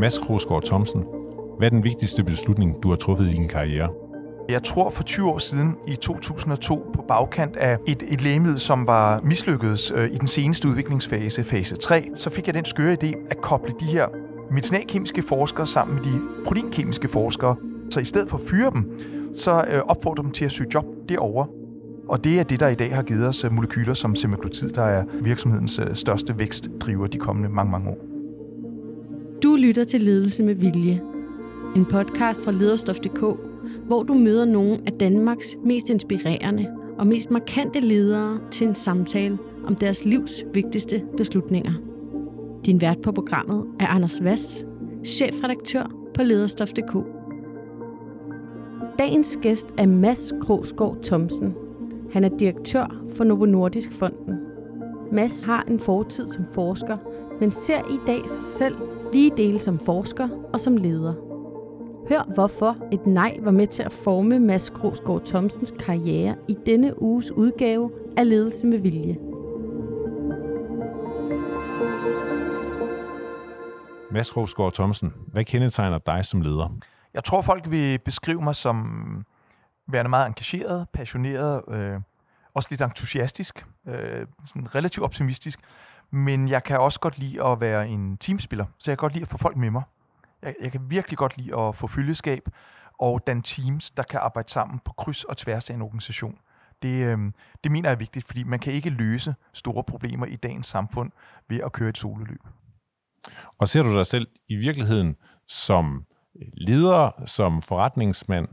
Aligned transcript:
Mads 0.00 0.18
Krogsgaard 0.18 0.62
Thomsen, 0.62 1.04
hvad 1.58 1.68
er 1.68 1.70
den 1.70 1.84
vigtigste 1.84 2.24
beslutning, 2.24 2.82
du 2.82 2.88
har 2.88 2.96
truffet 2.96 3.26
i 3.26 3.32
din 3.32 3.48
karriere? 3.48 3.88
Jeg 4.48 4.62
tror 4.62 4.90
for 4.90 5.02
20 5.02 5.30
år 5.30 5.38
siden, 5.38 5.76
i 5.88 5.96
2002, 5.96 6.90
på 6.94 7.02
bagkant 7.08 7.56
af 7.56 7.78
et, 7.86 8.02
et 8.08 8.22
lægemiddel, 8.22 8.60
som 8.60 8.86
var 8.86 9.20
mislykkedes 9.20 9.92
øh, 9.94 10.10
i 10.10 10.18
den 10.18 10.26
seneste 10.26 10.68
udviklingsfase, 10.68 11.44
fase 11.44 11.76
3, 11.76 12.08
så 12.14 12.30
fik 12.30 12.46
jeg 12.46 12.54
den 12.54 12.64
skøre 12.64 12.96
idé 13.02 13.12
at 13.30 13.40
koble 13.40 13.74
de 13.80 13.84
her 13.84 14.06
medicinalkemiske 14.50 15.22
forskere 15.22 15.66
sammen 15.66 15.96
med 15.96 16.04
de 16.04 16.20
proteinkemiske 16.46 17.08
forskere. 17.08 17.56
Så 17.90 18.00
i 18.00 18.04
stedet 18.04 18.28
for 18.28 18.36
at 18.38 18.44
fyre 18.50 18.70
dem, 18.70 19.00
så 19.34 19.64
øh, 19.70 19.82
opfordrer 19.88 20.22
dem 20.22 20.32
til 20.32 20.44
at 20.44 20.52
søge 20.52 20.70
job 20.74 20.84
derovre. 21.08 21.46
Og 22.08 22.24
det 22.24 22.40
er 22.40 22.42
det, 22.42 22.60
der 22.60 22.68
i 22.68 22.74
dag 22.74 22.94
har 22.94 23.02
givet 23.02 23.26
os 23.28 23.44
øh, 23.44 23.52
molekyler 23.52 23.94
som 23.94 24.14
semaglutid, 24.14 24.70
der 24.70 24.82
er 24.82 25.04
virksomhedens 25.22 25.78
øh, 25.78 25.94
største 25.94 26.38
vækstdriver 26.38 27.06
de 27.06 27.18
kommende 27.18 27.48
mange, 27.48 27.70
mange 27.70 27.90
år. 27.90 28.09
Lytter 29.60 29.84
til 29.84 30.02
Ledelse 30.02 30.42
med 30.42 30.54
Vilje. 30.54 31.02
En 31.76 31.84
podcast 31.84 32.42
fra 32.42 32.52
lederstof.dk, 32.52 33.20
hvor 33.86 34.02
du 34.02 34.14
møder 34.14 34.44
nogle 34.44 34.80
af 34.86 34.92
Danmarks 34.92 35.56
mest 35.64 35.88
inspirerende 35.88 36.66
og 36.98 37.06
mest 37.06 37.30
markante 37.30 37.80
ledere 37.80 38.40
til 38.50 38.66
en 38.66 38.74
samtale 38.74 39.38
om 39.66 39.74
deres 39.74 40.04
livs 40.04 40.44
vigtigste 40.54 41.02
beslutninger. 41.16 41.72
Din 42.66 42.80
vært 42.80 43.02
på 43.02 43.12
programmet 43.12 43.64
er 43.80 43.86
Anders 43.86 44.24
Vass, 44.24 44.66
chefredaktør 45.04 45.92
på 46.14 46.22
lederstof.dk. 46.22 47.06
Dagens 48.98 49.38
gæst 49.42 49.68
er 49.78 49.86
Mads 49.86 50.32
Krogsgaard 50.40 50.96
Thomsen. 51.02 51.54
Han 52.12 52.24
er 52.24 52.36
direktør 52.38 53.02
for 53.16 53.24
Novo 53.24 53.44
Nordisk 53.44 53.92
Fonden. 53.92 54.34
Mads 55.12 55.42
har 55.42 55.64
en 55.68 55.80
fortid 55.80 56.26
som 56.26 56.44
forsker, 56.54 56.96
men 57.40 57.52
ser 57.52 57.78
i 57.78 57.98
dag 58.06 58.20
sig 58.28 58.42
selv 58.42 58.74
lige 59.12 59.32
dele 59.36 59.58
som 59.58 59.78
forsker 59.78 60.28
og 60.52 60.60
som 60.60 60.76
leder. 60.76 61.14
Hør 62.08 62.34
hvorfor 62.34 62.76
et 62.92 63.06
nej 63.06 63.38
var 63.40 63.50
med 63.50 63.66
til 63.66 63.82
at 63.82 63.92
forme 63.92 64.38
Mads 64.38 64.70
Krogsgaard 64.70 65.24
Thomsens 65.24 65.74
karriere 65.78 66.36
i 66.48 66.56
denne 66.66 67.02
uges 67.02 67.30
udgave 67.30 67.90
af 68.16 68.28
Ledelse 68.28 68.66
med 68.66 68.78
Vilje. 68.78 69.16
Mads 74.10 74.32
Krogsgaard 74.32 74.72
Thomsen, 74.72 75.12
hvad 75.26 75.44
kendetegner 75.44 75.98
dig 75.98 76.24
som 76.24 76.40
leder? 76.40 76.76
Jeg 77.14 77.24
tror, 77.24 77.42
folk 77.42 77.70
vil 77.70 77.98
beskrive 77.98 78.42
mig 78.42 78.56
som 78.56 78.86
værende 79.88 80.08
meget 80.08 80.26
engageret, 80.26 80.86
passioneret, 80.92 81.62
øh, 81.68 82.00
også 82.54 82.68
lidt 82.70 82.80
entusiastisk, 82.80 83.66
øh, 83.88 84.26
sådan 84.44 84.74
relativt 84.74 85.04
optimistisk. 85.04 85.60
Men 86.10 86.48
jeg 86.48 86.64
kan 86.64 86.80
også 86.80 87.00
godt 87.00 87.18
lide 87.18 87.44
at 87.44 87.60
være 87.60 87.88
en 87.88 88.16
teamspiller, 88.16 88.66
så 88.78 88.90
jeg 88.90 88.98
kan 88.98 89.02
godt 89.02 89.12
lide 89.12 89.22
at 89.22 89.28
få 89.28 89.38
folk 89.38 89.56
med 89.56 89.70
mig. 89.70 89.82
Jeg, 90.42 90.54
jeg 90.60 90.72
kan 90.72 90.90
virkelig 90.90 91.18
godt 91.18 91.36
lide 91.36 91.58
at 91.58 91.76
få 91.76 91.86
følgeskab 91.86 92.48
og 92.98 93.26
danne 93.26 93.42
teams, 93.42 93.90
der 93.90 94.02
kan 94.02 94.20
arbejde 94.20 94.50
sammen 94.50 94.80
på 94.84 94.92
kryds 94.92 95.24
og 95.24 95.36
tværs 95.36 95.70
af 95.70 95.74
en 95.74 95.82
organisation. 95.82 96.38
Det, 96.82 96.88
øh, 96.88 97.18
det 97.64 97.72
mener 97.72 97.88
jeg 97.88 97.94
er 97.94 97.98
vigtigt, 97.98 98.26
fordi 98.26 98.44
man 98.44 98.58
kan 98.58 98.72
ikke 98.72 98.90
løse 98.90 99.34
store 99.54 99.84
problemer 99.84 100.26
i 100.26 100.36
dagens 100.36 100.66
samfund 100.66 101.10
ved 101.48 101.60
at 101.64 101.72
køre 101.72 101.88
et 101.88 101.98
sololøb. 101.98 102.40
Og 103.58 103.68
ser 103.68 103.82
du 103.82 103.96
dig 103.96 104.06
selv 104.06 104.28
i 104.48 104.56
virkeligheden 104.56 105.16
som 105.48 106.04
øh, 106.36 106.48
leder, 106.52 107.22
som 107.26 107.62
forretningsmand 107.62 108.48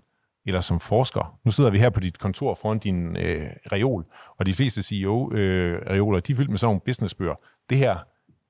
eller 0.48 0.62
som 0.62 0.80
forsker? 0.80 1.38
Nu 1.44 1.52
sidder 1.52 1.70
vi 1.70 1.80
her 1.80 1.90
på 1.90 2.00
dit 2.00 2.20
kontor 2.20 2.54
foran 2.62 2.80
din 2.80 3.18
øh, 3.18 3.50
reol, 3.72 4.06
og 4.38 4.46
de 4.46 4.54
fleste 4.54 4.84
CEO-reoler, 4.84 6.18
øh, 6.18 6.24
de 6.28 6.32
er 6.32 6.36
fyldt 6.36 6.50
med 6.50 6.58
sådan 6.58 6.68
nogle 6.68 6.82
businessbøger. 6.86 7.36
Det 7.70 7.78
her, 7.78 7.98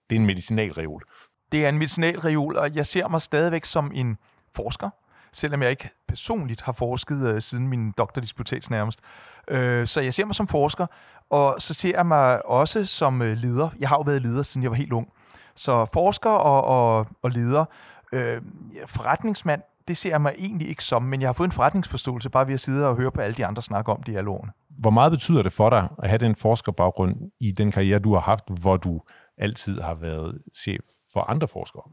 det 0.10 0.16
er 0.16 0.20
en 0.20 0.26
medicinalreol. 0.26 1.04
Det 1.52 1.66
er 1.66 1.70
en 1.70 1.78
medicinalreol, 1.78 2.58
og 2.58 2.76
jeg 2.76 2.86
ser 2.86 3.08
mig 3.08 3.22
stadigvæk 3.22 3.66
som 3.66 3.92
en 3.96 4.18
forsker, 4.56 4.90
selvom 5.32 5.62
jeg 5.62 5.70
ikke 5.70 5.90
personligt 6.08 6.62
har 6.62 6.72
forsket 6.72 7.28
øh, 7.28 7.42
siden 7.42 7.68
min 7.68 7.92
doktordisputats 7.92 8.70
nærmest. 8.70 9.00
Øh, 9.48 9.88
så 9.88 10.02
jeg 10.02 10.14
ser 10.14 10.26
mig 10.26 10.36
som 10.36 10.48
forsker, 10.48 10.88
og 11.30 11.56
så 11.60 11.74
ser 11.74 11.92
jeg 11.96 12.06
mig 12.06 12.46
også 12.46 12.86
som 12.86 13.22
øh, 13.22 13.38
leder. 13.38 13.70
Jeg 13.80 13.90
har 13.90 13.96
jo 13.96 14.02
været 14.02 14.22
leder, 14.22 14.44
siden 14.44 14.64
jeg 14.64 14.72
var 14.72 14.78
helt 14.78 14.94
ung. 14.94 15.08
Så 15.56 15.86
forsker 15.86 16.30
og, 16.30 16.64
og, 16.64 17.08
og 17.22 17.32
leder. 17.32 17.66
Øh, 18.12 18.42
forretningsmand, 18.86 19.62
det 19.88 19.98
ser 19.98 20.10
jeg 20.10 20.22
mig 20.22 20.36
egentlig 20.38 20.70
ikke 20.70 20.84
som, 20.84 21.04
men 21.04 21.22
jeg 21.22 21.28
har 21.28 21.34
fået 21.34 21.48
en 21.48 21.52
forretningsforståelse 21.52 22.30
bare 22.30 22.48
ved 22.48 22.54
at 22.54 22.60
sidde 22.60 22.88
og 22.88 22.96
høre 22.96 23.12
på 23.12 23.22
alle 23.22 23.36
de 23.36 23.46
andre 23.46 23.62
snakke 23.62 23.92
om 23.92 24.04
det 24.04 24.12
i 24.12 24.16
alle 24.16 24.30
årene. 24.30 24.52
Hvor 24.70 24.90
meget 24.90 25.12
betyder 25.12 25.44
det 25.44 25.54
for 25.54 25.70
dig 25.70 25.88
at 26.04 26.10
have 26.10 26.18
den 26.18 26.36
forskerbaggrund 26.36 27.16
i 27.40 27.52
den 27.52 27.72
karriere, 27.72 28.00
du 28.00 28.14
har 28.14 28.20
haft, 28.20 28.44
hvor 28.62 28.78
du 28.78 29.02
altid 29.38 29.82
har 29.82 29.94
været 29.94 30.42
chef 30.56 30.86
for 31.14 31.30
andre 31.30 31.48
forskere? 31.48 31.84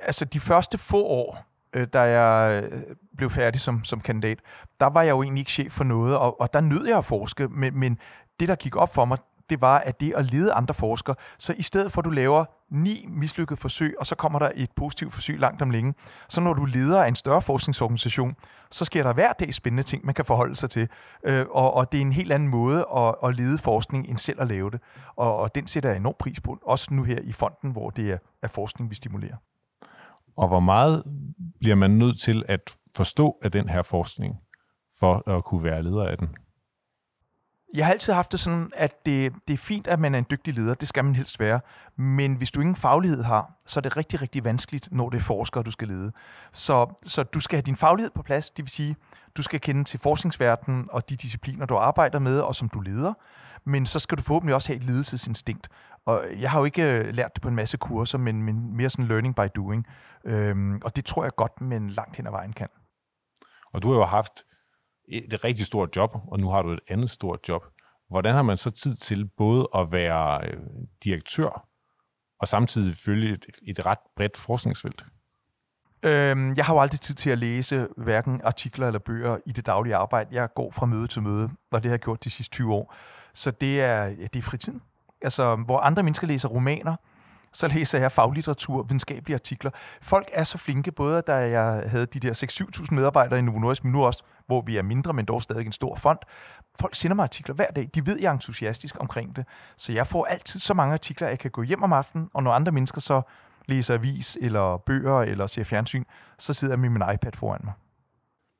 Altså 0.00 0.24
de 0.24 0.40
første 0.40 0.78
få 0.78 1.04
år, 1.04 1.44
øh, 1.72 1.86
da 1.92 2.00
jeg 2.00 2.62
øh, 2.64 2.82
blev 3.16 3.30
færdig 3.30 3.60
som, 3.60 3.84
som 3.84 4.00
kandidat, 4.00 4.38
der 4.80 4.86
var 4.86 5.02
jeg 5.02 5.10
jo 5.10 5.22
egentlig 5.22 5.40
ikke 5.40 5.52
chef 5.52 5.72
for 5.72 5.84
noget, 5.84 6.16
og, 6.16 6.40
og 6.40 6.54
der 6.54 6.60
nød 6.60 6.86
jeg 6.86 6.98
at 6.98 7.04
forske, 7.04 7.48
men, 7.48 7.78
men 7.78 7.98
det, 8.40 8.48
der 8.48 8.54
gik 8.54 8.76
op 8.76 8.94
for 8.94 9.04
mig, 9.04 9.18
det 9.52 9.60
var, 9.60 9.78
at 9.78 10.00
det 10.00 10.12
at 10.16 10.24
lede 10.32 10.52
andre 10.52 10.74
forskere, 10.74 11.16
så 11.38 11.54
i 11.56 11.62
stedet 11.62 11.92
for 11.92 12.00
at 12.00 12.04
du 12.04 12.10
laver 12.10 12.44
ni 12.70 13.06
mislykkede 13.08 13.56
forsøg, 13.56 13.94
og 13.98 14.06
så 14.06 14.14
kommer 14.14 14.38
der 14.38 14.50
et 14.54 14.70
positivt 14.76 15.14
forsøg 15.14 15.38
langt 15.38 15.62
om 15.62 15.70
længe, 15.70 15.94
så 16.28 16.40
når 16.40 16.54
du 16.54 16.64
leder 16.64 17.02
af 17.02 17.08
en 17.08 17.14
større 17.14 17.42
forskningsorganisation, 17.42 18.34
så 18.70 18.84
sker 18.84 19.02
der 19.02 19.12
hver 19.12 19.32
dag 19.32 19.54
spændende 19.54 19.82
ting, 19.82 20.06
man 20.06 20.14
kan 20.14 20.24
forholde 20.24 20.56
sig 20.56 20.70
til. 20.70 20.88
Øh, 21.24 21.46
og, 21.50 21.74
og 21.74 21.92
det 21.92 21.98
er 21.98 22.02
en 22.02 22.12
helt 22.12 22.32
anden 22.32 22.48
måde 22.48 22.86
at, 22.96 23.14
at 23.24 23.34
lede 23.34 23.58
forskning, 23.58 24.08
end 24.08 24.18
selv 24.18 24.40
at 24.40 24.46
lave 24.48 24.70
det. 24.70 24.80
Og, 25.16 25.36
og 25.36 25.54
den 25.54 25.66
sætter 25.66 25.90
jeg 25.90 25.96
enorm 25.96 26.14
pris 26.18 26.40
på, 26.40 26.58
også 26.66 26.94
nu 26.94 27.02
her 27.02 27.18
i 27.22 27.32
fonden, 27.32 27.70
hvor 27.70 27.90
det 27.90 28.10
er, 28.10 28.18
er 28.42 28.48
forskning, 28.48 28.90
vi 28.90 28.94
stimulerer. 28.94 29.36
Og 30.36 30.48
hvor 30.48 30.60
meget 30.60 31.04
bliver 31.60 31.76
man 31.76 31.90
nødt 31.90 32.20
til 32.20 32.44
at 32.48 32.76
forstå 32.96 33.38
af 33.42 33.50
den 33.50 33.68
her 33.68 33.82
forskning, 33.82 34.36
for 35.00 35.30
at 35.30 35.44
kunne 35.44 35.64
være 35.64 35.82
leder 35.82 36.06
af 36.06 36.18
den? 36.18 36.28
Jeg 37.74 37.86
har 37.86 37.92
altid 37.92 38.12
haft 38.12 38.32
det 38.32 38.40
sådan, 38.40 38.70
at 38.74 39.06
det, 39.06 39.32
det 39.48 39.54
er 39.54 39.58
fint, 39.58 39.86
at 39.86 40.00
man 40.00 40.14
er 40.14 40.18
en 40.18 40.26
dygtig 40.30 40.54
leder. 40.54 40.74
Det 40.74 40.88
skal 40.88 41.04
man 41.04 41.14
helst 41.14 41.40
være. 41.40 41.60
Men 41.96 42.34
hvis 42.34 42.50
du 42.50 42.60
ingen 42.60 42.76
faglighed 42.76 43.22
har, 43.22 43.52
så 43.66 43.80
er 43.80 43.82
det 43.82 43.96
rigtig, 43.96 44.22
rigtig 44.22 44.44
vanskeligt, 44.44 44.88
når 44.92 45.10
det 45.10 45.18
er 45.18 45.22
forskere, 45.22 45.62
du 45.62 45.70
skal 45.70 45.88
lede. 45.88 46.12
Så, 46.52 46.94
så 47.02 47.22
du 47.22 47.40
skal 47.40 47.56
have 47.56 47.62
din 47.62 47.76
faglighed 47.76 48.10
på 48.10 48.22
plads. 48.22 48.50
Det 48.50 48.62
vil 48.62 48.70
sige, 48.70 48.96
du 49.36 49.42
skal 49.42 49.60
kende 49.60 49.84
til 49.84 50.00
forskningsverdenen 50.00 50.88
og 50.90 51.10
de 51.10 51.16
discipliner, 51.16 51.66
du 51.66 51.76
arbejder 51.76 52.18
med 52.18 52.40
og 52.40 52.54
som 52.54 52.68
du 52.68 52.80
leder. 52.80 53.14
Men 53.64 53.86
så 53.86 53.98
skal 53.98 54.18
du 54.18 54.22
forhåbentlig 54.22 54.54
også 54.54 54.68
have 54.68 54.76
et 54.76 54.84
ledelsesinstinkt. 54.84 55.68
Og 56.06 56.24
jeg 56.38 56.50
har 56.50 56.58
jo 56.58 56.64
ikke 56.64 56.82
øh, 56.82 57.14
lært 57.14 57.34
det 57.34 57.42
på 57.42 57.48
en 57.48 57.54
masse 57.54 57.76
kurser, 57.76 58.18
men, 58.18 58.42
men 58.42 58.76
mere 58.76 58.90
sådan 58.90 59.06
learning 59.06 59.36
by 59.36 59.46
doing. 59.56 59.86
Øhm, 60.24 60.80
og 60.84 60.96
det 60.96 61.04
tror 61.04 61.24
jeg 61.24 61.32
godt, 61.36 61.60
men 61.60 61.90
langt 61.90 62.16
hen 62.16 62.26
ad 62.26 62.30
vejen 62.30 62.52
kan. 62.52 62.68
Og 63.72 63.82
du 63.82 63.88
har 63.88 63.98
jo 63.98 64.04
haft 64.04 64.32
et 65.12 65.44
rigtig 65.44 65.66
stort 65.66 65.96
job, 65.96 66.16
og 66.28 66.40
nu 66.40 66.48
har 66.48 66.62
du 66.62 66.70
et 66.70 66.80
andet 66.88 67.10
stort 67.10 67.48
job. 67.48 67.62
Hvordan 68.10 68.34
har 68.34 68.42
man 68.42 68.56
så 68.56 68.70
tid 68.70 68.94
til 68.96 69.28
både 69.36 69.68
at 69.74 69.92
være 69.92 70.48
øh, 70.48 70.60
direktør 71.04 71.66
og 72.40 72.48
samtidig 72.48 72.96
følge 72.96 73.32
et, 73.32 73.46
et 73.66 73.86
ret 73.86 73.98
bredt 74.16 74.36
forskningsfelt? 74.36 75.04
Øhm, 76.02 76.54
jeg 76.56 76.64
har 76.64 76.74
jo 76.74 76.80
aldrig 76.80 77.00
tid 77.00 77.14
til 77.14 77.30
at 77.30 77.38
læse 77.38 77.88
hverken 77.96 78.40
artikler 78.44 78.86
eller 78.86 78.98
bøger 78.98 79.38
i 79.46 79.52
det 79.52 79.66
daglige 79.66 79.96
arbejde. 79.96 80.28
Jeg 80.32 80.48
går 80.54 80.70
fra 80.70 80.86
møde 80.86 81.06
til 81.06 81.22
møde, 81.22 81.50
og 81.70 81.82
det 81.82 81.88
har 81.90 81.94
jeg 81.94 82.00
gjort 82.00 82.24
de 82.24 82.30
sidste 82.30 82.52
20 82.52 82.74
år. 82.74 82.94
Så 83.34 83.50
det 83.50 83.80
er, 83.80 84.04
ja, 84.04 84.26
det 84.32 84.36
er 84.36 84.42
fritiden. 84.42 84.82
Altså, 85.22 85.56
hvor 85.56 85.78
andre 85.78 86.02
mennesker 86.02 86.26
læser 86.26 86.48
romaner, 86.48 86.96
så 87.52 87.68
læser 87.68 87.98
jeg 87.98 88.12
faglitteratur, 88.12 88.82
videnskabelige 88.82 89.34
artikler. 89.34 89.70
Folk 90.02 90.30
er 90.32 90.44
så 90.44 90.58
flinke, 90.58 90.92
både 90.92 91.22
da 91.22 91.32
jeg 91.32 91.84
havde 91.86 92.06
de 92.06 92.20
der 92.20 92.32
6-7.000 92.80 92.94
medarbejdere 92.94 93.38
i 93.38 93.42
Novo 93.42 93.58
Nordisk, 93.58 93.84
men 93.84 93.92
nu 93.92 94.04
også, 94.04 94.22
hvor 94.46 94.60
vi 94.60 94.76
er 94.76 94.82
mindre, 94.82 95.12
men 95.12 95.24
dog 95.24 95.42
stadig 95.42 95.66
en 95.66 95.72
stor 95.72 95.96
fond. 95.96 96.18
Folk 96.80 96.94
sender 96.94 97.14
mig 97.14 97.22
artikler 97.22 97.54
hver 97.54 97.70
dag. 97.70 97.90
De 97.94 98.06
ved, 98.06 98.18
jeg 98.18 98.28
er 98.28 98.32
entusiastisk 98.32 98.96
omkring 99.00 99.36
det. 99.36 99.46
Så 99.76 99.92
jeg 99.92 100.06
får 100.06 100.24
altid 100.24 100.60
så 100.60 100.74
mange 100.74 100.92
artikler, 100.92 101.26
at 101.26 101.30
jeg 101.30 101.38
kan 101.38 101.50
gå 101.50 101.62
hjem 101.62 101.82
om 101.82 101.92
aftenen, 101.92 102.28
og 102.34 102.42
når 102.42 102.52
andre 102.52 102.72
mennesker 102.72 103.00
så 103.00 103.22
læser 103.68 103.94
avis, 103.94 104.38
eller 104.40 104.76
bøger, 104.76 105.20
eller 105.20 105.46
ser 105.46 105.64
fjernsyn, 105.64 106.04
så 106.38 106.52
sidder 106.52 106.72
jeg 106.74 106.80
med 106.80 106.88
min 106.88 107.02
iPad 107.14 107.32
foran 107.34 107.60
mig. 107.64 107.72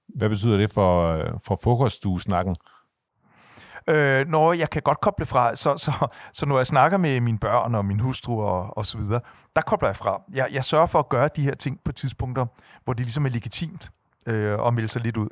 Hvad 0.09 0.29
betyder 0.29 0.57
det 0.57 0.71
for, 0.71 1.07
øh, 1.13 1.27
for 1.47 1.59
frokoststuesnakken? 1.63 2.57
Øh, 3.89 4.29
når 4.29 4.53
jeg 4.53 4.71
kan 4.71 4.83
godt 4.83 5.01
koble 5.01 5.27
fra, 5.27 5.57
så, 5.57 5.77
så, 5.77 6.09
så 6.33 6.47
når 6.47 6.57
jeg 6.57 6.67
snakker 6.67 6.99
med 6.99 7.21
mine 7.21 7.39
børn 7.39 7.75
og 7.75 7.85
min 7.85 8.01
hustru 8.01 8.43
og, 8.43 8.77
og 8.77 8.87
så 8.87 8.99
videre, 8.99 9.21
der 9.57 9.63
kobler 9.63 9.89
jeg 9.89 9.97
fra. 9.97 10.23
Jeg, 10.33 10.49
jeg 10.53 10.65
sørger 10.65 10.87
for 10.87 10.99
at 10.99 11.09
gøre 11.09 11.29
de 11.37 11.43
her 11.43 11.55
ting 11.55 11.81
på 11.85 11.93
tidspunkter, 11.93 12.47
hvor 12.85 12.93
det 12.93 13.07
ligesom 13.07 13.27
er 13.27 13.31
legitimt 13.31 13.91
øh, 14.27 14.67
at 14.67 14.75
melde 14.75 14.89
sig 14.89 15.03
lidt 15.03 15.17
ud. 15.17 15.29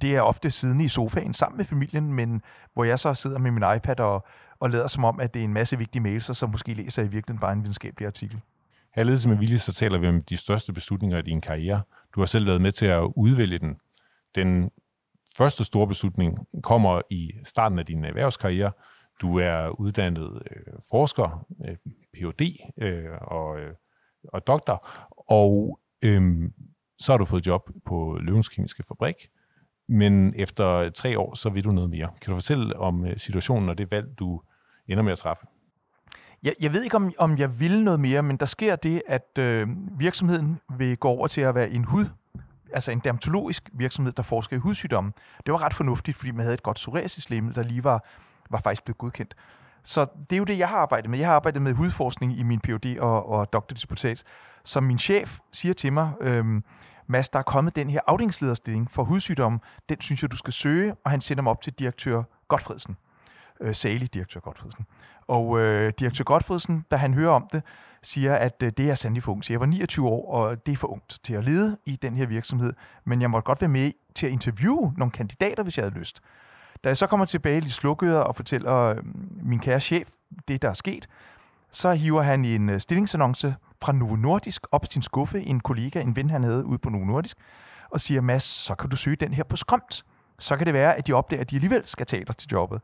Det 0.00 0.16
er 0.16 0.20
ofte 0.20 0.50
siden 0.50 0.80
i 0.80 0.88
sofaen 0.88 1.34
sammen 1.34 1.56
med 1.56 1.64
familien, 1.64 2.12
men 2.12 2.42
hvor 2.74 2.84
jeg 2.84 2.98
så 2.98 3.14
sidder 3.14 3.38
med 3.38 3.50
min 3.50 3.64
iPad 3.76 4.00
og, 4.00 4.26
og 4.60 4.70
lader 4.70 4.86
som 4.86 5.04
om, 5.04 5.20
at 5.20 5.34
det 5.34 5.40
er 5.40 5.44
en 5.44 5.52
masse 5.52 5.78
vigtige 5.78 6.02
mails, 6.02 6.36
som 6.36 6.50
måske 6.50 6.74
læser 6.74 7.02
i 7.02 7.08
virkeligheden 7.08 7.40
bare 7.40 7.52
en 7.52 7.62
videnskabelig 7.62 8.06
artikel. 8.06 8.40
Her 8.94 9.02
ledelse 9.02 9.28
med 9.28 9.36
vilje, 9.36 9.58
så 9.58 9.72
taler 9.72 9.98
vi 9.98 10.08
om 10.08 10.20
de 10.20 10.36
største 10.36 10.72
beslutninger 10.72 11.18
i 11.18 11.22
din 11.22 11.40
karriere. 11.40 11.82
Du 12.14 12.20
har 12.20 12.26
selv 12.26 12.46
været 12.46 12.60
med 12.60 12.72
til 12.72 12.86
at 12.86 13.08
udvælge 13.16 13.58
den. 13.58 13.76
Den 14.34 14.70
første 15.36 15.64
store 15.64 15.86
beslutning 15.86 16.38
kommer 16.62 17.00
i 17.10 17.30
starten 17.44 17.78
af 17.78 17.86
din 17.86 18.04
erhvervskarriere. 18.04 18.72
Du 19.20 19.38
er 19.38 19.68
uddannet 19.68 20.42
øh, 20.50 20.72
forsker, 20.90 21.46
øh, 21.68 21.76
Ph.D. 22.14 22.42
Øh, 22.78 23.04
og, 23.20 23.60
øh, 23.60 23.74
og 24.32 24.46
doktor, 24.46 24.88
Og 25.30 25.80
øh, 26.04 26.50
så 26.98 27.12
har 27.12 27.18
du 27.18 27.24
fået 27.24 27.46
job 27.46 27.70
på 27.86 28.18
Løvens 28.20 28.48
Kemiske 28.48 28.82
Fabrik, 28.88 29.16
men 29.88 30.34
efter 30.36 30.90
tre 30.90 31.18
år, 31.18 31.34
så 31.34 31.50
vil 31.50 31.64
du 31.64 31.70
noget 31.70 31.90
mere. 31.90 32.10
Kan 32.20 32.30
du 32.30 32.36
fortælle 32.36 32.76
om 32.76 33.06
øh, 33.06 33.16
situationen 33.16 33.68
og 33.68 33.78
det 33.78 33.90
valg, 33.90 34.18
du 34.18 34.40
ender 34.88 35.02
med 35.02 35.12
at 35.12 35.18
træffe? 35.18 35.46
Jeg, 36.42 36.54
jeg 36.60 36.72
ved 36.72 36.82
ikke, 36.82 36.96
om, 36.96 37.12
om 37.18 37.38
jeg 37.38 37.60
vil 37.60 37.84
noget 37.84 38.00
mere, 38.00 38.22
men 38.22 38.36
der 38.36 38.46
sker 38.46 38.76
det, 38.76 39.02
at 39.06 39.38
øh, 39.38 39.68
virksomheden 39.98 40.60
vil 40.78 40.96
gå 40.96 41.08
over 41.08 41.26
til 41.26 41.40
at 41.40 41.54
være 41.54 41.70
en 41.70 41.84
hud, 41.84 42.06
altså 42.74 42.90
en 42.90 42.98
dermatologisk 42.98 43.70
virksomhed, 43.72 44.12
der 44.12 44.22
forsker 44.22 44.56
i 44.56 44.60
hudsygdomme. 44.60 45.12
Det 45.46 45.52
var 45.52 45.62
ret 45.62 45.74
fornuftigt, 45.74 46.16
fordi 46.16 46.30
man 46.30 46.40
havde 46.40 46.54
et 46.54 46.62
godt 46.62 46.74
psoriasislæmmel, 46.74 47.54
der 47.54 47.62
lige 47.62 47.84
var, 47.84 48.04
var 48.50 48.60
faktisk 48.60 48.84
blevet 48.84 48.98
godkendt. 48.98 49.36
Så 49.82 50.06
det 50.30 50.36
er 50.36 50.38
jo 50.38 50.44
det, 50.44 50.58
jeg 50.58 50.68
har 50.68 50.76
arbejdet 50.76 51.10
med. 51.10 51.18
Jeg 51.18 51.28
har 51.28 51.34
arbejdet 51.34 51.62
med 51.62 51.72
hudforskning 51.72 52.38
i 52.38 52.42
min 52.42 52.60
Ph.D. 52.60 52.98
og, 53.00 53.28
og 53.28 53.52
doktordisputat. 53.52 54.24
Så 54.64 54.80
min 54.80 54.98
chef 54.98 55.38
siger 55.52 55.74
til 55.74 55.92
mig, 55.92 56.12
øhm, 56.20 56.64
Mads, 57.06 57.28
der 57.28 57.38
er 57.38 57.42
kommet 57.42 57.76
den 57.76 57.90
her 57.90 58.00
afdelingslederstilling 58.06 58.90
for 58.90 59.04
hudsygdomme. 59.04 59.58
Den 59.88 60.00
synes 60.00 60.22
jeg, 60.22 60.30
du 60.30 60.36
skal 60.36 60.52
søge, 60.52 60.94
og 61.04 61.10
han 61.10 61.20
sender 61.20 61.42
mig 61.42 61.50
op 61.50 61.62
til 61.62 61.72
direktør 61.72 62.22
Godfredsen. 62.48 62.96
Øh, 63.60 63.74
salig 63.74 64.14
direktør 64.14 64.40
Godfredsen. 64.40 64.86
Og 65.26 65.58
øh, 65.58 65.92
direktør 65.98 66.24
Godfredsen, 66.24 66.84
da 66.90 66.96
han 66.96 67.14
hører 67.14 67.32
om 67.32 67.48
det, 67.52 67.62
siger, 68.06 68.34
at 68.34 68.62
øh, 68.62 68.72
det 68.76 68.90
er 68.90 68.94
Sandy 68.94 69.22
for 69.22 69.32
ung. 69.32 69.44
Så 69.44 69.52
jeg 69.52 69.60
var 69.60 69.66
29 69.66 70.08
år, 70.08 70.32
og 70.34 70.66
det 70.66 70.72
er 70.72 70.76
for 70.76 70.88
ungt 70.88 71.18
til 71.24 71.34
at 71.34 71.44
lede 71.44 71.78
i 71.86 71.96
den 71.96 72.16
her 72.16 72.26
virksomhed. 72.26 72.72
Men 73.04 73.20
jeg 73.20 73.30
måtte 73.30 73.46
godt 73.46 73.60
være 73.60 73.68
med 73.68 73.92
til 74.14 74.26
at 74.26 74.32
interviewe 74.32 74.94
nogle 74.96 75.10
kandidater, 75.10 75.62
hvis 75.62 75.78
jeg 75.78 75.84
havde 75.84 75.98
lyst. 75.98 76.20
Da 76.84 76.88
jeg 76.88 76.96
så 76.96 77.06
kommer 77.06 77.26
tilbage 77.26 77.60
lidt 77.60 77.72
slukøret 77.72 78.24
og 78.24 78.36
fortæller 78.36 78.74
øh, 78.74 78.96
min 79.42 79.58
kære 79.58 79.80
chef 79.80 80.08
det, 80.48 80.62
der 80.62 80.68
er 80.68 80.74
sket, 80.74 81.08
så 81.70 81.92
hiver 81.92 82.22
han 82.22 82.44
en 82.44 82.68
øh, 82.68 82.80
stillingsannonce 82.80 83.54
fra 83.82 83.92
Novo 83.92 84.16
Nordisk 84.16 84.66
op 84.72 84.84
i 84.84 84.86
sin 84.90 85.02
skuffe, 85.02 85.42
en 85.42 85.60
kollega, 85.60 86.00
en 86.00 86.16
ven, 86.16 86.30
han 86.30 86.44
havde 86.44 86.64
ude 86.64 86.78
på 86.78 86.90
Novo 86.90 87.04
Nordisk, 87.04 87.36
og 87.90 88.00
siger, 88.00 88.20
Mads, 88.20 88.42
så 88.42 88.74
kan 88.74 88.90
du 88.90 88.96
søge 88.96 89.16
den 89.16 89.34
her 89.34 89.44
på 89.44 89.56
skrømt. 89.56 90.04
Så 90.38 90.56
kan 90.56 90.66
det 90.66 90.74
være, 90.74 90.96
at 90.96 91.06
de 91.06 91.12
opdager, 91.12 91.40
at 91.40 91.50
de 91.50 91.56
alligevel 91.56 91.86
skal 91.86 92.06
tage 92.06 92.24
dig 92.24 92.36
til 92.36 92.48
jobbet. 92.52 92.80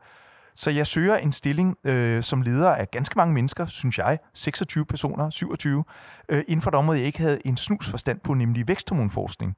Så 0.55 0.69
jeg 0.69 0.87
søger 0.87 1.17
en 1.17 1.31
stilling 1.31 1.77
øh, 1.83 2.23
som 2.23 2.41
leder 2.41 2.69
af 2.69 2.91
ganske 2.91 3.13
mange 3.17 3.33
mennesker, 3.33 3.65
synes 3.65 3.97
jeg, 3.97 4.19
26 4.33 4.85
personer, 4.85 5.29
27, 5.29 5.83
øh, 6.29 6.43
inden 6.47 6.61
for 6.61 6.71
et 6.71 6.75
område, 6.75 6.97
jeg 6.97 7.07
ikke 7.07 7.19
havde 7.19 7.47
en 7.47 7.57
snus 7.57 7.89
forstand 7.89 8.19
på, 8.19 8.33
nemlig 8.33 8.67
væksthormonforskning. 8.67 9.55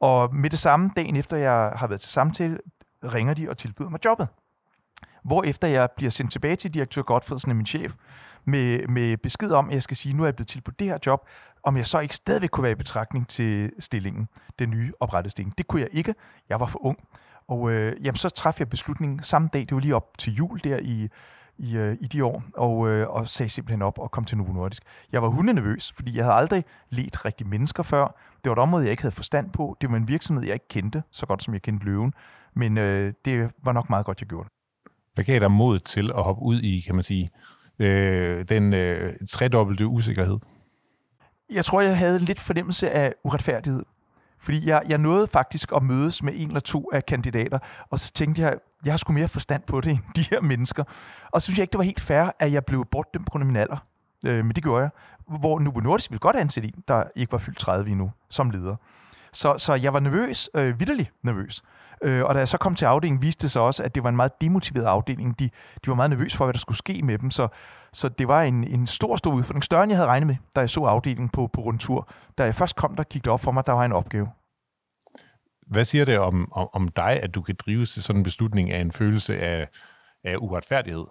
Og 0.00 0.34
med 0.34 0.50
det 0.50 0.58
samme, 0.58 0.90
dagen 0.96 1.16
efter 1.16 1.36
jeg 1.36 1.72
har 1.76 1.86
været 1.86 2.00
til 2.00 2.10
samtale, 2.10 2.58
ringer 3.04 3.34
de 3.34 3.50
og 3.50 3.58
tilbyder 3.58 3.88
mig 3.88 4.04
jobbet. 4.04 4.28
Hvorefter 5.24 5.68
jeg 5.68 5.88
bliver 5.96 6.10
sendt 6.10 6.32
tilbage 6.32 6.56
til 6.56 6.74
direktør 6.74 7.02
Godfredsen 7.02 7.56
min 7.56 7.66
chef, 7.66 7.94
med, 8.44 8.86
med 8.86 9.16
besked 9.16 9.50
om, 9.50 9.68
at 9.68 9.74
jeg 9.74 9.82
skal 9.82 9.96
sige, 9.96 10.10
at 10.10 10.16
nu 10.16 10.22
er 10.22 10.26
jeg 10.26 10.34
blevet 10.36 10.48
tilbudt 10.48 10.78
det 10.78 10.86
her 10.86 10.98
job, 11.06 11.28
om 11.62 11.76
jeg 11.76 11.86
så 11.86 12.00
ikke 12.00 12.16
stadigvæk 12.16 12.50
kunne 12.50 12.62
være 12.62 12.72
i 12.72 12.74
betragtning 12.74 13.28
til 13.28 13.72
stillingen, 13.78 14.28
den 14.58 14.70
nye 14.70 14.92
oprettede 15.00 15.30
stilling. 15.30 15.58
Det 15.58 15.66
kunne 15.66 15.82
jeg 15.82 15.88
ikke. 15.92 16.14
Jeg 16.48 16.60
var 16.60 16.66
for 16.66 16.86
ung. 16.86 16.98
Og 17.48 17.70
øh, 17.70 17.96
jamen, 18.04 18.16
så 18.16 18.28
træffede 18.28 18.60
jeg 18.60 18.68
beslutningen 18.68 19.22
samme 19.22 19.48
dag, 19.52 19.60
det 19.60 19.72
var 19.72 19.80
lige 19.80 19.96
op 19.96 20.18
til 20.18 20.34
jul 20.34 20.60
der 20.64 20.78
i, 20.78 21.08
i, 21.58 21.76
øh, 21.76 21.96
i 22.00 22.06
de 22.06 22.24
år, 22.24 22.42
og, 22.56 22.88
øh, 22.88 23.08
og 23.08 23.28
sagde 23.28 23.50
simpelthen 23.50 23.82
op 23.82 23.98
og 23.98 24.10
kom 24.10 24.24
til 24.24 24.38
Novo 24.38 24.52
Nordisk. 24.52 24.82
Jeg 25.12 25.22
var 25.22 25.28
hundenervøs, 25.28 25.92
fordi 25.96 26.16
jeg 26.16 26.24
havde 26.24 26.36
aldrig 26.36 26.64
let 26.90 27.24
rigtig 27.24 27.46
mennesker 27.46 27.82
før. 27.82 28.04
Det 28.44 28.50
var 28.50 28.52
et 28.52 28.58
område, 28.58 28.84
jeg 28.84 28.90
ikke 28.90 29.02
havde 29.02 29.14
forstand 29.14 29.50
på. 29.50 29.76
Det 29.80 29.90
var 29.90 29.96
en 29.96 30.08
virksomhed, 30.08 30.44
jeg 30.44 30.54
ikke 30.54 30.68
kendte, 30.68 31.02
så 31.10 31.26
godt 31.26 31.42
som 31.42 31.54
jeg 31.54 31.62
kendte 31.62 31.86
løven. 31.86 32.14
Men 32.54 32.78
øh, 32.78 33.12
det 33.24 33.50
var 33.64 33.72
nok 33.72 33.90
meget 33.90 34.06
godt, 34.06 34.20
jeg 34.20 34.28
gjorde 34.28 34.48
det. 34.48 34.52
Hvad 35.14 35.24
gav 35.24 35.40
dig 35.40 35.50
mod 35.50 35.78
til 35.78 36.10
at 36.10 36.22
hoppe 36.22 36.42
ud 36.42 36.60
i, 36.60 36.80
kan 36.80 36.94
man 36.94 37.04
sige, 37.04 37.30
øh, 37.78 38.44
den 38.48 38.72
øh, 38.72 39.14
tredobbelte 39.28 39.86
usikkerhed? 39.86 40.38
Jeg 41.50 41.64
tror, 41.64 41.80
jeg 41.80 41.98
havde 41.98 42.18
lidt 42.18 42.40
fornemmelse 42.40 42.90
af 42.90 43.14
uretfærdighed. 43.24 43.84
Fordi 44.42 44.68
jeg, 44.68 44.82
jeg 44.88 44.98
nåede 44.98 45.28
faktisk 45.28 45.72
at 45.76 45.82
mødes 45.82 46.22
med 46.22 46.32
en 46.36 46.48
eller 46.48 46.60
to 46.60 46.90
af 46.92 47.06
kandidater, 47.06 47.58
og 47.90 48.00
så 48.00 48.12
tænkte 48.12 48.42
jeg, 48.42 48.54
jeg 48.84 48.92
har 48.92 48.98
sgu 48.98 49.12
mere 49.12 49.28
forstand 49.28 49.62
på 49.62 49.80
det 49.80 49.90
end 49.90 50.00
de 50.16 50.22
her 50.30 50.40
mennesker. 50.40 50.84
Og 51.32 51.42
så 51.42 51.44
synes 51.44 51.58
jeg 51.58 51.62
ikke, 51.62 51.72
det 51.72 51.78
var 51.78 51.84
helt 51.84 52.00
fair, 52.00 52.30
at 52.38 52.52
jeg 52.52 52.64
blev 52.64 52.86
dem 53.14 53.24
på 53.24 53.30
grund 53.30 53.42
af 53.42 53.46
min 53.46 53.56
alder. 53.56 53.76
Øh, 54.26 54.44
men 54.44 54.54
det 54.54 54.62
gjorde 54.62 54.82
jeg. 54.82 54.90
Hvor 55.38 55.58
Novo 55.58 55.80
Nordisk 55.80 56.10
ville 56.10 56.18
godt 56.18 56.36
ansætte 56.36 56.68
en, 56.68 56.84
der 56.88 57.04
ikke 57.16 57.32
var 57.32 57.38
fyldt 57.38 57.58
30 57.58 57.90
endnu, 57.90 58.12
som 58.30 58.50
leder. 58.50 58.76
Så, 59.32 59.58
så 59.58 59.74
jeg 59.74 59.92
var 59.92 60.00
nervøs, 60.00 60.50
øh, 60.54 60.80
vidderligt 60.80 61.12
nervøs. 61.22 61.62
Øh, 62.02 62.24
og 62.24 62.34
da 62.34 62.38
jeg 62.38 62.48
så 62.48 62.58
kom 62.58 62.74
til 62.74 62.84
afdelingen, 62.84 63.22
viste 63.22 63.42
det 63.42 63.50
sig 63.50 63.62
også, 63.62 63.82
at 63.82 63.94
det 63.94 64.02
var 64.02 64.08
en 64.08 64.16
meget 64.16 64.40
demotiveret 64.40 64.86
afdeling. 64.86 65.38
De, 65.38 65.44
de 65.84 65.90
var 65.90 65.94
meget 65.94 66.10
nervøse 66.10 66.36
for, 66.36 66.44
hvad 66.44 66.52
der 66.52 66.58
skulle 66.58 66.78
ske 66.78 67.02
med 67.02 67.18
dem, 67.18 67.30
så, 67.30 67.48
så 67.92 68.08
det 68.08 68.28
var 68.28 68.42
en, 68.42 68.64
en 68.64 68.86
stor, 68.86 69.16
stor 69.16 69.32
udfordring. 69.32 69.64
Større 69.64 69.82
end 69.82 69.92
jeg 69.92 69.98
havde 69.98 70.08
regnet 70.08 70.26
med, 70.26 70.36
da 70.56 70.60
jeg 70.60 70.70
så 70.70 70.80
afdelingen 70.84 71.28
på, 71.28 71.46
på 71.46 71.60
rundtur. 71.60 72.08
Da 72.38 72.44
jeg 72.44 72.54
først 72.54 72.76
kom, 72.76 72.96
der 72.96 73.02
gik 73.02 73.24
det 73.24 73.32
op 73.32 73.40
for 73.40 73.52
mig, 73.52 73.66
der 73.66 73.72
var 73.72 73.84
en 73.84 73.92
opgave. 73.92 74.28
Hvad 75.66 75.84
siger 75.84 76.04
det 76.04 76.18
om, 76.18 76.52
om, 76.52 76.68
om 76.72 76.88
dig, 76.88 77.20
at 77.22 77.34
du 77.34 77.42
kan 77.42 77.54
drives 77.66 77.92
til 77.92 78.02
sådan 78.02 78.20
en 78.20 78.24
beslutning 78.24 78.70
af 78.70 78.80
en 78.80 78.92
følelse 78.92 79.38
af, 79.38 79.68
af 80.24 80.36
uretfærdighed? 80.36 81.04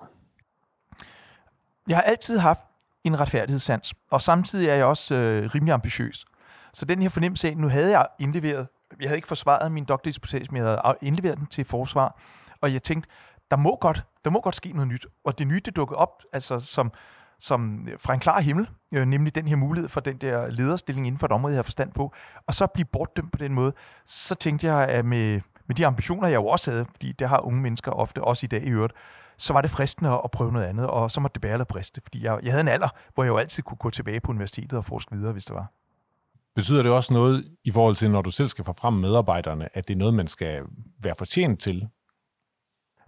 Jeg 1.87 1.97
har 1.97 2.01
altid 2.01 2.37
haft 2.37 2.61
en 3.03 3.19
retfærdighedssans, 3.19 3.93
og 4.11 4.21
samtidig 4.21 4.69
er 4.69 4.75
jeg 4.75 4.85
også 4.85 5.15
øh, 5.15 5.49
rimelig 5.55 5.73
ambitiøs. 5.73 6.25
Så 6.73 6.85
den 6.85 7.01
her 7.01 7.09
fornemmelse 7.09 7.47
af, 7.47 7.57
nu 7.57 7.67
havde 7.67 7.89
jeg 7.91 8.07
indleveret, 8.19 8.67
jeg 8.99 9.09
havde 9.09 9.17
ikke 9.17 9.27
forsvaret 9.27 9.71
min 9.71 9.85
doktordisputation, 9.85 10.53
men 10.53 10.63
jeg 10.63 10.79
havde 10.83 10.97
indleveret 11.01 11.37
den 11.37 11.47
til 11.47 11.65
forsvar, 11.65 12.19
og 12.61 12.73
jeg 12.73 12.83
tænkte, 12.83 13.09
der 13.51 13.57
må 13.57 13.77
godt, 13.81 14.03
der 14.25 14.29
må 14.29 14.41
godt 14.41 14.55
ske 14.55 14.71
noget 14.73 14.87
nyt. 14.87 15.05
Og 15.23 15.39
det 15.39 15.47
nye, 15.47 15.61
det 15.65 15.75
dukkede 15.75 15.97
op, 15.97 16.23
altså 16.33 16.59
som, 16.59 16.91
som 17.39 17.87
øh, 17.87 17.99
fra 17.99 18.13
en 18.13 18.19
klar 18.19 18.41
himmel, 18.41 18.69
øh, 18.93 19.05
nemlig 19.05 19.35
den 19.35 19.47
her 19.47 19.55
mulighed 19.55 19.89
for 19.89 19.99
den 19.99 20.17
der 20.17 20.47
lederstilling 20.47 21.07
inden 21.07 21.19
for 21.19 21.25
et 21.25 21.31
område, 21.31 21.53
jeg 21.53 21.57
har 21.57 21.63
forstand 21.63 21.91
på, 21.91 22.13
og 22.47 22.55
så 22.55 22.67
blive 22.67 22.85
bortdømt 22.85 23.31
på 23.31 23.37
den 23.37 23.53
måde, 23.53 23.73
så 24.05 24.35
tænkte 24.35 24.67
jeg, 24.67 24.87
at 24.87 25.05
med, 25.05 25.41
med 25.67 25.75
de 25.75 25.85
ambitioner, 25.85 26.27
jeg 26.27 26.35
jo 26.35 26.47
også 26.47 26.71
havde, 26.71 26.85
fordi 26.85 27.11
det 27.11 27.29
har 27.29 27.45
unge 27.45 27.61
mennesker 27.61 27.91
ofte, 27.91 28.23
også 28.23 28.45
i 28.45 28.47
dag 28.47 28.63
i 28.63 28.69
øvrigt, 28.69 28.93
så 29.37 29.53
var 29.53 29.61
det 29.61 29.71
fristende 29.71 30.21
at 30.23 30.31
prøve 30.31 30.51
noget 30.51 30.65
andet, 30.65 30.87
og 30.87 31.11
så 31.11 31.19
måtte 31.19 31.33
det 31.33 31.41
bære 31.41 31.53
eller 31.53 31.65
briste, 31.65 32.01
fordi 32.01 32.23
jeg, 32.23 32.39
jeg 32.43 32.51
havde 32.51 32.61
en 32.61 32.67
alder, 32.67 32.89
hvor 33.13 33.23
jeg 33.23 33.29
jo 33.29 33.37
altid 33.37 33.63
kunne 33.63 33.77
gå 33.77 33.89
tilbage 33.89 34.19
på 34.19 34.31
universitetet 34.31 34.77
og 34.77 34.85
forske 34.85 35.15
videre, 35.15 35.31
hvis 35.31 35.45
det 35.45 35.55
var. 35.55 35.71
Betyder 36.55 36.81
det 36.81 36.91
også 36.91 37.13
noget 37.13 37.45
i 37.63 37.71
forhold 37.71 37.95
til, 37.95 38.11
når 38.11 38.21
du 38.21 38.31
selv 38.31 38.47
skal 38.47 38.65
få 38.65 38.73
frem 38.73 38.93
medarbejderne, 38.93 39.77
at 39.77 39.87
det 39.87 39.93
er 39.93 39.97
noget, 39.97 40.13
man 40.13 40.27
skal 40.27 40.63
være 40.99 41.15
fortjent 41.15 41.59
til? 41.59 41.87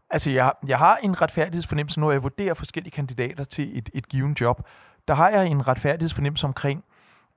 Altså, 0.09 0.31
jeg, 0.31 0.53
jeg 0.67 0.77
har 0.77 0.95
en 0.95 1.21
retfærdighedsfornemmelse, 1.21 1.99
når 1.99 2.11
jeg 2.11 2.23
vurderer 2.23 2.53
forskellige 2.53 2.91
kandidater 2.91 3.43
til 3.43 3.77
et, 3.77 3.89
et 3.93 4.09
given 4.09 4.37
job. 4.41 4.67
Der 5.07 5.13
har 5.13 5.29
jeg 5.29 5.47
en 5.47 5.67
retfærdighedsfornemmelse 5.67 6.47
omkring, 6.47 6.83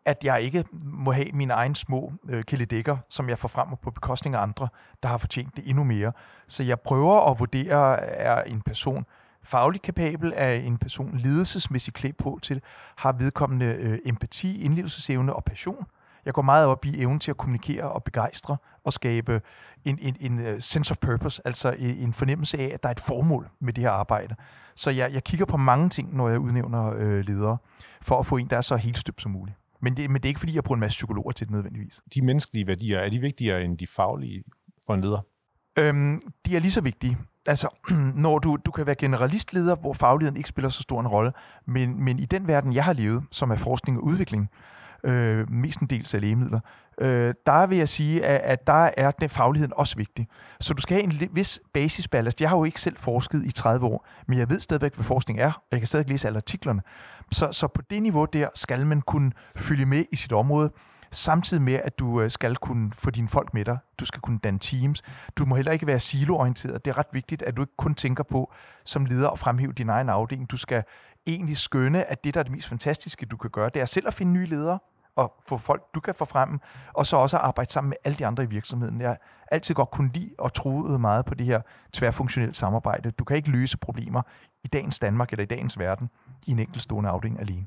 at 0.04 0.24
jeg 0.24 0.42
ikke 0.42 0.64
må 0.82 1.12
have 1.12 1.32
mine 1.32 1.52
egne 1.52 1.76
små 1.76 2.12
øh, 2.28 2.44
kæledækker, 2.44 2.96
som 3.08 3.28
jeg 3.28 3.38
får 3.38 3.48
frem 3.48 3.68
på 3.82 3.90
bekostning 3.90 4.36
af 4.36 4.40
andre, 4.40 4.68
der 5.02 5.08
har 5.08 5.18
fortjent 5.18 5.56
det 5.56 5.68
endnu 5.68 5.84
mere. 5.84 6.12
Så 6.48 6.62
jeg 6.62 6.80
prøver 6.80 7.30
at 7.30 7.38
vurdere, 7.38 8.00
er 8.00 8.42
en 8.42 8.62
person 8.62 9.06
fagligt 9.42 9.82
kapabel, 9.82 10.32
er 10.36 10.52
en 10.52 10.78
person 10.78 11.18
ledelsesmæssigt 11.18 11.96
klædt 11.96 12.16
på 12.16 12.38
til, 12.42 12.62
har 12.96 13.12
vedkommende 13.12 13.66
øh, 13.66 13.98
empati, 14.04 14.62
indlevelsesevne 14.62 15.32
og 15.32 15.44
passion. 15.44 15.86
Jeg 16.26 16.34
går 16.34 16.42
meget 16.42 16.66
op 16.66 16.84
i 16.84 17.00
evnen 17.00 17.20
til 17.20 17.30
at 17.30 17.36
kommunikere 17.36 17.82
og 17.82 18.04
begejstre 18.04 18.56
og 18.84 18.92
skabe 18.92 19.40
en, 19.84 19.98
en, 20.02 20.16
en 20.20 20.38
øh, 20.38 20.62
sense 20.62 20.90
of 20.90 20.98
purpose, 20.98 21.42
altså 21.44 21.74
en 21.78 22.12
fornemmelse 22.12 22.58
af, 22.58 22.70
at 22.74 22.82
der 22.82 22.88
er 22.88 22.92
et 22.92 23.00
formål 23.00 23.48
med 23.60 23.72
det 23.72 23.84
her 23.84 23.90
arbejde. 23.90 24.34
Så 24.74 24.90
jeg, 24.90 25.12
jeg 25.12 25.24
kigger 25.24 25.46
på 25.46 25.56
mange 25.56 25.88
ting, 25.88 26.16
når 26.16 26.28
jeg 26.28 26.38
udnævner 26.38 26.92
øh, 26.96 27.24
ledere, 27.24 27.58
for 28.02 28.18
at 28.18 28.26
få 28.26 28.36
en, 28.36 28.50
der 28.50 28.56
er 28.56 28.60
så 28.60 28.76
helt 28.76 28.98
støbt 28.98 29.22
som 29.22 29.30
muligt. 29.30 29.58
Men 29.80 29.96
det, 29.96 30.10
men 30.10 30.16
det 30.16 30.24
er 30.24 30.28
ikke, 30.28 30.40
fordi 30.40 30.54
jeg 30.54 30.64
bruger 30.64 30.76
en 30.76 30.80
masse 30.80 30.96
psykologer 30.96 31.32
til 31.32 31.46
det 31.46 31.54
nødvendigvis. 31.54 32.00
De 32.14 32.22
menneskelige 32.22 32.66
værdier, 32.66 32.98
er 32.98 33.10
de 33.10 33.20
vigtigere 33.20 33.64
end 33.64 33.78
de 33.78 33.86
faglige 33.86 34.44
for 34.86 34.94
en 34.94 35.00
leder? 35.00 35.20
Øhm, 35.78 36.22
de 36.46 36.56
er 36.56 36.60
lige 36.60 36.72
så 36.72 36.80
vigtige. 36.80 37.18
Altså, 37.46 37.68
når 38.24 38.38
du, 38.38 38.58
du 38.66 38.70
kan 38.70 38.86
være 38.86 38.94
generalistleder, 38.94 39.76
hvor 39.76 39.92
fagligheden 39.92 40.36
ikke 40.36 40.48
spiller 40.48 40.68
så 40.68 40.82
stor 40.82 41.00
en 41.00 41.08
rolle, 41.08 41.32
men, 41.66 42.04
men 42.04 42.18
i 42.18 42.24
den 42.24 42.46
verden, 42.46 42.72
jeg 42.72 42.84
har 42.84 42.92
levet, 42.92 43.24
som 43.30 43.50
er 43.50 43.56
forskning 43.56 43.98
og 43.98 44.04
udvikling, 44.04 44.50
øh, 45.06 45.50
mestendels 45.50 46.14
af 46.14 46.20
lægemidler, 46.20 46.60
øh, 47.00 47.34
der 47.46 47.66
vil 47.66 47.78
jeg 47.78 47.88
sige, 47.88 48.24
at, 48.24 48.40
at 48.40 48.66
der 48.66 48.90
er 48.96 49.10
den 49.10 49.28
fagligheden 49.28 49.72
også 49.76 49.96
vigtig. 49.96 50.28
Så 50.60 50.74
du 50.74 50.82
skal 50.82 50.94
have 50.94 51.04
en 51.04 51.28
vis 51.32 51.60
basisballast. 51.72 52.40
Jeg 52.40 52.48
har 52.48 52.56
jo 52.56 52.64
ikke 52.64 52.80
selv 52.80 52.96
forsket 52.96 53.44
i 53.46 53.52
30 53.52 53.86
år, 53.86 54.06
men 54.26 54.38
jeg 54.38 54.50
ved 54.50 54.60
stadigvæk, 54.60 54.94
hvad 54.94 55.04
forskning 55.04 55.40
er, 55.40 55.52
og 55.52 55.68
jeg 55.72 55.80
kan 55.80 55.86
stadig 55.86 56.08
læse 56.08 56.26
alle 56.26 56.36
artiklerne. 56.36 56.82
Så, 57.32 57.52
så 57.52 57.66
på 57.66 57.82
det 57.90 58.02
niveau 58.02 58.24
der 58.24 58.48
skal 58.54 58.86
man 58.86 59.00
kunne 59.00 59.32
følge 59.56 59.86
med 59.86 60.04
i 60.12 60.16
sit 60.16 60.32
område, 60.32 60.70
samtidig 61.10 61.62
med, 61.62 61.74
at 61.74 61.98
du 61.98 62.20
øh, 62.20 62.30
skal 62.30 62.56
kunne 62.56 62.92
få 62.92 63.10
dine 63.10 63.28
folk 63.28 63.54
med 63.54 63.64
dig. 63.64 63.78
Du 64.00 64.04
skal 64.04 64.20
kunne 64.20 64.38
danne 64.38 64.58
teams. 64.58 65.02
Du 65.36 65.44
må 65.44 65.56
heller 65.56 65.72
ikke 65.72 65.86
være 65.86 66.00
siloorienteret. 66.00 66.84
Det 66.84 66.90
er 66.90 66.98
ret 66.98 67.06
vigtigt, 67.12 67.42
at 67.42 67.56
du 67.56 67.62
ikke 67.62 67.76
kun 67.76 67.94
tænker 67.94 68.24
på 68.24 68.52
som 68.84 69.04
leder 69.04 69.30
at 69.30 69.38
fremhæve 69.38 69.72
din 69.72 69.88
egen 69.88 70.08
afdeling. 70.08 70.50
Du 70.50 70.56
skal 70.56 70.82
egentlig 71.26 71.56
skønne, 71.56 72.04
at 72.04 72.24
det, 72.24 72.34
der 72.34 72.40
er 72.40 72.44
det 72.44 72.52
mest 72.52 72.68
fantastiske, 72.68 73.26
du 73.26 73.36
kan 73.36 73.50
gøre, 73.50 73.70
det 73.74 73.82
er 73.82 73.86
selv 73.86 74.06
at 74.06 74.14
finde 74.14 74.32
nye 74.32 74.46
ledere, 74.46 74.78
og 75.16 75.32
få 75.48 75.58
folk, 75.58 75.82
du 75.94 76.00
kan 76.00 76.14
få 76.14 76.24
frem, 76.24 76.60
og 76.94 77.06
så 77.06 77.16
også 77.16 77.36
at 77.36 77.42
arbejde 77.42 77.72
sammen 77.72 77.88
med 77.88 77.96
alle 78.04 78.18
de 78.18 78.26
andre 78.26 78.42
i 78.42 78.46
virksomheden. 78.46 79.00
Jeg 79.00 79.08
har 79.08 79.18
altid 79.50 79.74
godt 79.74 79.90
kunne 79.90 80.10
lide 80.14 80.30
og 80.38 80.54
troet 80.54 81.00
meget 81.00 81.24
på 81.24 81.34
det 81.34 81.46
her 81.46 81.60
tværfunktionelle 81.92 82.54
samarbejde. 82.54 83.10
Du 83.10 83.24
kan 83.24 83.36
ikke 83.36 83.50
løse 83.50 83.78
problemer 83.78 84.22
i 84.64 84.68
dagens 84.68 84.98
Danmark 84.98 85.32
eller 85.32 85.42
i 85.42 85.46
dagens 85.46 85.78
verden 85.78 86.08
i 86.46 86.50
en 86.50 86.58
enkeltstående 86.58 87.10
afdeling 87.10 87.40
alene. 87.40 87.66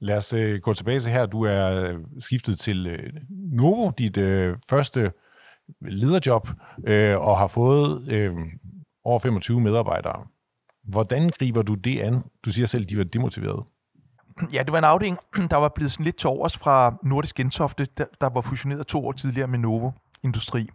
Lad 0.00 0.16
os 0.16 0.32
øh, 0.32 0.60
gå 0.60 0.74
tilbage 0.74 1.00
til 1.00 1.12
her. 1.12 1.26
Du 1.26 1.44
er 1.44 1.82
øh, 1.82 1.98
skiftet 2.18 2.58
til 2.58 2.86
øh, 2.86 3.12
Novo, 3.30 3.90
dit 3.98 4.16
øh, 4.16 4.56
første 4.68 5.12
lederjob, 5.80 6.48
øh, 6.86 7.20
og 7.20 7.38
har 7.38 7.46
fået 7.46 8.08
øh, 8.12 8.32
over 9.04 9.18
25 9.18 9.60
medarbejdere. 9.60 10.26
Hvordan 10.84 11.30
griber 11.30 11.62
du 11.62 11.74
det 11.74 12.00
an? 12.00 12.22
Du 12.44 12.50
siger 12.50 12.66
selv, 12.66 12.82
at 12.82 12.90
de 12.90 12.98
var 12.98 13.04
demotiverede. 13.04 13.64
Ja, 14.52 14.62
det 14.62 14.72
var 14.72 14.78
en 14.78 14.84
afdeling, 14.84 15.18
der 15.50 15.56
var 15.56 15.68
blevet 15.68 15.92
sådan 15.92 16.04
lidt 16.04 16.16
til 16.16 16.28
overs 16.28 16.56
fra 16.56 16.94
Nordisk 17.02 17.36
Gentofte, 17.36 17.86
der, 17.98 18.04
der 18.20 18.28
var 18.28 18.40
fusioneret 18.40 18.86
to 18.86 19.06
år 19.06 19.12
tidligere 19.12 19.48
med 19.48 19.58
Novo 19.58 19.90
Industri. 20.22 20.68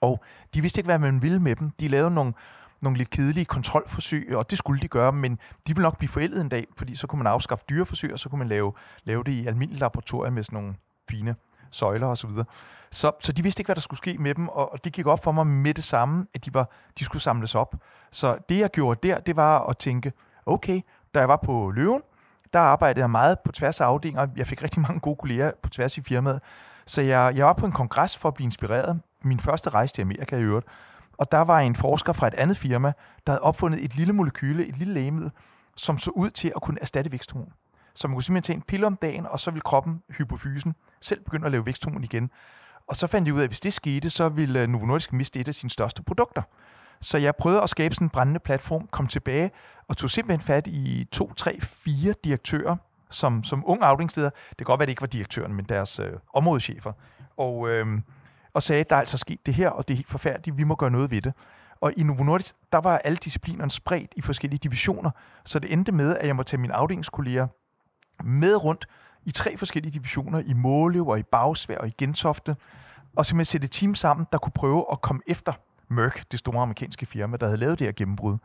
Og 0.00 0.24
de 0.54 0.60
vidste 0.60 0.78
ikke, 0.78 0.88
hvad 0.88 0.98
man 0.98 1.22
ville 1.22 1.40
med 1.40 1.56
dem. 1.56 1.70
De 1.80 1.88
lavede 1.88 2.10
nogle, 2.10 2.32
nogle 2.80 2.98
lidt 2.98 3.10
kedelige 3.10 3.44
kontrolforsøg, 3.44 4.36
og 4.36 4.50
det 4.50 4.58
skulle 4.58 4.80
de 4.80 4.88
gøre, 4.88 5.12
men 5.12 5.32
de 5.32 5.74
ville 5.74 5.82
nok 5.82 5.98
blive 5.98 6.08
forældet 6.08 6.40
en 6.40 6.48
dag, 6.48 6.66
fordi 6.76 6.94
så 6.94 7.06
kunne 7.06 7.22
man 7.22 7.32
afskaffe 7.32 7.64
dyreforsøg, 7.68 8.12
og 8.12 8.18
så 8.18 8.28
kunne 8.28 8.38
man 8.38 8.48
lave, 8.48 8.72
lave 9.04 9.24
det 9.24 9.32
i 9.32 9.46
almindelige 9.46 9.80
laboratorier 9.80 10.30
med 10.30 10.42
sådan 10.42 10.56
nogle 10.56 10.74
fine 11.10 11.34
søjler 11.70 12.06
osv. 12.06 12.30
Så, 12.30 12.44
så, 12.90 13.12
så 13.20 13.32
de 13.32 13.42
vidste 13.42 13.60
ikke, 13.60 13.68
hvad 13.68 13.74
der 13.74 13.80
skulle 13.80 13.98
ske 13.98 14.16
med 14.18 14.34
dem, 14.34 14.48
og, 14.48 14.72
og 14.72 14.84
det 14.84 14.92
gik 14.92 15.06
op 15.06 15.24
for 15.24 15.32
mig 15.32 15.46
med 15.46 15.74
det 15.74 15.84
samme, 15.84 16.26
at 16.34 16.44
de, 16.44 16.54
var, 16.54 16.70
de 16.98 17.04
skulle 17.04 17.22
samles 17.22 17.54
op. 17.54 17.74
Så 18.10 18.38
det, 18.48 18.58
jeg 18.58 18.70
gjorde 18.70 19.08
der, 19.08 19.20
det 19.20 19.36
var 19.36 19.66
at 19.66 19.78
tænke, 19.78 20.12
okay, 20.46 20.80
da 21.14 21.18
jeg 21.18 21.28
var 21.28 21.40
på 21.44 21.70
Løven, 21.70 22.02
der 22.54 22.60
arbejdede 22.60 23.00
jeg 23.00 23.10
meget 23.10 23.38
på 23.44 23.52
tværs 23.52 23.80
af 23.80 23.84
afdelinger. 23.84 24.26
Jeg 24.36 24.46
fik 24.46 24.62
rigtig 24.62 24.80
mange 24.80 25.00
gode 25.00 25.16
kolleger 25.16 25.50
på 25.62 25.68
tværs 25.68 25.98
i 25.98 26.02
firmaet. 26.02 26.40
Så 26.86 27.02
jeg, 27.02 27.32
jeg 27.36 27.46
var 27.46 27.52
på 27.52 27.66
en 27.66 27.72
kongres 27.72 28.16
for 28.16 28.28
at 28.28 28.34
blive 28.34 28.44
inspireret. 28.44 29.00
Min 29.22 29.40
første 29.40 29.70
rejse 29.70 29.94
til 29.94 30.02
Amerika 30.02 30.36
i 30.36 30.42
øvrigt. 30.42 30.66
Og 31.18 31.32
der 31.32 31.38
var 31.38 31.60
en 31.60 31.76
forsker 31.76 32.12
fra 32.12 32.26
et 32.26 32.34
andet 32.34 32.56
firma, 32.56 32.92
der 33.26 33.32
havde 33.32 33.42
opfundet 33.42 33.84
et 33.84 33.96
lille 33.96 34.12
molekyle, 34.12 34.66
et 34.66 34.76
lille 34.76 34.94
lægemiddel, 34.94 35.30
som 35.76 35.98
så 35.98 36.10
ud 36.10 36.30
til 36.30 36.52
at 36.56 36.62
kunne 36.62 36.80
erstatte 36.80 37.12
væksthormon. 37.12 37.52
Så 37.94 38.08
man 38.08 38.14
kunne 38.14 38.22
simpelthen 38.22 38.42
tage 38.42 38.56
en 38.56 38.62
pille 38.62 38.86
om 38.86 38.96
dagen, 38.96 39.26
og 39.26 39.40
så 39.40 39.50
ville 39.50 39.62
kroppen, 39.62 40.02
hypofysen, 40.10 40.74
selv 41.00 41.24
begynde 41.24 41.46
at 41.46 41.52
lave 41.52 41.66
væksthormon 41.66 42.04
igen. 42.04 42.30
Og 42.86 42.96
så 42.96 43.06
fandt 43.06 43.26
de 43.26 43.34
ud 43.34 43.38
af, 43.38 43.44
at 43.44 43.50
hvis 43.50 43.60
det 43.60 43.72
skete, 43.72 44.10
så 44.10 44.28
ville 44.28 44.60
øh, 44.60 44.68
Novo 44.68 44.86
Nordisk 44.86 45.12
miste 45.12 45.40
et 45.40 45.48
af 45.48 45.54
sine 45.54 45.70
største 45.70 46.02
produkter. 46.02 46.42
Så 47.04 47.18
jeg 47.18 47.36
prøvede 47.36 47.62
at 47.62 47.70
skabe 47.70 47.94
sådan 47.94 48.06
en 48.06 48.10
brændende 48.10 48.40
platform, 48.40 48.88
kom 48.90 49.06
tilbage 49.06 49.50
og 49.88 49.96
tog 49.96 50.10
simpelthen 50.10 50.46
fat 50.46 50.66
i 50.66 51.08
to, 51.12 51.32
tre, 51.34 51.60
fire 51.60 52.14
direktører, 52.24 52.76
som, 53.10 53.44
som 53.44 53.62
unge 53.66 53.84
afdelingsleder. 53.84 54.30
Det 54.50 54.56
kan 54.58 54.64
godt 54.64 54.78
være, 54.78 54.84
at 54.84 54.88
det 54.88 54.92
ikke 54.92 55.00
var 55.00 55.06
direktøren, 55.06 55.54
men 55.54 55.64
deres 55.64 55.98
øh, 55.98 56.12
områdechefer. 56.34 56.92
Og, 57.36 57.68
øh, 57.68 57.86
og 58.54 58.62
sagde, 58.62 58.84
der 58.90 58.96
er 58.96 59.00
altså 59.00 59.18
sket 59.18 59.46
det 59.46 59.54
her, 59.54 59.68
og 59.68 59.88
det 59.88 59.94
er 59.94 59.96
helt 59.96 60.10
forfærdeligt, 60.10 60.56
vi 60.56 60.64
må 60.64 60.74
gøre 60.74 60.90
noget 60.90 61.10
ved 61.10 61.22
det. 61.22 61.32
Og 61.80 61.92
i 61.96 62.02
Novo 62.02 62.24
Nordisk, 62.24 62.54
der 62.72 62.78
var 62.78 62.98
alle 62.98 63.16
disciplinerne 63.16 63.70
spredt 63.70 64.12
i 64.16 64.20
forskellige 64.20 64.58
divisioner, 64.58 65.10
så 65.44 65.58
det 65.58 65.72
endte 65.72 65.92
med, 65.92 66.16
at 66.16 66.26
jeg 66.26 66.36
måtte 66.36 66.50
tage 66.50 66.60
mine 66.60 66.74
afdelingskolleger 66.74 67.46
med 68.24 68.64
rundt 68.64 68.86
i 69.24 69.30
tre 69.30 69.56
forskellige 69.56 69.92
divisioner, 69.92 70.42
i 70.46 70.52
Målev 70.52 71.08
og 71.08 71.18
i 71.18 71.22
Bagsvær 71.22 71.78
og 71.78 71.88
i 71.88 71.94
Gentofte, 71.98 72.56
og 73.16 73.26
simpelthen 73.26 73.44
sætte 73.44 73.64
et 73.64 73.70
team 73.70 73.94
sammen, 73.94 74.26
der 74.32 74.38
kunne 74.38 74.52
prøve 74.52 74.84
at 74.92 75.00
komme 75.00 75.22
efter 75.26 75.52
Merck, 75.88 76.32
det 76.32 76.38
store 76.38 76.62
amerikanske 76.62 77.06
firma, 77.06 77.36
der 77.36 77.46
havde 77.46 77.58
lavet 77.58 77.78
det 77.78 77.86
her 77.86 77.92
gennembrud. 77.92 78.38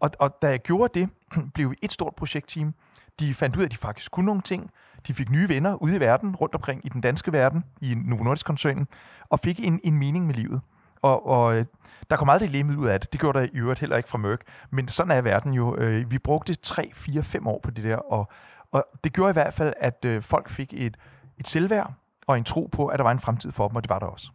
Og, 0.00 0.10
og 0.18 0.42
da 0.42 0.48
jeg 0.48 0.62
gjorde 0.62 1.00
det, 1.00 1.08
blev 1.54 1.70
vi 1.70 1.76
et 1.82 1.92
stort 1.92 2.14
projektteam. 2.14 2.74
De 3.20 3.34
fandt 3.34 3.56
ud 3.56 3.62
af, 3.62 3.66
at 3.66 3.72
de 3.72 3.76
faktisk 3.76 4.10
kunne 4.10 4.26
nogle 4.26 4.42
ting. 4.42 4.70
De 5.06 5.14
fik 5.14 5.30
nye 5.30 5.48
venner 5.48 5.82
ude 5.82 5.96
i 5.96 6.00
verden, 6.00 6.36
rundt 6.36 6.54
omkring 6.54 6.86
i 6.86 6.88
den 6.88 7.00
danske 7.00 7.32
verden, 7.32 7.64
i 7.80 7.94
Novo 7.94 8.24
Nordisk-koncernen, 8.24 8.88
og 9.28 9.40
fik 9.40 9.60
en, 9.60 9.80
en 9.84 9.98
mening 9.98 10.26
med 10.26 10.34
livet. 10.34 10.60
Og, 11.02 11.26
og 11.26 11.58
øh, 11.58 11.64
der 12.10 12.16
kom 12.16 12.28
aldrig 12.28 12.50
lægemiddel 12.50 12.80
ud 12.80 12.86
af 12.86 13.00
det. 13.00 13.12
Det 13.12 13.20
gjorde 13.20 13.38
der 13.38 13.44
i 13.44 13.50
øvrigt 13.54 13.80
heller 13.80 13.96
ikke 13.96 14.08
fra 14.08 14.18
Merck. 14.18 14.42
Men 14.70 14.88
sådan 14.88 15.10
er 15.10 15.20
verden 15.20 15.54
jo. 15.54 15.76
Øh, 15.76 16.10
vi 16.10 16.18
brugte 16.18 16.54
3, 16.54 16.90
4, 16.94 17.22
5 17.22 17.46
år 17.46 17.60
på 17.62 17.70
det 17.70 17.84
der, 17.84 17.96
og, 17.96 18.28
og 18.72 18.84
det 19.04 19.12
gjorde 19.12 19.30
i 19.30 19.32
hvert 19.32 19.54
fald, 19.54 19.72
at 19.76 20.04
øh, 20.04 20.22
folk 20.22 20.50
fik 20.50 20.74
et, 20.76 20.96
et 21.38 21.48
selvværd 21.48 21.92
og 22.26 22.38
en 22.38 22.44
tro 22.44 22.68
på, 22.72 22.86
at 22.86 22.98
der 22.98 23.02
var 23.02 23.10
en 23.10 23.20
fremtid 23.20 23.52
for 23.52 23.68
dem, 23.68 23.76
og 23.76 23.82
det 23.82 23.90
var 23.90 23.98
der 23.98 24.06
også. 24.06 24.30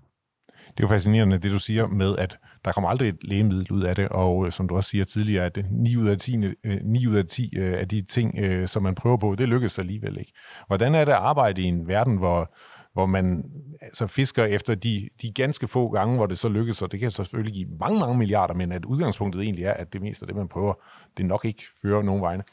Det 0.67 0.79
er 0.79 0.84
jo 0.84 0.88
fascinerende, 0.88 1.38
det 1.38 1.51
du 1.51 1.60
siger 1.60 1.88
med, 1.88 2.15
at 2.17 2.39
der 2.65 2.72
kommer 2.72 2.89
aldrig 2.89 3.10
et 3.10 3.17
lægemiddel 3.22 3.72
ud 3.72 3.81
af 3.81 3.95
det, 3.95 4.10
og 4.10 4.45
øh, 4.45 4.51
som 4.51 4.67
du 4.67 4.75
også 4.75 4.89
siger 4.89 5.03
tidligere, 5.03 5.45
at 5.45 5.57
øh, 5.57 5.63
9 5.72 5.98
ud 5.98 6.07
af 6.07 6.17
10, 6.17 6.38
9 6.38 6.48
øh, 6.63 7.12
ud 7.12 7.15
af, 7.15 7.25
10 7.25 7.57
af 7.57 7.88
de 7.88 8.01
ting, 8.01 8.34
som 8.69 8.84
man 8.84 8.95
prøver 8.95 9.17
på, 9.17 9.36
det 9.36 9.50
lykkes 9.50 9.79
alligevel 9.79 10.17
ikke. 10.19 10.34
Hvordan 10.67 10.95
er 10.95 11.05
det 11.05 11.12
at 11.12 11.17
arbejde 11.17 11.62
i 11.62 11.65
en 11.65 11.88
verden, 11.88 12.17
hvor, 12.17 12.53
hvor 12.93 13.05
man 13.05 13.43
altså 13.81 14.07
fisker 14.07 14.43
efter 14.43 14.75
de, 14.75 15.10
de 15.22 15.34
ganske 15.34 15.67
få 15.67 15.89
gange, 15.89 16.15
hvor 16.15 16.25
det 16.25 16.38
så 16.38 16.50
lykkes, 16.50 16.81
og 16.81 16.91
det 16.91 17.00
kan 17.00 17.12
selvfølgelig 17.12 17.53
give 17.53 17.67
mange, 17.79 18.00
mange 18.00 18.17
milliarder, 18.17 18.53
men 18.53 18.72
at 18.72 18.86
udgangspunktet 18.86 19.41
egentlig 19.41 19.65
er, 19.65 19.74
at 19.74 19.93
det 19.93 20.01
meste 20.01 20.24
af 20.24 20.27
det, 20.27 20.36
man 20.36 20.48
prøver, 20.48 20.74
det 21.17 21.25
nok 21.25 21.45
ikke 21.45 21.63
fører 21.81 22.01
nogen 22.01 22.22
vegne. 22.22 22.43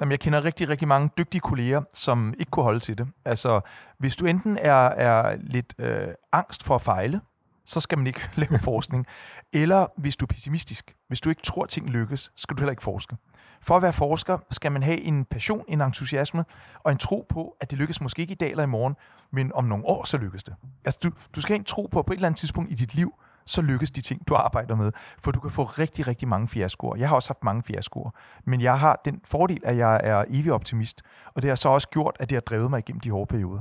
Jamen, 0.00 0.10
jeg 0.10 0.20
kender 0.20 0.44
rigtig, 0.44 0.68
rigtig 0.68 0.88
mange 0.88 1.10
dygtige 1.18 1.40
kolleger, 1.40 1.82
som 1.94 2.34
ikke 2.38 2.50
kunne 2.50 2.62
holde 2.62 2.80
til 2.80 2.98
det. 2.98 3.08
Altså, 3.24 3.60
hvis 3.98 4.16
du 4.16 4.26
enten 4.26 4.58
er, 4.58 4.88
er 4.88 5.36
lidt 5.40 5.74
øh, 5.78 6.08
angst 6.32 6.62
for 6.62 6.74
at 6.74 6.82
fejle, 6.82 7.20
så 7.66 7.80
skal 7.80 7.98
man 7.98 8.06
ikke 8.06 8.20
lave 8.36 8.58
forskning. 8.58 9.06
Eller 9.52 9.86
hvis 9.96 10.16
du 10.16 10.24
er 10.24 10.26
pessimistisk, 10.26 10.94
hvis 11.08 11.20
du 11.20 11.28
ikke 11.28 11.42
tror, 11.42 11.62
at 11.62 11.68
ting 11.68 11.88
lykkes, 11.88 12.32
skal 12.36 12.56
du 12.56 12.60
heller 12.60 12.70
ikke 12.70 12.82
forske. 12.82 13.16
For 13.60 13.76
at 13.76 13.82
være 13.82 13.92
forsker 13.92 14.38
skal 14.50 14.72
man 14.72 14.82
have 14.82 15.00
en 15.00 15.24
passion, 15.24 15.64
en 15.68 15.80
entusiasme 15.80 16.44
og 16.84 16.92
en 16.92 16.98
tro 16.98 17.26
på, 17.28 17.56
at 17.60 17.70
det 17.70 17.78
lykkes 17.78 18.00
måske 18.00 18.22
ikke 18.22 18.32
i 18.32 18.36
dag 18.36 18.50
eller 18.50 18.64
i 18.64 18.66
morgen, 18.66 18.96
men 19.32 19.52
om 19.54 19.64
nogle 19.64 19.84
år, 19.86 20.04
så 20.04 20.18
lykkes 20.18 20.44
det. 20.44 20.54
Altså, 20.84 21.00
du, 21.02 21.10
du 21.34 21.40
skal 21.40 21.52
have 21.52 21.58
en 21.58 21.64
tro 21.64 21.88
på, 21.92 21.98
at 21.98 22.06
på 22.06 22.12
et 22.12 22.16
eller 22.16 22.26
andet 22.26 22.38
tidspunkt 22.38 22.70
i 22.70 22.74
dit 22.74 22.94
liv, 22.94 23.14
så 23.46 23.62
lykkes 23.62 23.90
de 23.90 24.00
ting, 24.00 24.28
du 24.28 24.34
arbejder 24.34 24.74
med. 24.74 24.92
For 25.18 25.30
du 25.30 25.40
kan 25.40 25.50
få 25.50 25.64
rigtig, 25.64 26.06
rigtig 26.06 26.28
mange 26.28 26.48
fiaskoer. 26.48 26.96
Jeg 26.96 27.08
har 27.08 27.16
også 27.16 27.28
haft 27.28 27.44
mange 27.44 27.62
fiaskoer. 27.62 28.10
Men 28.44 28.60
jeg 28.60 28.78
har 28.78 29.00
den 29.04 29.20
fordel, 29.24 29.60
at 29.64 29.76
jeg 29.76 30.00
er 30.04 30.24
evig 30.28 30.52
optimist. 30.52 31.02
Og 31.34 31.42
det 31.42 31.48
har 31.48 31.56
så 31.56 31.68
også 31.68 31.88
gjort, 31.88 32.16
at 32.20 32.30
det 32.30 32.36
har 32.36 32.40
drevet 32.40 32.70
mig 32.70 32.78
igennem 32.78 33.00
de 33.00 33.10
hårde 33.10 33.26
perioder. 33.26 33.60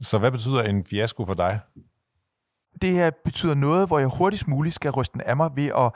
Så 0.00 0.18
hvad 0.18 0.30
betyder 0.30 0.62
en 0.62 0.84
fiasko 0.84 1.24
for 1.24 1.34
dig? 1.34 1.60
Det 2.82 2.92
her 2.92 3.10
betyder 3.24 3.54
noget, 3.54 3.86
hvor 3.86 3.98
jeg 3.98 4.08
hurtigst 4.08 4.48
muligt 4.48 4.74
skal 4.74 4.90
ryste 4.90 5.12
den 5.12 5.20
af 5.20 5.36
mig 5.36 5.50
ved 5.56 5.66
at 5.66 5.92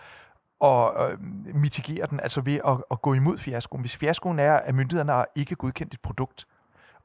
og 0.61 1.11
øh, 1.13 1.19
mitigere 1.55 2.07
den, 2.07 2.21
altså 2.21 2.41
ved 2.41 2.61
at, 2.67 2.77
at 2.91 3.03
gå 3.03 3.15
imod 3.15 3.39
fiaskoen. 3.39 3.81
Hvis 3.81 3.97
fiaskoen 3.97 4.39
er, 4.39 4.53
at 4.55 4.75
myndighederne 4.75 5.13
har 5.13 5.27
ikke 5.37 5.55
godkendt 5.55 5.95
et 5.95 6.01
produkt, 6.01 6.47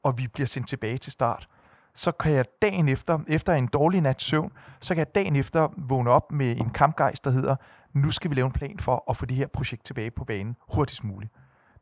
og 0.02 0.18
vi 0.18 0.28
bliver 0.28 0.46
sendt 0.46 0.68
tilbage 0.68 0.98
til 0.98 1.12
start, 1.12 1.48
så 1.94 2.12
kan 2.12 2.32
jeg 2.32 2.44
dagen 2.62 2.88
efter, 2.88 3.18
efter 3.28 3.52
en 3.52 3.66
dårlig 3.66 4.00
nat 4.00 4.22
søvn, 4.22 4.52
så 4.80 4.94
kan 4.94 4.98
jeg 4.98 5.14
dagen 5.14 5.36
efter 5.36 5.68
vågne 5.76 6.10
op 6.10 6.32
med 6.32 6.56
en 6.56 6.70
kampgejst, 6.70 7.24
der 7.24 7.30
hedder, 7.30 7.56
nu 7.92 8.10
skal 8.10 8.30
vi 8.30 8.34
lave 8.34 8.46
en 8.46 8.52
plan 8.52 8.78
for 8.78 9.04
at 9.10 9.16
få 9.16 9.26
det 9.26 9.36
her 9.36 9.46
projekt 9.46 9.84
tilbage 9.84 10.10
på 10.10 10.24
banen 10.24 10.56
hurtigst 10.68 11.04
muligt. 11.04 11.32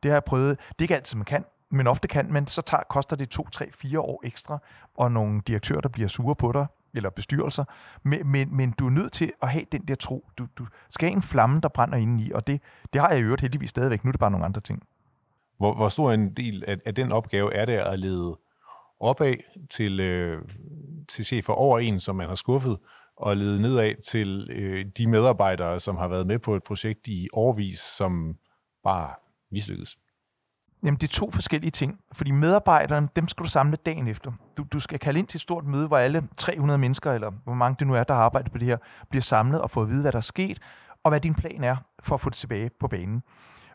Det 0.03 0.11
har 0.11 0.17
jeg 0.17 0.25
prøvet. 0.25 0.59
Det 0.59 0.79
er 0.79 0.83
ikke 0.83 0.95
altid, 0.95 1.17
man 1.17 1.25
kan, 1.25 1.45
men 1.71 1.87
ofte 1.87 2.09
kan 2.09 2.33
man. 2.33 2.47
Så 2.47 2.63
tager, 2.63 2.83
koster 2.91 3.17
det 3.17 3.29
to, 3.29 3.49
tre, 3.49 3.73
fire 3.73 4.01
år 4.01 4.21
ekstra, 4.25 4.59
og 4.97 5.13
nogle 5.13 5.41
direktører, 5.47 5.81
der 5.81 5.89
bliver 5.89 6.09
sure 6.09 6.35
på 6.35 6.53
dig, 6.53 6.67
eller 6.95 7.11
bestyrelser, 7.11 7.65
men, 8.03 8.27
men, 8.27 8.57
men 8.57 8.71
du 8.79 8.87
er 8.87 8.91
nødt 8.91 9.13
til 9.13 9.33
at 9.43 9.49
have 9.49 9.65
den 9.73 9.83
der 9.89 9.95
tro. 9.95 10.29
Du, 10.39 10.47
du 10.59 10.67
skal 10.91 11.09
have 11.09 11.17
en 11.17 11.23
flamme, 11.23 11.61
der 11.61 11.69
brænder 11.69 11.99
indeni, 11.99 12.31
og 12.31 12.47
det, 12.47 12.61
det 12.93 13.01
har 13.01 13.09
jeg 13.09 13.19
i 13.19 13.23
øvrigt 13.23 13.41
heldigvis 13.41 13.71
stadigvæk. 13.71 14.05
Nu 14.05 14.09
er 14.09 14.13
det 14.13 14.21
bare 14.21 14.31
nogle 14.31 14.45
andre 14.45 14.61
ting. 14.61 14.83
Hvor, 15.59 15.75
hvor 15.75 15.89
stor 15.89 16.13
en 16.13 16.35
del 16.35 16.65
af, 16.67 16.77
af 16.85 16.95
den 16.95 17.13
opgave 17.13 17.55
er 17.55 17.65
det 17.65 17.73
at 17.73 17.99
lede 17.99 18.39
opad 19.01 19.35
til, 19.71 20.01
øh, 20.01 20.43
til 21.09 21.25
chefer 21.25 21.53
over 21.53 21.79
en, 21.79 22.01
som 22.01 22.17
man 22.17 22.29
har 22.29 22.35
skuffet, 22.35 22.79
og 23.17 23.37
lede 23.37 23.63
nedad 23.63 23.95
til 24.03 24.49
øh, 24.51 24.87
de 24.99 25.07
medarbejdere, 25.07 25.81
som 25.81 25.97
har 25.97 26.09
været 26.09 26.27
med 26.27 26.39
på 26.39 26.55
et 26.55 26.63
projekt 26.63 27.09
i 27.09 27.29
årvis, 27.33 27.79
som 27.79 28.35
bare 28.85 29.15
mislykkedes? 29.51 29.97
Jamen, 30.85 30.99
det 31.01 31.09
er 31.09 31.13
to 31.13 31.31
forskellige 31.31 31.71
ting. 31.71 32.01
Fordi 32.13 32.31
medarbejderne, 32.31 33.09
dem 33.17 33.29
skal 33.29 33.45
du 33.45 33.51
samle 33.51 33.77
dagen 33.77 34.09
efter. 34.09 34.33
Du, 34.57 34.65
du 34.73 34.81
skal 34.81 34.99
kalde 34.99 35.19
ind 35.19 35.27
til 35.27 35.39
et 35.39 35.43
stort 35.43 35.65
møde, 35.65 35.87
hvor 35.87 35.99
alle 35.99 36.29
300 36.37 36.79
mennesker, 36.79 37.13
eller 37.13 37.31
hvor 37.45 37.55
mange 37.55 37.77
det 37.79 37.87
nu 37.87 37.95
er, 37.95 38.05
der 38.05 38.15
har 38.15 38.23
arbejdet 38.23 38.53
på 38.53 38.59
det 38.59 38.67
her, 38.67 38.77
bliver 39.11 39.23
samlet 39.23 39.61
og 39.61 39.71
får 39.71 39.83
at 39.83 39.89
vide, 39.89 40.03
hvad 40.03 40.13
der 40.13 40.19
er 40.19 40.23
sket, 40.23 40.59
og 41.05 41.11
hvad 41.11 41.21
din 41.21 41.35
plan 41.35 41.65
er 41.65 41.77
for 42.03 42.15
at 42.15 42.21
få 42.21 42.31
det 42.31 42.37
tilbage 42.37 42.71
på 42.81 42.89
banen. 42.89 43.23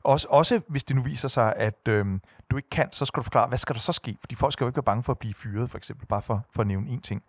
Også, 0.03 0.27
også 0.29 0.61
hvis 0.67 0.83
det 0.83 0.95
nu 0.95 1.01
viser 1.01 1.27
sig, 1.27 1.53
at 1.55 1.87
øh, 1.87 2.05
du 2.51 2.57
ikke 2.57 2.69
kan, 2.69 2.89
så 2.91 3.05
skal 3.05 3.17
du 3.17 3.23
forklare, 3.23 3.47
hvad 3.47 3.57
skal 3.57 3.75
der 3.75 3.81
så 3.81 3.91
ske? 3.91 4.17
Fordi 4.19 4.35
folk 4.35 4.53
skal 4.53 4.65
jo 4.65 4.69
ikke 4.69 4.77
være 4.77 4.83
bange 4.83 5.03
for 5.03 5.13
at 5.13 5.19
blive 5.19 5.33
fyret, 5.33 5.69
for 5.69 5.77
eksempel, 5.77 6.07
bare 6.07 6.21
for, 6.21 6.45
for 6.51 6.61
at 6.61 6.67
nævne 6.67 6.89
en 6.89 7.01
ting. 7.01 7.23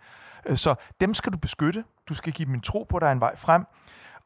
Øh, 0.46 0.56
så 0.56 0.75
dem 1.00 1.14
skal 1.14 1.32
du 1.32 1.38
beskytte. 1.38 1.84
Du 2.08 2.14
skal 2.14 2.32
give 2.32 2.46
dem 2.46 2.54
en 2.54 2.60
tro 2.60 2.87
på, 2.88 2.96
at 2.96 3.00
der 3.00 3.08
er 3.08 3.12
en 3.12 3.20
vej 3.20 3.37
frem. 3.37 3.64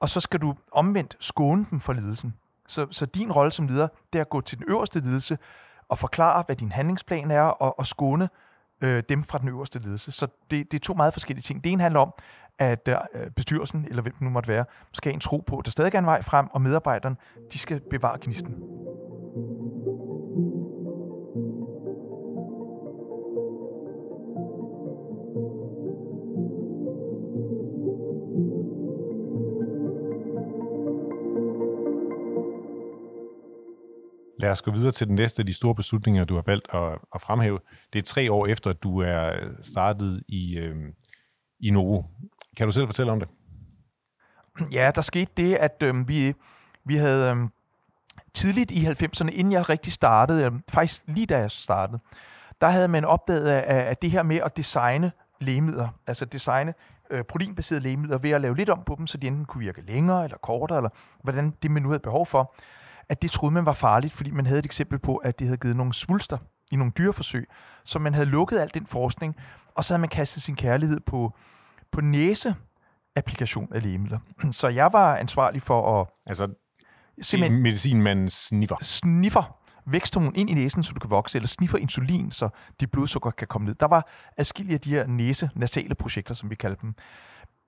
Og 0.00 0.08
så 0.08 0.20
skal 0.20 0.40
du 0.40 0.54
omvendt 0.72 1.16
skåne 1.20 1.66
dem 1.70 1.80
for 1.80 1.92
ledelsen. 1.92 2.34
Så, 2.68 2.86
så 2.90 3.06
din 3.06 3.32
rolle 3.32 3.52
som 3.52 3.66
leder, 3.66 3.88
det 4.12 4.18
er 4.18 4.22
at 4.22 4.28
gå 4.28 4.40
til 4.40 4.58
den 4.58 4.66
øverste 4.68 5.00
ledelse 5.00 5.38
og 5.88 5.98
forklare, 5.98 6.42
hvad 6.46 6.56
din 6.56 6.72
handlingsplan 6.72 7.30
er, 7.30 7.42
og, 7.42 7.78
og 7.78 7.86
skåne 7.86 8.28
øh, 8.80 9.02
dem 9.08 9.24
fra 9.24 9.38
den 9.38 9.48
øverste 9.48 9.78
ledelse. 9.78 10.12
Så 10.12 10.26
det, 10.50 10.72
det 10.72 10.78
er 10.78 10.82
to 10.82 10.94
meget 10.94 11.12
forskellige 11.12 11.42
ting. 11.42 11.64
Det 11.64 11.72
ene 11.72 11.82
handler 11.82 12.00
om, 12.00 12.14
at 12.58 12.88
øh, 12.88 13.30
bestyrelsen, 13.30 13.86
eller 13.88 14.02
hvem 14.02 14.12
det 14.12 14.22
nu 14.22 14.30
måtte 14.30 14.48
være, 14.48 14.64
skal 14.92 15.10
have 15.10 15.14
en 15.14 15.20
tro 15.20 15.44
på, 15.46 15.58
at 15.58 15.64
der 15.64 15.70
stadig 15.70 15.94
er 15.94 15.98
en 15.98 16.06
vej 16.06 16.22
frem, 16.22 16.46
og 16.52 16.62
medarbejderne, 16.62 17.16
de 17.52 17.58
skal 17.58 17.80
bevare 17.90 18.18
gnisten. 18.20 18.83
Lad 34.44 34.50
os 34.50 34.62
gå 34.62 34.70
videre 34.70 34.92
til 34.92 35.06
den 35.06 35.14
næste 35.14 35.40
af 35.40 35.46
de 35.46 35.54
store 35.54 35.74
beslutninger, 35.74 36.24
du 36.24 36.34
har 36.34 36.42
valgt 36.46 36.74
at, 36.74 36.98
at 37.14 37.20
fremhæve. 37.20 37.58
Det 37.92 37.98
er 37.98 38.02
tre 38.02 38.32
år 38.32 38.46
efter, 38.46 38.70
at 38.70 38.82
du 38.82 39.00
er 39.00 39.32
startet 39.62 40.22
i, 40.28 40.58
øh, 40.58 40.76
i 41.60 41.70
Novo. 41.70 42.02
Kan 42.56 42.66
du 42.66 42.72
selv 42.72 42.86
fortælle 42.86 43.12
om 43.12 43.20
det? 43.20 43.28
Ja, 44.72 44.90
der 44.94 45.02
skete 45.02 45.32
det, 45.36 45.54
at 45.54 45.82
øh, 45.82 46.08
vi, 46.08 46.34
vi 46.84 46.96
havde 46.96 47.30
øh, 47.30 47.36
tidligt 48.34 48.70
i 48.70 48.86
90'erne, 48.86 49.28
inden 49.28 49.52
jeg 49.52 49.68
rigtig 49.68 49.92
startede, 49.92 50.44
øh, 50.44 50.52
faktisk 50.68 51.02
lige 51.06 51.26
da 51.26 51.38
jeg 51.38 51.50
startede, 51.50 51.98
der 52.60 52.68
havde 52.68 52.88
man 52.88 53.04
opdaget, 53.04 53.50
at, 53.50 53.64
at 53.64 54.02
det 54.02 54.10
her 54.10 54.22
med 54.22 54.36
at 54.36 54.56
designe 54.56 55.12
lægemidler, 55.40 55.88
altså 56.06 56.24
designe 56.24 56.74
øh, 57.10 57.24
proteinbaserede 57.24 57.82
lægemidler 57.82 58.18
ved 58.18 58.30
at 58.30 58.40
lave 58.40 58.56
lidt 58.56 58.68
om 58.68 58.82
på 58.86 58.94
dem, 58.98 59.06
så 59.06 59.18
de 59.18 59.26
enten 59.26 59.44
kunne 59.44 59.64
virke 59.64 59.80
længere 59.80 60.24
eller 60.24 60.38
kortere, 60.38 60.78
eller 60.78 60.90
hvordan 61.22 61.54
det 61.62 61.70
man 61.70 61.82
nu 61.82 61.88
havde 61.88 62.00
behov 62.02 62.26
for, 62.26 62.54
at 63.08 63.22
det 63.22 63.30
troede 63.30 63.54
man 63.54 63.66
var 63.66 63.72
farligt, 63.72 64.12
fordi 64.12 64.30
man 64.30 64.46
havde 64.46 64.58
et 64.58 64.64
eksempel 64.64 64.98
på, 64.98 65.16
at 65.16 65.38
det 65.38 65.46
havde 65.46 65.58
givet 65.58 65.76
nogle 65.76 65.94
svulster 65.94 66.38
i 66.70 66.76
nogle 66.76 66.92
dyreforsøg, 66.98 67.48
så 67.84 67.98
man 67.98 68.14
havde 68.14 68.26
lukket 68.26 68.58
al 68.58 68.70
den 68.74 68.86
forskning, 68.86 69.36
og 69.74 69.84
så 69.84 69.94
havde 69.94 70.00
man 70.00 70.08
kastet 70.08 70.42
sin 70.42 70.56
kærlighed 70.56 71.00
på, 71.00 71.36
på 71.92 72.00
næse 72.00 72.54
applikation 73.16 73.72
af 73.74 73.82
lægemidler. 73.82 74.18
Så 74.50 74.68
jeg 74.68 74.92
var 74.92 75.16
ansvarlig 75.16 75.62
for 75.62 76.00
at... 76.00 76.06
Altså, 76.26 76.48
simpelthen 77.20 77.62
medicin, 77.62 78.02
man 78.02 78.28
sniffer. 78.28 78.76
Sniffer 78.82 79.58
væksthormon 79.86 80.36
ind 80.36 80.50
i 80.50 80.54
næsen, 80.54 80.82
så 80.82 80.92
du 80.92 81.00
kan 81.00 81.10
vokse, 81.10 81.38
eller 81.38 81.48
sniffer 81.48 81.78
insulin, 81.78 82.30
så 82.30 82.48
dit 82.80 82.90
blodsukker 82.90 83.30
kan 83.30 83.48
komme 83.48 83.66
ned. 83.66 83.74
Der 83.74 83.86
var 83.86 84.08
adskillige 84.36 84.74
af 84.74 84.80
de 84.80 84.90
her 84.90 85.06
næse-nasale 85.06 85.94
projekter, 85.94 86.34
som 86.34 86.50
vi 86.50 86.54
kalder 86.54 86.76
dem. 86.76 86.94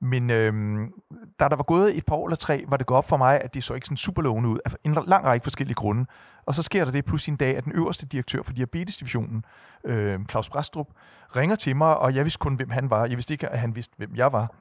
Men 0.00 0.30
øhm, 0.30 0.92
da 1.40 1.48
der 1.48 1.56
var 1.56 1.62
gået 1.62 1.96
et 1.96 2.06
par 2.06 2.16
år 2.16 2.26
eller 2.26 2.36
tre, 2.36 2.64
var 2.68 2.76
det 2.76 2.86
gået 2.86 2.98
op 2.98 3.08
for 3.08 3.16
mig, 3.16 3.40
at 3.40 3.54
det 3.54 3.64
så 3.64 3.74
ikke 3.74 3.86
sådan 3.86 3.96
super 3.96 4.22
lovende 4.22 4.48
ud, 4.48 4.58
af 4.64 4.70
en 4.84 4.94
lang 5.06 5.24
række 5.24 5.44
forskellige 5.44 5.74
grunde. 5.74 6.06
Og 6.46 6.54
så 6.54 6.62
sker 6.62 6.84
der 6.84 6.92
det 6.92 7.04
pludselig 7.04 7.32
en 7.32 7.36
dag, 7.36 7.56
at 7.56 7.64
den 7.64 7.72
øverste 7.72 8.06
direktør 8.06 8.42
for 8.42 8.52
diabetesdivisionen, 8.52 9.44
øh, 9.84 10.26
Claus 10.30 10.50
Brastrup, 10.50 10.88
ringer 11.36 11.56
til 11.56 11.76
mig, 11.76 11.98
og 11.98 12.14
jeg 12.14 12.24
vidste 12.24 12.38
kun, 12.38 12.54
hvem 12.54 12.70
han 12.70 12.90
var. 12.90 13.06
Jeg 13.06 13.16
vidste 13.16 13.34
ikke, 13.34 13.48
at 13.48 13.58
han 13.58 13.74
vidste, 13.74 13.94
hvem 13.96 14.16
jeg 14.16 14.32
var. 14.32 14.54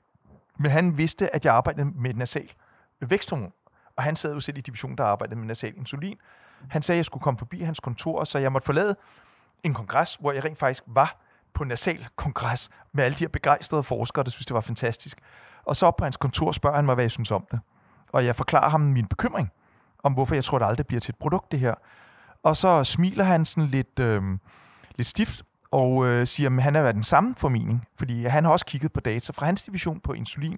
Men 0.59 0.71
han 0.71 0.97
vidste, 0.97 1.35
at 1.35 1.45
jeg 1.45 1.53
arbejdede 1.53 1.85
med 1.95 2.13
nasal 2.13 2.49
væksthormon. 2.99 3.53
Og 3.95 4.03
han 4.03 4.15
sad 4.15 4.33
jo 4.33 4.39
selv 4.39 4.57
i 4.57 4.61
divisionen, 4.61 4.97
der 4.97 5.03
arbejdede 5.03 5.39
med 5.39 5.47
nasal 5.47 5.77
insulin. 5.77 6.17
Han 6.69 6.81
sagde, 6.81 6.95
at 6.95 6.99
jeg 6.99 7.05
skulle 7.05 7.23
komme 7.23 7.37
forbi 7.37 7.61
hans 7.61 7.79
kontor, 7.79 8.23
så 8.23 8.39
jeg 8.39 8.51
måtte 8.51 8.65
forlade 8.65 8.95
en 9.63 9.73
kongres, 9.73 10.15
hvor 10.15 10.31
jeg 10.31 10.45
rent 10.45 10.59
faktisk 10.59 10.83
var 10.87 11.24
på 11.55 11.63
nasal 11.63 12.07
kongres 12.15 12.69
med 12.93 13.03
alle 13.03 13.15
de 13.15 13.23
her 13.23 13.27
begejstrede 13.29 13.83
forskere, 13.83 14.23
der 14.23 14.31
synes, 14.31 14.45
det 14.45 14.53
var 14.53 14.61
fantastisk. 14.61 15.19
Og 15.65 15.75
så 15.75 15.85
op 15.85 15.95
på 15.95 16.03
hans 16.03 16.17
kontor 16.17 16.51
spørger 16.51 16.75
han 16.75 16.85
mig, 16.85 16.95
hvad 16.95 17.03
jeg 17.03 17.11
synes 17.11 17.31
om 17.31 17.47
det. 17.51 17.59
Og 18.11 18.25
jeg 18.25 18.35
forklarer 18.35 18.69
ham 18.69 18.81
min 18.81 19.07
bekymring 19.07 19.51
om, 20.03 20.13
hvorfor 20.13 20.35
jeg 20.35 20.43
tror, 20.43 20.59
det 20.59 20.65
aldrig 20.65 20.87
bliver 20.87 20.99
til 20.99 21.11
et 21.11 21.19
produkt, 21.19 21.51
det 21.51 21.59
her. 21.59 21.73
Og 22.43 22.57
så 22.57 22.83
smiler 22.83 23.23
han 23.23 23.45
sådan 23.45 23.69
lidt, 23.69 23.99
øh, 23.99 24.23
lidt 24.95 25.07
stift 25.07 25.43
og 25.71 26.05
øh, 26.05 26.27
siger, 26.27 26.49
at 26.49 26.63
han 26.63 26.75
er 26.75 26.91
den 26.91 27.03
samme 27.03 27.35
formening, 27.37 27.87
fordi 27.97 28.25
han 28.25 28.43
har 28.45 28.51
også 28.51 28.65
kigget 28.65 28.93
på 28.93 28.99
data 28.99 29.31
fra 29.35 29.45
hans 29.45 29.63
division 29.63 29.99
på 29.99 30.13
insulin. 30.13 30.57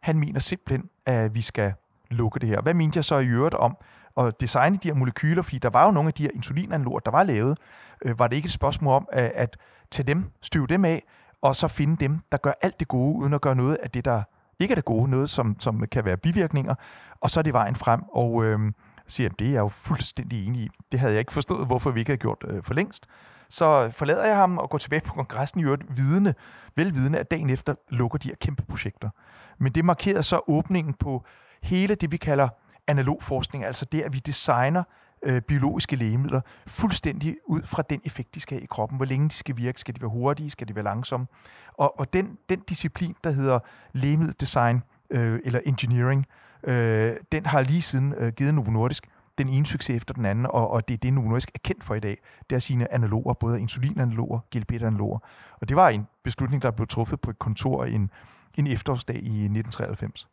Han 0.00 0.18
mener 0.18 0.40
simpelthen, 0.40 0.90
at 1.06 1.34
vi 1.34 1.42
skal 1.42 1.72
lukke 2.10 2.40
det 2.40 2.48
her. 2.48 2.60
Hvad 2.60 2.74
mente 2.74 2.96
jeg 2.96 3.04
så 3.04 3.18
i 3.18 3.26
øvrigt 3.26 3.54
om 3.54 3.76
at 4.16 4.40
designe 4.40 4.76
de 4.76 4.88
her 4.88 4.94
molekyler? 4.94 5.42
Fordi 5.42 5.58
der 5.58 5.70
var 5.70 5.84
jo 5.86 5.90
nogle 5.90 6.08
af 6.08 6.14
de 6.14 6.22
her 6.22 6.30
insulinanaloger, 6.34 6.98
der 7.00 7.10
var 7.10 7.22
lavet. 7.22 7.58
Øh, 8.02 8.18
var 8.18 8.28
det 8.28 8.36
ikke 8.36 8.46
et 8.46 8.52
spørgsmål 8.52 8.94
om 8.94 9.08
at, 9.12 9.32
at 9.34 9.56
til 9.92 10.06
dem, 10.06 10.30
støve 10.40 10.66
dem 10.66 10.84
af, 10.84 11.04
og 11.42 11.56
så 11.56 11.68
finde 11.68 11.96
dem, 11.96 12.20
der 12.32 12.38
gør 12.38 12.52
alt 12.62 12.80
det 12.80 12.88
gode, 12.88 13.16
uden 13.16 13.32
at 13.32 13.40
gøre 13.40 13.54
noget 13.54 13.74
af 13.82 13.90
det, 13.90 14.04
der 14.04 14.22
ikke 14.58 14.72
er 14.72 14.76
det 14.76 14.84
gode, 14.84 15.10
noget 15.10 15.30
som, 15.30 15.56
som 15.60 15.86
kan 15.92 16.04
være 16.04 16.16
bivirkninger, 16.16 16.74
og 17.20 17.30
så 17.30 17.40
er 17.40 17.42
det 17.42 17.52
vejen 17.52 17.76
frem, 17.76 18.02
og 18.12 18.44
øh, 18.44 18.72
siger, 19.06 19.30
at 19.30 19.38
det 19.38 19.46
er 19.46 19.52
jeg 19.52 19.60
jo 19.60 19.68
fuldstændig 19.68 20.46
enig 20.46 20.62
i. 20.62 20.68
Det 20.92 21.00
havde 21.00 21.12
jeg 21.12 21.20
ikke 21.20 21.32
forstået, 21.32 21.66
hvorfor 21.66 21.90
vi 21.90 22.00
ikke 22.00 22.10
havde 22.10 22.20
gjort 22.20 22.44
øh, 22.48 22.62
for 22.62 22.74
længst. 22.74 23.06
Så 23.48 23.90
forlader 23.90 24.26
jeg 24.26 24.36
ham 24.36 24.58
og 24.58 24.70
går 24.70 24.78
tilbage 24.78 25.00
på 25.00 25.14
kongressen 25.14 25.60
i 25.60 25.64
øvrigt 25.64 25.96
vidende, 25.96 26.34
velvidende, 26.76 27.18
at 27.18 27.30
dagen 27.30 27.50
efter 27.50 27.74
lukker 27.88 28.18
de 28.18 28.28
her 28.28 28.36
kæmpe 28.36 28.62
projekter. 28.62 29.10
Men 29.58 29.72
det 29.72 29.84
markerede 29.84 30.22
så 30.22 30.40
åbningen 30.46 30.94
på 30.94 31.24
hele 31.62 31.94
det, 31.94 32.12
vi 32.12 32.16
kalder 32.16 32.48
analog 32.86 33.22
forskning, 33.22 33.64
altså 33.64 33.84
det, 33.84 34.02
at 34.02 34.12
vi 34.12 34.18
designer 34.18 34.82
øh, 35.22 35.40
biologiske 35.40 35.96
lægemidler 35.96 36.40
fuldstændig 36.66 37.36
ud 37.46 37.62
fra 37.62 37.82
den 37.90 38.00
effekt, 38.04 38.34
de 38.34 38.40
skal 38.40 38.56
have 38.56 38.62
i 38.62 38.66
kroppen. 38.66 38.96
Hvor 38.96 39.06
længe 39.06 39.28
de 39.28 39.34
skal 39.34 39.56
virke, 39.56 39.80
skal 39.80 39.94
de 39.94 40.00
være 40.00 40.10
hurtige, 40.10 40.50
skal 40.50 40.68
de 40.68 40.74
være 40.74 40.84
langsomme. 40.84 41.26
Og, 41.72 42.00
og 42.00 42.12
den, 42.12 42.38
den 42.48 42.60
disciplin, 42.60 43.16
der 43.24 43.30
hedder 43.30 43.58
lægemiddeldesign 43.92 44.82
øh, 45.10 45.40
eller 45.44 45.60
engineering, 45.64 46.26
øh, 46.64 47.16
den 47.32 47.46
har 47.46 47.62
lige 47.62 47.82
siden 47.82 48.14
øh, 48.14 48.32
givet 48.32 48.54
Novo 48.54 48.70
Nordisk 48.70 49.08
den 49.38 49.48
ene 49.48 49.66
succes 49.66 49.96
efter 49.96 50.14
den 50.14 50.24
anden, 50.24 50.46
og, 50.46 50.70
og 50.70 50.88
det 50.88 50.94
er 50.94 50.98
det, 50.98 51.12
Novo 51.12 51.28
Nordisk 51.28 51.50
er 51.54 51.58
kendt 51.64 51.84
for 51.84 51.94
i 51.94 52.00
dag. 52.00 52.18
Det 52.50 52.56
er 52.56 52.60
sine 52.60 52.92
analoger, 52.92 53.34
både 53.34 53.60
insulinanaloger, 53.60 54.40
GLP-analoger. 54.50 55.18
Og 55.60 55.68
det 55.68 55.76
var 55.76 55.88
en 55.88 56.06
beslutning, 56.22 56.62
der 56.62 56.70
blev 56.70 56.86
truffet 56.86 57.20
på 57.20 57.30
et 57.30 57.38
kontor 57.38 57.84
en, 57.84 58.10
en 58.54 58.66
efterårsdag 58.66 59.16
i 59.16 59.18
1993. 59.18 60.28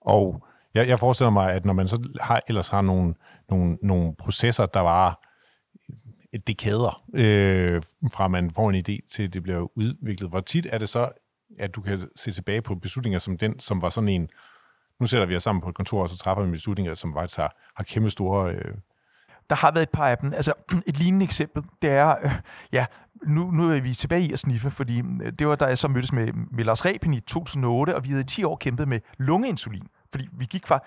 Og 0.00 0.46
jeg, 0.74 0.88
jeg 0.88 0.98
forestiller 0.98 1.30
mig, 1.30 1.52
at 1.52 1.64
når 1.64 1.72
man 1.72 1.88
så 1.88 2.08
har, 2.20 2.42
ellers 2.48 2.68
har 2.68 2.80
nogle, 2.80 3.14
nogle, 3.50 3.78
nogle 3.82 4.14
processer, 4.18 4.66
der 4.66 4.80
var 4.80 5.20
dekader, 6.46 7.04
øh, 7.14 7.82
fra 8.12 8.28
man 8.28 8.50
får 8.50 8.70
en 8.70 8.84
idé 8.88 9.14
til 9.14 9.32
det 9.32 9.42
bliver 9.42 9.78
udviklet, 9.78 10.30
hvor 10.30 10.40
tit 10.40 10.66
er 10.70 10.78
det 10.78 10.88
så, 10.88 11.10
at 11.58 11.74
du 11.74 11.80
kan 11.80 11.98
se 12.16 12.30
tilbage 12.30 12.62
på 12.62 12.74
beslutninger 12.74 13.18
som 13.18 13.38
den, 13.38 13.60
som 13.60 13.82
var 13.82 13.90
sådan 13.90 14.08
en, 14.08 14.28
nu 15.00 15.06
sætter 15.06 15.26
vi 15.26 15.36
os 15.36 15.42
sammen 15.42 15.62
på 15.62 15.68
et 15.68 15.74
kontor, 15.74 16.02
og 16.02 16.08
så 16.08 16.18
træffer 16.18 16.44
vi 16.44 16.50
beslutninger, 16.50 16.94
som 16.94 17.14
faktisk 17.14 17.38
har, 17.38 17.56
har 17.76 17.84
kæmpe 17.84 18.10
store... 18.10 18.54
Øh... 18.54 18.74
Der 19.50 19.56
har 19.56 19.72
været 19.72 19.82
et 19.82 19.90
par 19.90 20.08
af 20.08 20.18
dem. 20.18 20.32
Altså, 20.32 20.52
et 20.86 20.96
lignende 20.96 21.24
eksempel, 21.24 21.62
det 21.82 21.90
er, 21.90 22.16
øh, 22.22 22.32
ja, 22.72 22.86
nu, 23.26 23.50
nu 23.50 23.72
er 23.72 23.80
vi 23.80 23.94
tilbage 23.94 24.22
i 24.22 24.32
at 24.32 24.38
sniffe, 24.38 24.70
fordi 24.70 25.02
øh, 25.22 25.32
det 25.32 25.48
var, 25.48 25.56
da 25.56 25.64
jeg 25.64 25.78
så 25.78 25.88
mødtes 25.88 26.12
med, 26.12 26.32
med 26.32 26.64
Lars 26.64 26.84
Reben 26.84 27.14
i 27.14 27.20
2008, 27.20 27.96
og 27.96 28.04
vi 28.04 28.08
havde 28.08 28.20
i 28.20 28.24
10 28.24 28.44
år 28.44 28.56
kæmpet 28.56 28.88
med 28.88 29.00
lungeinsulin. 29.18 29.88
Fordi 30.10 30.28
vi 30.32 30.44
gik 30.44 30.66
fra 30.66 30.80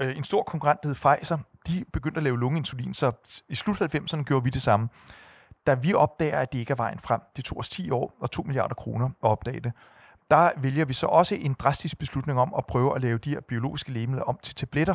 øh, 0.00 0.16
en 0.16 0.24
stor 0.24 0.42
konkurrent, 0.42 0.82
der 0.82 0.88
hed 0.88 0.94
Pfizer, 0.94 1.38
de 1.66 1.84
begyndte 1.92 2.18
at 2.18 2.22
lave 2.22 2.38
lungeinsulin, 2.38 2.94
så 2.94 3.12
i 3.48 3.54
slut 3.54 3.80
90'erne 3.82 4.22
gjorde 4.22 4.44
vi 4.44 4.50
det 4.50 4.62
samme. 4.62 4.88
Da 5.66 5.74
vi 5.74 5.94
opdager, 5.94 6.38
at 6.38 6.52
det 6.52 6.58
ikke 6.58 6.70
er 6.70 6.76
vejen 6.76 6.98
frem, 6.98 7.20
det 7.36 7.44
tog 7.44 7.58
os 7.58 7.68
10 7.68 7.90
år 7.90 8.16
og 8.20 8.30
2 8.30 8.42
milliarder 8.42 8.74
kroner 8.74 9.06
at 9.06 9.12
opdage 9.20 9.60
det, 9.60 9.72
der 10.30 10.50
vælger 10.56 10.84
vi 10.84 10.94
så 10.94 11.06
også 11.06 11.34
en 11.34 11.54
drastisk 11.54 11.98
beslutning 11.98 12.40
om 12.40 12.54
at 12.58 12.66
prøve 12.66 12.96
at 12.96 13.02
lave 13.02 13.18
de 13.18 13.30
her 13.30 13.40
biologiske 13.40 13.92
lægemidler 13.92 14.22
om 14.22 14.38
til 14.42 14.54
tabletter. 14.54 14.94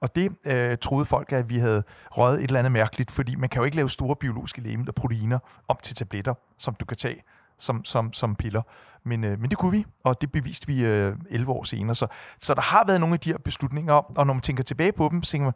Og 0.00 0.16
det 0.16 0.36
øh, 0.44 0.78
troede 0.78 1.04
folk, 1.04 1.32
at 1.32 1.48
vi 1.48 1.58
havde 1.58 1.82
røget 2.10 2.38
et 2.38 2.44
eller 2.44 2.58
andet 2.58 2.72
mærkeligt, 2.72 3.10
fordi 3.10 3.34
man 3.34 3.48
kan 3.48 3.60
jo 3.60 3.64
ikke 3.64 3.76
lave 3.76 3.88
store 3.88 4.16
biologiske 4.16 4.60
lægemidler, 4.60 4.92
proteiner, 4.92 5.38
om 5.68 5.76
til 5.82 5.96
tabletter, 5.96 6.34
som 6.58 6.74
du 6.74 6.84
kan 6.84 6.96
tage 6.96 7.22
som, 7.58 7.84
som, 7.84 8.12
som 8.12 8.36
piller. 8.36 8.62
Men, 9.04 9.24
øh, 9.24 9.40
men 9.40 9.50
det 9.50 9.58
kunne 9.58 9.72
vi, 9.72 9.86
og 10.04 10.20
det 10.20 10.32
beviste 10.32 10.66
vi 10.66 10.84
øh, 10.84 11.16
11 11.30 11.52
år 11.52 11.64
senere. 11.64 11.94
Så, 11.94 12.06
så 12.40 12.54
der 12.54 12.60
har 12.60 12.84
været 12.86 13.00
nogle 13.00 13.14
af 13.14 13.20
de 13.20 13.30
her 13.30 13.38
beslutninger, 13.38 13.92
og 14.18 14.26
når 14.26 14.34
man 14.34 14.40
tænker 14.40 14.64
tilbage 14.64 14.92
på 14.92 15.08
dem, 15.12 15.22
så 15.22 15.30
tænker 15.30 15.44
man, 15.44 15.54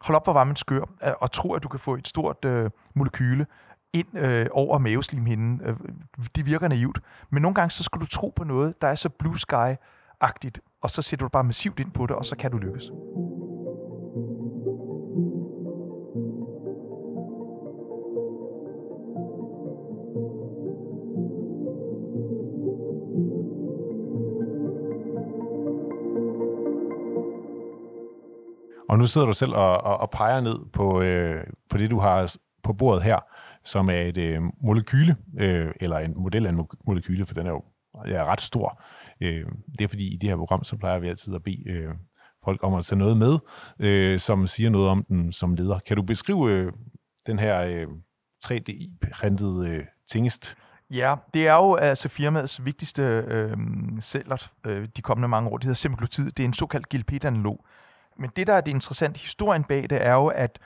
hold 0.00 0.16
op, 0.16 0.24
hvor 0.24 0.32
var 0.32 0.44
man 0.44 0.56
skør, 0.56 0.84
øh, 1.04 1.12
og 1.20 1.32
tro, 1.32 1.52
at 1.52 1.62
du 1.62 1.68
kan 1.68 1.80
få 1.80 1.94
et 1.94 2.08
stort 2.08 2.44
øh, 2.44 2.70
molekyle 2.94 3.46
ind 3.92 4.18
øh, 4.18 4.46
over 4.50 4.78
maveslimhinden. 4.78 5.60
Øh, 5.64 5.76
det 6.36 6.46
virker 6.46 6.68
naivt. 6.68 7.00
Men 7.30 7.42
nogle 7.42 7.54
gange, 7.54 7.70
så 7.70 7.82
skal 7.82 8.00
du 8.00 8.06
tro 8.06 8.32
på 8.36 8.44
noget, 8.44 8.82
der 8.82 8.88
er 8.88 8.94
så 8.94 9.08
blue 9.08 9.36
sky-agtigt, 9.36 10.78
og 10.82 10.90
så 10.90 11.02
sætter 11.02 11.26
du 11.26 11.28
bare 11.28 11.44
massivt 11.44 11.80
ind 11.80 11.90
på 11.90 12.06
det, 12.06 12.16
og 12.16 12.24
så 12.24 12.36
kan 12.36 12.50
du 12.50 12.58
lykkes. 12.58 12.84
Og 28.94 28.98
nu 28.98 29.06
sidder 29.06 29.26
du 29.26 29.32
selv 29.32 29.52
og, 29.54 29.84
og, 29.84 30.00
og 30.00 30.10
peger 30.10 30.40
ned 30.40 30.58
på, 30.72 31.00
øh, 31.02 31.44
på 31.70 31.78
det, 31.78 31.90
du 31.90 31.98
har 31.98 32.36
på 32.62 32.72
bordet 32.72 33.02
her, 33.02 33.18
som 33.64 33.90
er 33.90 34.00
et 34.00 34.18
øh, 34.18 34.42
molekyle, 34.62 35.16
øh, 35.38 35.72
eller 35.80 35.98
en 35.98 36.14
model 36.16 36.46
af 36.46 36.50
en 36.50 36.66
molekyle, 36.86 37.26
for 37.26 37.34
den 37.34 37.46
er 37.46 37.50
jo 37.50 37.62
ja, 38.06 38.24
ret 38.24 38.40
stor. 38.40 38.82
Øh, 39.20 39.46
det 39.78 39.84
er 39.84 39.88
fordi, 39.88 40.14
i 40.14 40.16
det 40.16 40.28
her 40.28 40.36
program, 40.36 40.64
så 40.64 40.76
plejer 40.76 40.98
vi 40.98 41.08
altid 41.08 41.34
at 41.34 41.42
bede 41.42 41.70
øh, 41.70 41.94
folk 42.44 42.64
om 42.64 42.74
at 42.74 42.84
tage 42.84 42.98
noget 42.98 43.16
med, 43.16 43.38
øh, 43.78 44.18
som 44.18 44.46
siger 44.46 44.70
noget 44.70 44.88
om 44.88 45.04
den 45.08 45.32
som 45.32 45.54
leder. 45.54 45.78
Kan 45.78 45.96
du 45.96 46.02
beskrive 46.02 46.50
øh, 46.50 46.72
den 47.26 47.38
her 47.38 47.60
øh, 47.60 47.86
3D-printede 48.44 49.68
øh, 49.68 49.84
tingest? 50.10 50.56
Ja, 50.90 51.14
det 51.34 51.46
er 51.46 51.54
jo 51.54 51.74
altså 51.74 52.08
firmaets 52.08 52.64
vigtigste 52.64 53.02
øh, 53.02 53.56
celler 54.00 54.50
øh, 54.66 54.88
de 54.96 55.02
kommende 55.02 55.28
mange 55.28 55.50
år. 55.50 55.56
Det 55.56 55.64
hedder 55.64 55.74
semaglutid. 55.74 56.30
Det 56.30 56.42
er 56.42 56.44
en 56.44 56.52
såkaldt 56.52 56.88
GLP-analog. 56.88 57.66
Men 58.16 58.30
det, 58.36 58.46
der 58.46 58.54
er 58.54 58.60
det 58.60 58.70
interessante 58.70 59.20
historien 59.20 59.64
bag 59.64 59.90
det, 59.90 60.06
er 60.06 60.12
jo, 60.12 60.26
at 60.26 60.58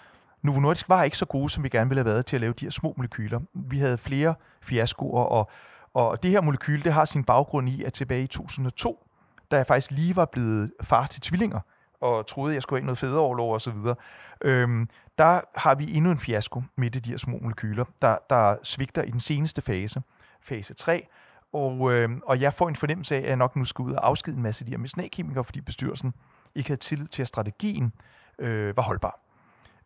Novo 0.43 0.61
Nordisk 0.61 0.89
var 0.89 1.03
ikke 1.03 1.19
så 1.19 1.27
gode, 1.27 1.51
som 1.51 1.65
vi 1.65 1.69
gerne 1.69 1.91
ville 1.91 1.99
have 1.99 2.13
været 2.13 2.27
til 2.27 2.37
at 2.37 2.41
lave 2.41 2.53
de 2.53 2.65
her 2.65 2.71
små 2.71 2.95
molekyler. 2.97 3.41
Vi 3.55 3.79
havde 3.79 3.99
flere 3.99 4.35
fiaskoer, 4.63 5.25
og, 5.25 5.51
og 5.95 6.23
det 6.23 6.31
her 6.31 6.41
molekyl, 6.41 6.85
det 6.85 6.93
har 6.93 7.05
sin 7.05 7.25
baggrund 7.25 7.69
i, 7.69 7.85
at 7.85 7.93
tilbage 7.93 8.23
i 8.23 8.27
2002, 8.27 9.07
da 9.51 9.57
jeg 9.57 9.67
faktisk 9.67 9.91
lige 9.91 10.17
var 10.17 10.25
blevet 10.25 10.73
far 10.83 11.07
til 11.07 11.21
tvillinger, 11.21 11.61
og 12.01 12.27
troede, 12.27 12.55
jeg 12.55 12.63
skulle 12.63 12.81
have 12.81 12.87
noget 12.87 12.99
fædreoverlov 12.99 13.53
og 13.53 13.61
så 13.61 13.71
videre. 13.71 13.95
Øhm, 14.41 14.89
der 15.19 15.41
har 15.55 15.75
vi 15.75 15.97
endnu 15.97 16.11
en 16.11 16.19
fiasko 16.19 16.63
med 16.77 16.91
de 16.91 17.11
her 17.11 17.17
små 17.17 17.39
molekyler, 17.43 17.85
der, 18.03 18.17
der 18.31 18.57
svigter 18.63 19.03
i 19.03 19.11
den 19.11 19.21
seneste 19.21 19.63
fase, 19.63 20.03
fase 20.41 20.75
3, 20.75 21.07
og, 21.53 21.93
øh, 21.93 22.11
og 22.27 22.41
jeg 22.41 22.55
får 22.55 22.69
en 22.69 22.77
fornemmelse 22.77 23.15
af, 23.17 23.19
at 23.19 23.29
jeg 23.29 23.37
nok 23.37 23.57
nu 23.57 23.65
skal 23.65 23.83
ud 23.83 23.93
og 23.93 24.07
afskide 24.07 24.37
en 24.37 24.43
masse 24.43 24.63
af 24.63 24.67
de 24.67 24.73
her 24.73 24.79
medicinalkemikere, 24.79 25.45
fordi 25.45 25.61
bestyrelsen 25.61 26.15
ikke 26.59 26.71
havde 26.71 26.81
tillid 26.81 27.07
til, 27.07 27.23
at 27.23 27.29
strategien 27.29 27.93
øh, 28.39 28.77
var 28.77 28.83
holdbar. 28.83 29.21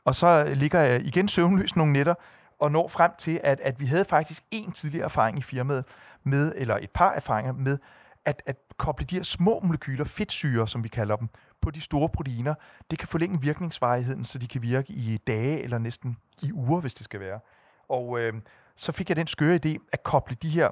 Og 0.04 0.14
så 0.14 0.54
ligger 0.54 0.80
jeg 0.80 1.06
igen 1.06 1.28
søvnløs 1.28 1.76
nogle 1.76 1.92
nætter, 1.92 2.14
og 2.58 2.72
når 2.72 2.88
frem 2.88 3.10
til, 3.18 3.40
at, 3.44 3.60
at 3.60 3.80
vi 3.80 3.86
havde 3.86 4.04
faktisk 4.04 4.42
en 4.50 4.72
tidligere 4.72 5.04
erfaring 5.04 5.38
i 5.38 5.42
firmaet 5.42 5.84
med, 6.22 6.52
eller 6.56 6.78
et 6.82 6.90
par 6.90 7.12
erfaringer 7.12 7.52
med, 7.52 7.78
at, 8.24 8.42
at 8.46 8.56
koble 8.76 9.06
de 9.06 9.14
her 9.14 9.22
små 9.22 9.60
molekyler, 9.60 10.04
fedtsyre, 10.04 10.68
som 10.68 10.84
vi 10.84 10.88
kalder 10.88 11.16
dem, 11.16 11.28
på 11.60 11.70
de 11.70 11.80
store 11.80 12.08
proteiner, 12.08 12.54
det 12.90 12.98
kan 12.98 13.08
forlænge 13.08 13.40
virkningsvarigheden, 13.40 14.24
så 14.24 14.38
de 14.38 14.48
kan 14.48 14.62
virke 14.62 14.92
i 14.92 15.16
dage 15.16 15.62
eller 15.62 15.78
næsten 15.78 16.16
i 16.42 16.52
uger, 16.52 16.80
hvis 16.80 16.94
det 16.94 17.04
skal 17.04 17.20
være. 17.20 17.40
Og 17.88 18.20
øh, 18.20 18.34
så 18.76 18.92
fik 18.92 19.08
jeg 19.08 19.16
den 19.16 19.26
skøre 19.26 19.60
idé 19.66 19.76
at 19.92 20.02
koble 20.02 20.36
de 20.42 20.48
her 20.48 20.70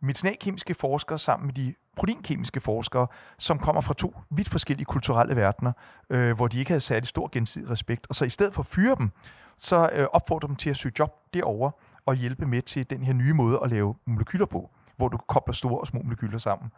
medicinalkemiske 0.00 0.74
forskere 0.74 1.18
sammen 1.18 1.46
med 1.46 1.54
de 1.54 1.74
proteinkemiske 2.00 2.60
forskere, 2.60 3.06
som 3.38 3.58
kommer 3.58 3.80
fra 3.80 3.94
to 3.94 4.18
vidt 4.30 4.48
forskellige 4.48 4.84
kulturelle 4.84 5.36
verdener, 5.36 5.72
øh, 6.10 6.36
hvor 6.36 6.48
de 6.48 6.58
ikke 6.58 6.70
havde 6.70 6.80
særlig 6.80 7.08
stor 7.08 7.28
gensidig 7.32 7.70
respekt. 7.70 8.06
Og 8.08 8.14
så 8.14 8.24
i 8.24 8.28
stedet 8.28 8.54
for 8.54 8.62
at 8.62 8.66
fyre 8.66 8.94
dem, 8.98 9.10
så 9.56 9.90
øh, 9.92 10.06
opfordrer 10.12 10.46
dem 10.46 10.56
til 10.56 10.70
at 10.70 10.76
søge 10.76 10.92
job 10.98 11.34
derovre 11.34 11.72
og 12.06 12.14
hjælpe 12.14 12.46
med 12.46 12.62
til 12.62 12.90
den 12.90 13.02
her 13.02 13.12
nye 13.12 13.32
måde 13.32 13.60
at 13.64 13.70
lave 13.70 13.94
molekyler 14.04 14.46
på, 14.46 14.70
hvor 14.96 15.08
du 15.08 15.16
kobler 15.16 15.52
store 15.52 15.80
og 15.80 15.86
små 15.86 16.02
molekyler 16.02 16.38
sammen. 16.38 16.72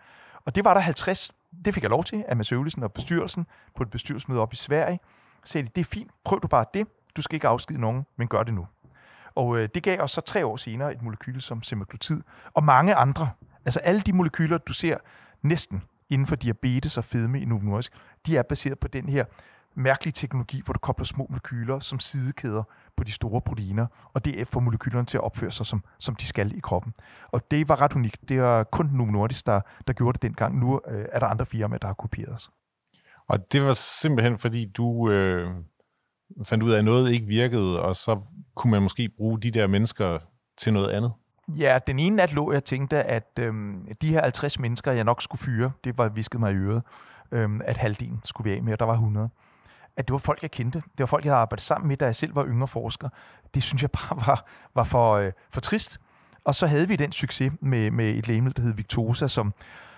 Og 0.44 0.54
det 0.54 0.64
var 0.64 0.74
der 0.74 0.80
50, 0.80 1.32
det 1.64 1.74
fik 1.74 1.82
jeg 1.82 1.90
lov 1.90 2.04
til 2.04 2.24
af 2.28 2.37
Mads 2.37 2.52
Øvelsen 2.52 2.82
og 2.82 2.92
bestyrelsen 2.92 3.46
på 3.76 3.82
et 3.82 3.90
bestyrelsesmøde 3.90 4.40
op 4.40 4.52
i 4.52 4.56
Sverige. 4.56 5.00
Så 5.44 5.52
sagde 5.52 5.66
de, 5.66 5.72
det 5.74 5.80
er 5.80 5.85
fint, 5.85 6.11
prøv 6.24 6.40
du 6.42 6.48
bare 6.48 6.64
det, 6.74 6.87
du 7.16 7.22
skal 7.22 7.35
ikke 7.35 7.48
afskide 7.48 7.80
nogen, 7.80 8.06
men 8.16 8.28
gør 8.28 8.42
det 8.42 8.54
nu. 8.54 8.66
Og 9.35 9.58
øh, 9.58 9.68
det 9.74 9.82
gav 9.82 10.00
os 10.00 10.11
så 10.11 10.20
tre 10.20 10.46
år 10.46 10.56
senere 10.56 10.92
et 10.92 11.02
molekyle 11.02 11.40
som 11.40 11.62
semaglutid, 11.62 12.22
og 12.54 12.64
mange 12.64 12.94
andre. 12.94 13.30
Altså 13.64 13.81
alle 13.81 14.01
de 14.01 14.12
molekyler, 14.12 14.59
du 14.59 14.72
ser 14.72 14.96
næsten 15.42 15.83
inden 16.11 16.27
for 16.27 16.37
diabetes 16.37 16.98
og 16.98 17.05
fedme 17.05 17.40
i 17.40 17.44
Novo 17.44 17.61
Nordisk, 17.61 17.92
de 18.27 18.37
er 18.37 18.42
baseret 18.42 18.79
på 18.79 18.88
den 18.88 19.09
her 19.09 19.25
mærkelige 19.75 20.12
teknologi, 20.12 20.62
hvor 20.64 20.72
du 20.72 20.79
kobler 20.79 21.05
små 21.05 21.27
molekyler 21.31 21.81
som 21.81 22.01
sidekæder 22.01 22.62
på 22.96 23.05
de 23.05 23.12
store 23.12 23.40
proteiner, 23.40 23.87
og 24.12 24.25
det 24.25 24.48
får 24.48 24.61
molekylerne 24.61 25.07
til 25.07 25.16
at 25.16 25.25
opføre 25.25 25.51
sig, 25.51 25.66
som, 25.66 25.85
som 25.98 26.14
de 26.14 26.27
skal 26.27 26.57
i 26.57 26.61
kroppen. 26.61 26.94
Og 27.31 27.51
det 27.51 27.68
var 27.68 27.81
ret 27.81 27.92
unikt. 27.92 28.29
Det 28.29 28.40
var 28.40 28.64
kun 28.64 28.87
Novo 28.87 29.11
Nordisk, 29.11 29.46
der, 29.46 29.61
der 29.87 29.92
gjorde 29.92 30.12
det 30.12 30.22
dengang. 30.22 30.59
Nu 30.59 30.81
øh, 30.88 31.07
er 31.12 31.18
der 31.18 31.27
andre 31.27 31.46
firmaer, 31.46 31.79
der 31.79 31.87
har 31.87 31.94
kopieret 31.94 32.33
os. 32.35 32.51
Og 33.29 33.53
det 33.53 33.62
var 33.62 33.72
simpelthen, 33.72 34.38
fordi 34.38 34.66
du 34.66 35.11
øh, 35.11 35.51
fandt 36.44 36.64
ud 36.64 36.72
af, 36.72 36.79
at 36.79 36.85
noget 36.85 37.12
ikke 37.12 37.27
virkede, 37.27 37.83
og 37.83 37.96
så 37.96 38.20
kunne 38.55 38.70
man 38.70 38.83
måske 38.83 39.09
bruge 39.16 39.40
de 39.40 39.51
der 39.51 39.66
mennesker 39.66 40.18
til 40.59 40.72
noget 40.72 40.88
andet? 40.88 41.12
Ja, 41.48 41.78
den 41.87 41.98
ene 41.98 42.16
nat 42.16 42.33
lå 42.33 42.52
jeg 42.52 42.64
tænkte, 42.64 43.02
at 43.02 43.38
øhm, 43.40 43.88
de 44.02 44.09
her 44.09 44.22
50 44.22 44.59
mennesker, 44.59 44.92
jeg 44.92 45.05
nok 45.05 45.22
skulle 45.22 45.40
fyre, 45.40 45.72
det 45.85 45.98
var 45.98 46.09
visket 46.09 46.40
mig 46.40 46.52
i 46.52 46.57
øret, 46.57 46.83
øhm, 47.33 47.61
at 47.64 47.76
halvdelen 47.76 48.20
skulle 48.24 48.50
vi 48.50 48.57
af 48.57 48.62
med, 48.62 48.72
og 48.72 48.78
der 48.78 48.85
var 48.85 48.94
100 48.94 49.28
at 49.96 50.09
det 50.09 50.12
var 50.12 50.18
folk, 50.18 50.42
jeg 50.42 50.50
kendte. 50.50 50.78
Det 50.78 50.98
var 50.98 51.07
folk, 51.07 51.24
jeg 51.24 51.31
havde 51.31 51.40
arbejdet 51.40 51.64
sammen 51.64 51.88
med, 51.88 51.96
da 51.96 52.05
jeg 52.05 52.16
selv 52.16 52.35
var 52.35 52.46
yngre 52.46 52.68
forsker. 52.68 53.09
Det 53.55 53.62
synes 53.62 53.83
jeg 53.83 53.90
bare 53.90 54.16
var, 54.26 54.44
var 54.74 54.85
for, 54.85 55.14
øh, 55.14 55.33
for 55.50 55.61
trist. 55.61 56.00
Og 56.44 56.55
så 56.55 56.66
havde 56.66 56.88
vi 56.88 56.96
den 56.96 57.12
succes 57.12 57.52
med, 57.61 57.90
med 57.90 58.11
et 58.11 58.28
lægemiddel, 58.28 58.57
der 58.57 58.62
hed 58.62 58.74
Victosa, 58.74 59.28
som, 59.28 59.55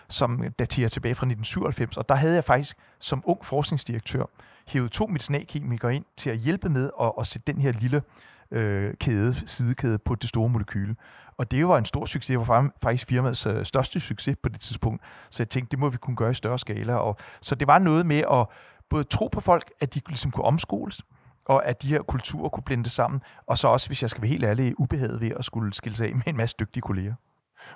som 0.08 0.44
daterer 0.58 0.88
tilbage 0.88 1.14
fra 1.14 1.26
1997. 1.26 1.96
Og 1.96 2.08
der 2.08 2.14
havde 2.14 2.34
jeg 2.34 2.44
faktisk 2.44 2.76
som 2.98 3.22
ung 3.26 3.44
forskningsdirektør 3.44 4.24
hævet 4.66 4.92
to 4.92 5.06
medicinalkemikere 5.06 5.94
ind 5.94 6.04
til 6.16 6.30
at 6.30 6.36
hjælpe 6.36 6.68
med 6.68 6.90
at, 7.00 7.12
at 7.20 7.26
sætte 7.26 7.52
den 7.52 7.60
her 7.60 7.72
lille 7.72 8.02
øh, 8.50 8.94
kæde, 8.94 9.34
sidekæde 9.46 9.98
på 9.98 10.14
det 10.14 10.28
store 10.28 10.48
molekyle. 10.48 10.96
Og 11.38 11.50
det 11.50 11.68
var 11.68 11.78
en 11.78 11.84
stor 11.84 12.04
succes. 12.04 12.26
Det 12.26 12.48
var 12.48 12.70
faktisk 12.82 13.08
firmaets 13.08 13.46
øh, 13.46 13.64
største 13.64 14.00
succes 14.00 14.36
på 14.42 14.48
det 14.48 14.60
tidspunkt. 14.60 15.02
Så 15.30 15.42
jeg 15.42 15.48
tænkte, 15.48 15.70
det 15.70 15.78
må 15.78 15.88
vi 15.88 15.96
kunne 15.96 16.16
gøre 16.16 16.30
i 16.30 16.34
større 16.34 16.58
skala. 16.58 16.94
Og, 16.94 17.16
så 17.40 17.54
det 17.54 17.66
var 17.66 17.78
noget 17.78 18.06
med 18.06 18.22
at 18.32 18.46
både 18.90 19.04
tro 19.04 19.28
på 19.32 19.40
folk, 19.40 19.70
at 19.80 19.94
de 19.94 20.00
ligesom 20.08 20.30
kunne 20.30 20.44
omskoles, 20.44 21.02
og 21.44 21.66
at 21.66 21.82
de 21.82 21.88
her 21.88 22.02
kulturer 22.02 22.48
kunne 22.48 22.62
blende 22.64 22.90
sammen, 22.90 23.20
og 23.46 23.58
så 23.58 23.68
også, 23.68 23.88
hvis 23.88 24.02
jeg 24.02 24.10
skal 24.10 24.22
være 24.22 24.28
helt 24.28 24.44
ærlig, 24.44 24.80
ubehaget 24.80 25.20
ved 25.20 25.30
at 25.38 25.44
skulle 25.44 25.74
skille 25.74 25.96
sig 25.96 26.08
af 26.08 26.14
med 26.14 26.26
en 26.26 26.36
masse 26.36 26.56
dygtige 26.60 26.82
kolleger. 26.82 27.14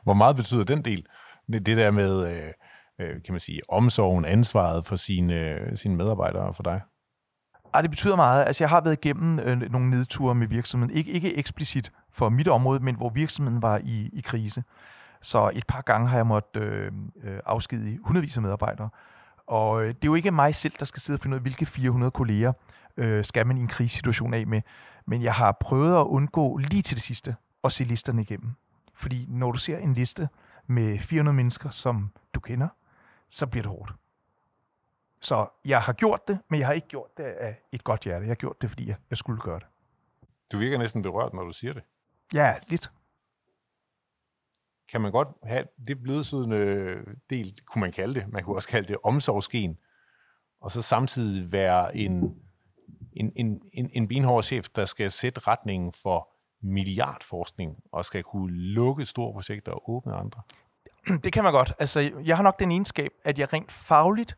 Hvor 0.04 0.14
meget 0.14 0.36
betyder 0.36 0.64
den 0.64 0.84
del? 0.84 1.06
Det 1.52 1.66
der 1.66 1.90
med, 1.90 2.28
øh, 2.28 2.52
øh, 3.00 3.22
kan 3.24 3.32
man 3.32 3.40
sige, 3.40 3.60
omsorgen, 3.68 4.24
ansvaret 4.24 4.84
for 4.84 4.96
sine, 4.96 5.58
sine 5.74 5.96
medarbejdere 5.96 6.54
for 6.54 6.62
dig? 6.62 6.80
Ej, 7.74 7.82
det 7.82 7.90
betyder 7.90 8.16
meget. 8.16 8.44
Altså, 8.46 8.64
jeg 8.64 8.70
har 8.70 8.80
været 8.80 9.04
igennem 9.04 9.38
øh, 9.38 9.72
nogle 9.72 9.90
nedture 9.90 10.34
med 10.34 10.46
virksomheden. 10.46 10.94
Ikke, 10.94 11.12
ikke 11.12 11.36
eksplicit 11.36 11.92
for 12.10 12.28
mit 12.28 12.48
område, 12.48 12.80
men 12.80 12.94
hvor 12.94 13.08
virksomheden 13.08 13.62
var 13.62 13.80
i, 13.84 14.10
i 14.12 14.20
krise. 14.20 14.64
Så 15.20 15.50
et 15.54 15.66
par 15.66 15.80
gange 15.80 16.08
har 16.08 16.16
jeg 16.16 16.26
måttet 16.26 16.62
øh, 16.62 16.92
øh 17.22 17.40
afskedige 17.46 17.98
hundredvis 18.04 18.36
af 18.36 18.42
medarbejdere. 18.42 18.88
Og 19.46 19.82
øh, 19.82 19.88
det 19.88 19.94
er 19.94 20.08
jo 20.08 20.14
ikke 20.14 20.30
mig 20.30 20.54
selv, 20.54 20.72
der 20.78 20.84
skal 20.84 21.02
sidde 21.02 21.16
og 21.16 21.20
finde 21.20 21.34
ud 21.34 21.38
af, 21.38 21.42
hvilke 21.42 21.66
400 21.66 22.10
kolleger 22.10 22.52
øh, 22.96 23.24
skal 23.24 23.46
man 23.46 23.58
i 23.58 23.60
en 23.60 23.68
krisesituation 23.68 24.34
af 24.34 24.46
med. 24.46 24.62
Men 25.06 25.22
jeg 25.22 25.34
har 25.34 25.52
prøvet 25.52 26.00
at 26.00 26.04
undgå 26.04 26.56
lige 26.56 26.82
til 26.82 26.96
det 26.96 27.04
sidste 27.04 27.36
at 27.64 27.72
se 27.72 27.84
listerne 27.84 28.22
igennem. 28.22 28.52
Fordi 28.94 29.26
når 29.28 29.52
du 29.52 29.58
ser 29.58 29.78
en 29.78 29.94
liste 29.94 30.28
med 30.66 30.98
400 30.98 31.36
mennesker, 31.36 31.70
som 31.70 32.12
du 32.34 32.40
kender, 32.40 32.68
så 33.30 33.46
bliver 33.46 33.62
det 33.62 33.70
hårdt. 33.70 33.92
Så 35.20 35.46
jeg 35.64 35.82
har 35.82 35.92
gjort 35.92 36.28
det, 36.28 36.38
men 36.48 36.60
jeg 36.60 36.66
har 36.66 36.74
ikke 36.74 36.88
gjort 36.88 37.16
det 37.16 37.24
af 37.24 37.60
et 37.72 37.84
godt 37.84 38.04
hjerte. 38.04 38.24
Jeg 38.24 38.30
har 38.30 38.34
gjort 38.34 38.62
det, 38.62 38.70
fordi 38.70 38.88
jeg, 38.88 38.96
jeg 39.10 39.18
skulle 39.18 39.40
gøre 39.40 39.58
det. 39.58 39.66
Du 40.52 40.58
virker 40.58 40.78
næsten 40.78 41.02
berørt, 41.02 41.34
når 41.34 41.44
du 41.44 41.52
siger 41.52 41.72
det. 41.72 41.82
Ja, 42.34 42.54
lidt. 42.68 42.90
Kan 44.92 45.00
man 45.00 45.12
godt 45.12 45.28
have 45.42 45.64
det 45.86 46.02
blødsødende 46.02 46.96
del, 47.30 47.60
kunne 47.66 47.80
man 47.80 47.92
kalde 47.92 48.14
det. 48.14 48.32
Man 48.32 48.44
kunne 48.44 48.56
også 48.56 48.68
kalde 48.68 48.88
det 48.88 48.96
omsorgsgen. 49.04 49.78
Og 50.60 50.70
så 50.70 50.82
samtidig 50.82 51.52
være 51.52 51.96
en, 51.96 52.40
en, 53.12 53.32
en, 53.36 53.62
en, 53.72 53.90
en 53.92 54.08
benhård 54.08 54.42
chef, 54.42 54.68
der 54.68 54.84
skal 54.84 55.10
sætte 55.10 55.40
retningen 55.40 55.92
for 55.92 56.28
milliardforskning 56.62 57.76
og 57.92 58.04
skal 58.04 58.22
kunne 58.22 58.52
lukke 58.52 59.04
store 59.04 59.32
projekter 59.32 59.72
og 59.72 59.90
åbne 59.90 60.14
andre. 60.14 60.42
Det 61.24 61.32
kan 61.32 61.44
man 61.44 61.52
godt. 61.52 61.72
Altså, 61.78 62.00
jeg 62.24 62.36
har 62.36 62.42
nok 62.42 62.58
den 62.58 62.70
egenskab, 62.70 63.10
at 63.24 63.38
jeg 63.38 63.52
rent 63.52 63.72
fagligt 63.72 64.36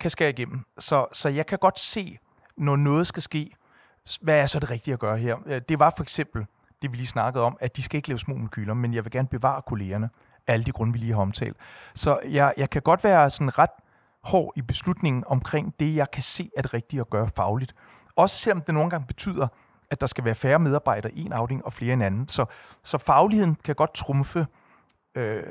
kan 0.00 0.10
skære 0.10 0.30
igennem. 0.30 0.60
Så, 0.78 1.06
så 1.12 1.28
jeg 1.28 1.46
kan 1.46 1.58
godt 1.58 1.78
se, 1.78 2.18
når 2.56 2.76
noget 2.76 3.06
skal 3.06 3.22
ske, 3.22 3.50
hvad 4.20 4.40
er 4.40 4.46
så 4.46 4.60
det 4.60 4.70
rigtige 4.70 4.94
at 4.94 5.00
gøre 5.00 5.18
her? 5.18 5.58
Det 5.58 5.78
var 5.78 5.92
for 5.96 6.02
eksempel 6.02 6.46
det, 6.84 6.92
vi 6.92 6.96
lige 6.96 7.06
snakkede 7.06 7.44
om, 7.44 7.56
at 7.60 7.76
de 7.76 7.82
skal 7.82 7.96
ikke 7.96 8.08
lave 8.08 8.18
små 8.18 8.34
molekyler, 8.34 8.74
men 8.74 8.94
jeg 8.94 9.04
vil 9.04 9.12
gerne 9.12 9.28
bevare 9.28 9.62
kollegerne 9.62 10.10
af 10.46 10.52
alle 10.52 10.64
de 10.64 10.72
grunde, 10.72 10.92
vi 10.92 10.98
lige 10.98 11.12
har 11.12 11.20
omtalt. 11.20 11.56
Så 11.94 12.20
jeg, 12.28 12.54
jeg 12.56 12.70
kan 12.70 12.82
godt 12.82 13.04
være 13.04 13.30
sådan 13.30 13.58
ret 13.58 13.70
hård 14.24 14.52
i 14.56 14.62
beslutningen 14.62 15.24
omkring 15.26 15.74
det, 15.80 15.96
jeg 15.96 16.10
kan 16.10 16.22
se 16.22 16.50
er 16.56 16.62
det 16.62 16.74
rigtige 16.74 17.00
at 17.00 17.10
gøre 17.10 17.28
fagligt. 17.36 17.74
Også 18.16 18.38
selvom 18.38 18.62
det 18.62 18.74
nogle 18.74 18.90
gange 18.90 19.06
betyder, 19.06 19.48
at 19.90 20.00
der 20.00 20.06
skal 20.06 20.24
være 20.24 20.34
færre 20.34 20.58
medarbejdere 20.58 21.12
i 21.12 21.20
en 21.20 21.32
afdeling 21.32 21.64
og 21.64 21.72
flere 21.72 21.90
i 21.90 21.92
en 21.92 22.02
anden. 22.02 22.28
Så, 22.28 22.44
så 22.82 22.98
fagligheden 22.98 23.54
kan 23.64 23.74
godt 23.74 23.94
trumfe 23.94 24.46
øh, 25.14 25.42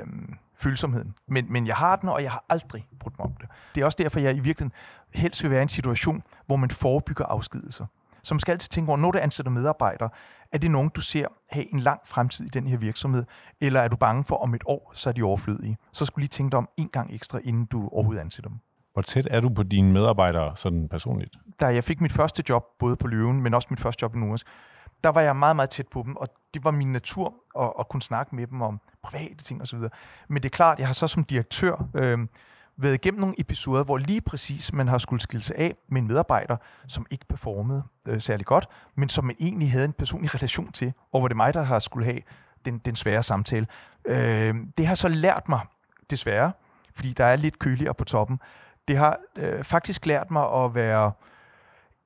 følsomheden. 0.55 1.15
Men, 1.27 1.45
men 1.49 1.67
jeg 1.67 1.75
har 1.75 1.95
den, 1.95 2.09
og 2.09 2.23
jeg 2.23 2.31
har 2.31 2.43
aldrig 2.49 2.87
brudt 2.99 3.19
mig 3.19 3.25
om 3.25 3.33
det. 3.41 3.49
Det 3.75 3.81
er 3.81 3.85
også 3.85 3.97
derfor, 4.01 4.19
jeg 4.19 4.35
i 4.35 4.39
virkeligheden 4.39 4.73
helst 5.13 5.43
vil 5.43 5.51
være 5.51 5.59
i 5.59 5.63
en 5.63 5.69
situation, 5.69 6.23
hvor 6.45 6.55
man 6.55 6.69
forebygger 6.69 7.25
afskedelser. 7.25 7.85
Så 8.23 8.33
man 8.33 8.39
skal 8.39 8.51
altid 8.51 8.69
tænke 8.69 8.89
over, 8.89 8.97
når 8.97 9.11
du 9.11 9.17
ansætter 9.17 9.51
medarbejdere, 9.51 10.09
er 10.53 10.57
det 10.57 10.71
nogen, 10.71 10.89
du 10.95 11.01
ser 11.01 11.27
have 11.49 11.73
en 11.73 11.79
lang 11.79 12.01
fremtid 12.05 12.45
i 12.45 12.49
den 12.49 12.67
her 12.67 12.77
virksomhed, 12.77 13.23
eller 13.61 13.79
er 13.79 13.87
du 13.87 13.95
bange 13.95 14.23
for, 14.23 14.35
om 14.35 14.53
et 14.55 14.61
år, 14.65 14.91
så 14.95 15.09
er 15.09 15.13
de 15.13 15.23
overflødige? 15.23 15.77
Så 15.91 16.05
skulle 16.05 16.23
lige 16.23 16.29
tænke 16.29 16.51
dig 16.51 16.57
om 16.57 16.69
en 16.77 16.89
gang 16.89 17.13
ekstra, 17.13 17.39
inden 17.43 17.65
du 17.65 17.89
overhovedet 17.91 18.21
ansætter 18.21 18.49
dem. 18.49 18.59
Hvor 18.93 19.01
tæt 19.01 19.27
er 19.31 19.41
du 19.41 19.49
på 19.49 19.63
dine 19.63 19.91
medarbejdere 19.91 20.55
sådan 20.55 20.89
personligt? 20.89 21.35
Da 21.59 21.67
jeg 21.67 21.83
fik 21.83 22.01
mit 22.01 22.11
første 22.11 22.43
job, 22.49 22.63
både 22.79 22.95
på 22.95 23.07
Løven, 23.07 23.41
men 23.41 23.53
også 23.53 23.67
mit 23.69 23.79
første 23.79 24.01
job 24.01 24.15
i 24.15 24.19
Nordens, 24.19 24.45
der 25.03 25.09
var 25.09 25.21
jeg 25.21 25.35
meget, 25.35 25.55
meget 25.55 25.69
tæt 25.69 25.87
på 25.87 26.03
dem, 26.05 26.15
og 26.15 26.27
det 26.53 26.63
var 26.63 26.71
min 26.71 26.91
natur 26.91 27.33
at, 27.59 27.73
at 27.79 27.89
kunne 27.89 28.01
snakke 28.01 28.35
med 28.35 28.47
dem 28.47 28.61
om 28.61 28.79
private 29.03 29.43
ting 29.43 29.61
osv. 29.61 29.79
Men 30.27 30.43
det 30.43 30.45
er 30.45 30.55
klart, 30.55 30.79
jeg 30.79 30.87
har 30.87 30.93
så 30.93 31.07
som 31.07 31.23
direktør 31.23 31.87
øh, 31.95 32.19
været 32.77 32.93
igennem 32.93 33.19
nogle 33.19 33.35
episoder, 33.37 33.83
hvor 33.83 33.97
lige 33.97 34.21
præcis 34.21 34.73
man 34.73 34.87
har 34.87 34.97
skulle 34.97 35.21
skille 35.21 35.43
sig 35.43 35.55
af 35.55 35.75
med 35.87 36.01
en 36.01 36.07
medarbejder, 36.07 36.57
som 36.87 37.05
ikke 37.11 37.25
performede 37.25 37.83
øh, 38.07 38.21
særlig 38.21 38.45
godt, 38.45 38.69
men 38.95 39.09
som 39.09 39.25
man 39.25 39.35
egentlig 39.39 39.71
havde 39.71 39.85
en 39.85 39.93
personlig 39.93 40.35
relation 40.35 40.71
til, 40.71 40.93
og 41.11 41.19
hvor 41.19 41.27
det 41.27 41.33
er 41.33 41.37
mig, 41.37 41.53
der 41.53 41.63
har 41.63 41.79
skulle 41.79 42.05
have 42.05 42.19
den, 42.65 42.77
den 42.77 42.95
svære 42.95 43.23
samtale. 43.23 43.67
Øh, 44.05 44.55
det 44.77 44.87
har 44.87 44.95
så 44.95 45.07
lært 45.07 45.49
mig, 45.49 45.59
desværre, 46.09 46.51
fordi 46.95 47.13
der 47.13 47.25
er 47.25 47.35
lidt 47.35 47.59
køligere 47.59 47.93
på 47.93 48.03
toppen, 48.03 48.39
det 48.87 48.97
har 48.97 49.17
øh, 49.35 49.63
faktisk 49.63 50.05
lært 50.05 50.31
mig 50.31 50.63
at 50.63 50.75
være 50.75 51.11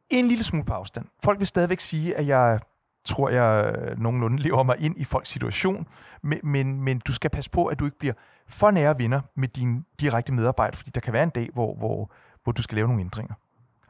en 0.09 0.27
lille 0.27 0.43
smule 0.43 0.65
på 0.65 0.73
afstand. 0.73 1.05
Folk 1.23 1.39
vil 1.39 1.47
stadigvæk 1.47 1.79
sige, 1.79 2.15
at 2.15 2.27
jeg 2.27 2.59
tror 3.05 3.29
jeg 3.29 3.75
øh, 3.75 3.99
nogenlunde 3.99 4.37
lever 4.43 4.63
mig 4.63 4.75
ind 4.79 4.97
i 4.97 5.03
folks 5.03 5.29
situation, 5.29 5.87
men, 6.21 6.39
men, 6.43 6.81
men 6.81 6.99
du 6.99 7.13
skal 7.13 7.29
passe 7.29 7.49
på, 7.49 7.65
at 7.65 7.79
du 7.79 7.85
ikke 7.85 7.99
bliver 7.99 8.13
for 8.49 8.71
nære 8.71 8.99
venner 8.99 9.21
med 9.35 9.47
dine 9.47 9.83
direkte 9.99 10.31
medarbejdere, 10.31 10.77
fordi 10.77 10.91
der 10.91 11.01
kan 11.01 11.13
være 11.13 11.23
en 11.23 11.29
dag, 11.29 11.49
hvor, 11.53 11.75
hvor, 11.75 12.11
hvor 12.43 12.51
du 12.51 12.61
skal 12.61 12.75
lave 12.75 12.87
nogle 12.87 13.01
ændringer. 13.01 13.33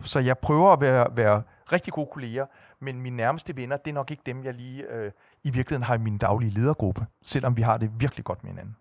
Så 0.01 0.19
jeg 0.19 0.37
prøver 0.37 0.73
at 0.73 0.81
være, 0.81 1.07
være 1.15 1.43
rigtig 1.71 1.93
gode 1.93 2.09
kolleger, 2.13 2.45
men 2.81 3.01
mine 3.01 3.17
nærmeste 3.17 3.55
venner, 3.55 3.77
det 3.77 3.91
er 3.91 3.93
nok 3.93 4.11
ikke 4.11 4.23
dem, 4.25 4.43
jeg 4.43 4.53
lige 4.53 4.83
øh, 4.91 5.11
i 5.43 5.49
virkeligheden 5.49 5.83
har 5.83 5.95
i 5.95 5.97
min 5.97 6.17
daglige 6.17 6.51
ledergruppe, 6.51 7.05
selvom 7.23 7.57
vi 7.57 7.61
har 7.61 7.77
det 7.77 7.91
virkelig 7.99 8.25
godt 8.25 8.43
med 8.43 8.51
hinanden. 8.51 8.75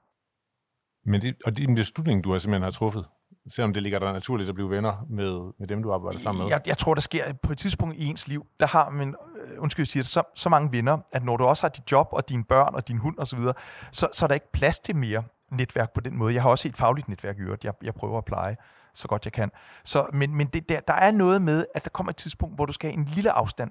Men 1.04 1.20
det, 1.20 1.36
og 1.44 1.56
det 1.56 1.64
er 1.64 1.68
en 1.68 1.74
beslutning, 1.74 2.24
du 2.24 2.32
har 2.32 2.38
simpelthen 2.38 2.62
har 2.62 2.70
truffet, 2.70 3.06
selvom 3.48 3.72
det 3.72 3.82
ligger 3.82 3.98
der 3.98 4.12
naturligt 4.12 4.48
at 4.48 4.54
blive 4.54 4.70
venner 4.70 5.06
med, 5.08 5.52
med 5.58 5.66
dem, 5.66 5.82
du 5.82 5.92
arbejder 5.92 6.18
sammen 6.18 6.42
med? 6.42 6.50
Jeg, 6.50 6.60
jeg 6.66 6.78
tror, 6.78 6.94
der 6.94 7.00
sker 7.00 7.32
på 7.32 7.52
et 7.52 7.58
tidspunkt 7.58 7.96
i 7.96 8.04
ens 8.04 8.28
liv, 8.28 8.46
der 8.60 8.66
har 8.66 8.90
man, 8.90 9.14
øh, 9.44 9.62
undskyld, 9.62 9.82
jeg 9.82 9.86
siger 9.86 10.02
det, 10.02 10.10
så, 10.10 10.22
så 10.34 10.48
mange 10.48 10.72
venner, 10.72 10.98
at 11.12 11.24
når 11.24 11.36
du 11.36 11.44
også 11.44 11.62
har 11.62 11.68
dit 11.68 11.92
job 11.92 12.08
og 12.12 12.28
dine 12.28 12.44
børn 12.44 12.74
og 12.74 12.88
din 12.88 12.98
hund 12.98 13.18
osv., 13.18 13.38
så, 13.38 13.52
så, 13.92 14.08
så 14.12 14.24
er 14.24 14.26
der 14.26 14.34
ikke 14.34 14.52
plads 14.52 14.78
til 14.78 14.96
mere 14.96 15.24
netværk 15.50 15.92
på 15.92 16.00
den 16.00 16.16
måde. 16.16 16.34
Jeg 16.34 16.42
har 16.42 16.50
også 16.50 16.68
et 16.68 16.76
fagligt 16.76 17.08
netværk 17.08 17.38
i 17.38 17.40
øvrigt, 17.40 17.64
jeg, 17.64 17.72
jeg 17.82 17.94
prøver 17.94 18.18
at 18.18 18.24
pleje 18.24 18.56
så 18.94 19.08
godt 19.08 19.24
jeg 19.24 19.32
kan. 19.32 19.50
Så, 19.84 20.06
men 20.12 20.34
men 20.34 20.46
det, 20.46 20.68
der, 20.68 20.80
der 20.80 20.94
er 20.94 21.10
noget 21.10 21.42
med, 21.42 21.66
at 21.74 21.84
der 21.84 21.90
kommer 21.90 22.10
et 22.10 22.16
tidspunkt, 22.16 22.54
hvor 22.54 22.66
du 22.66 22.72
skal 22.72 22.90
have 22.90 22.98
en 22.98 23.04
lille 23.04 23.32
afstand 23.32 23.70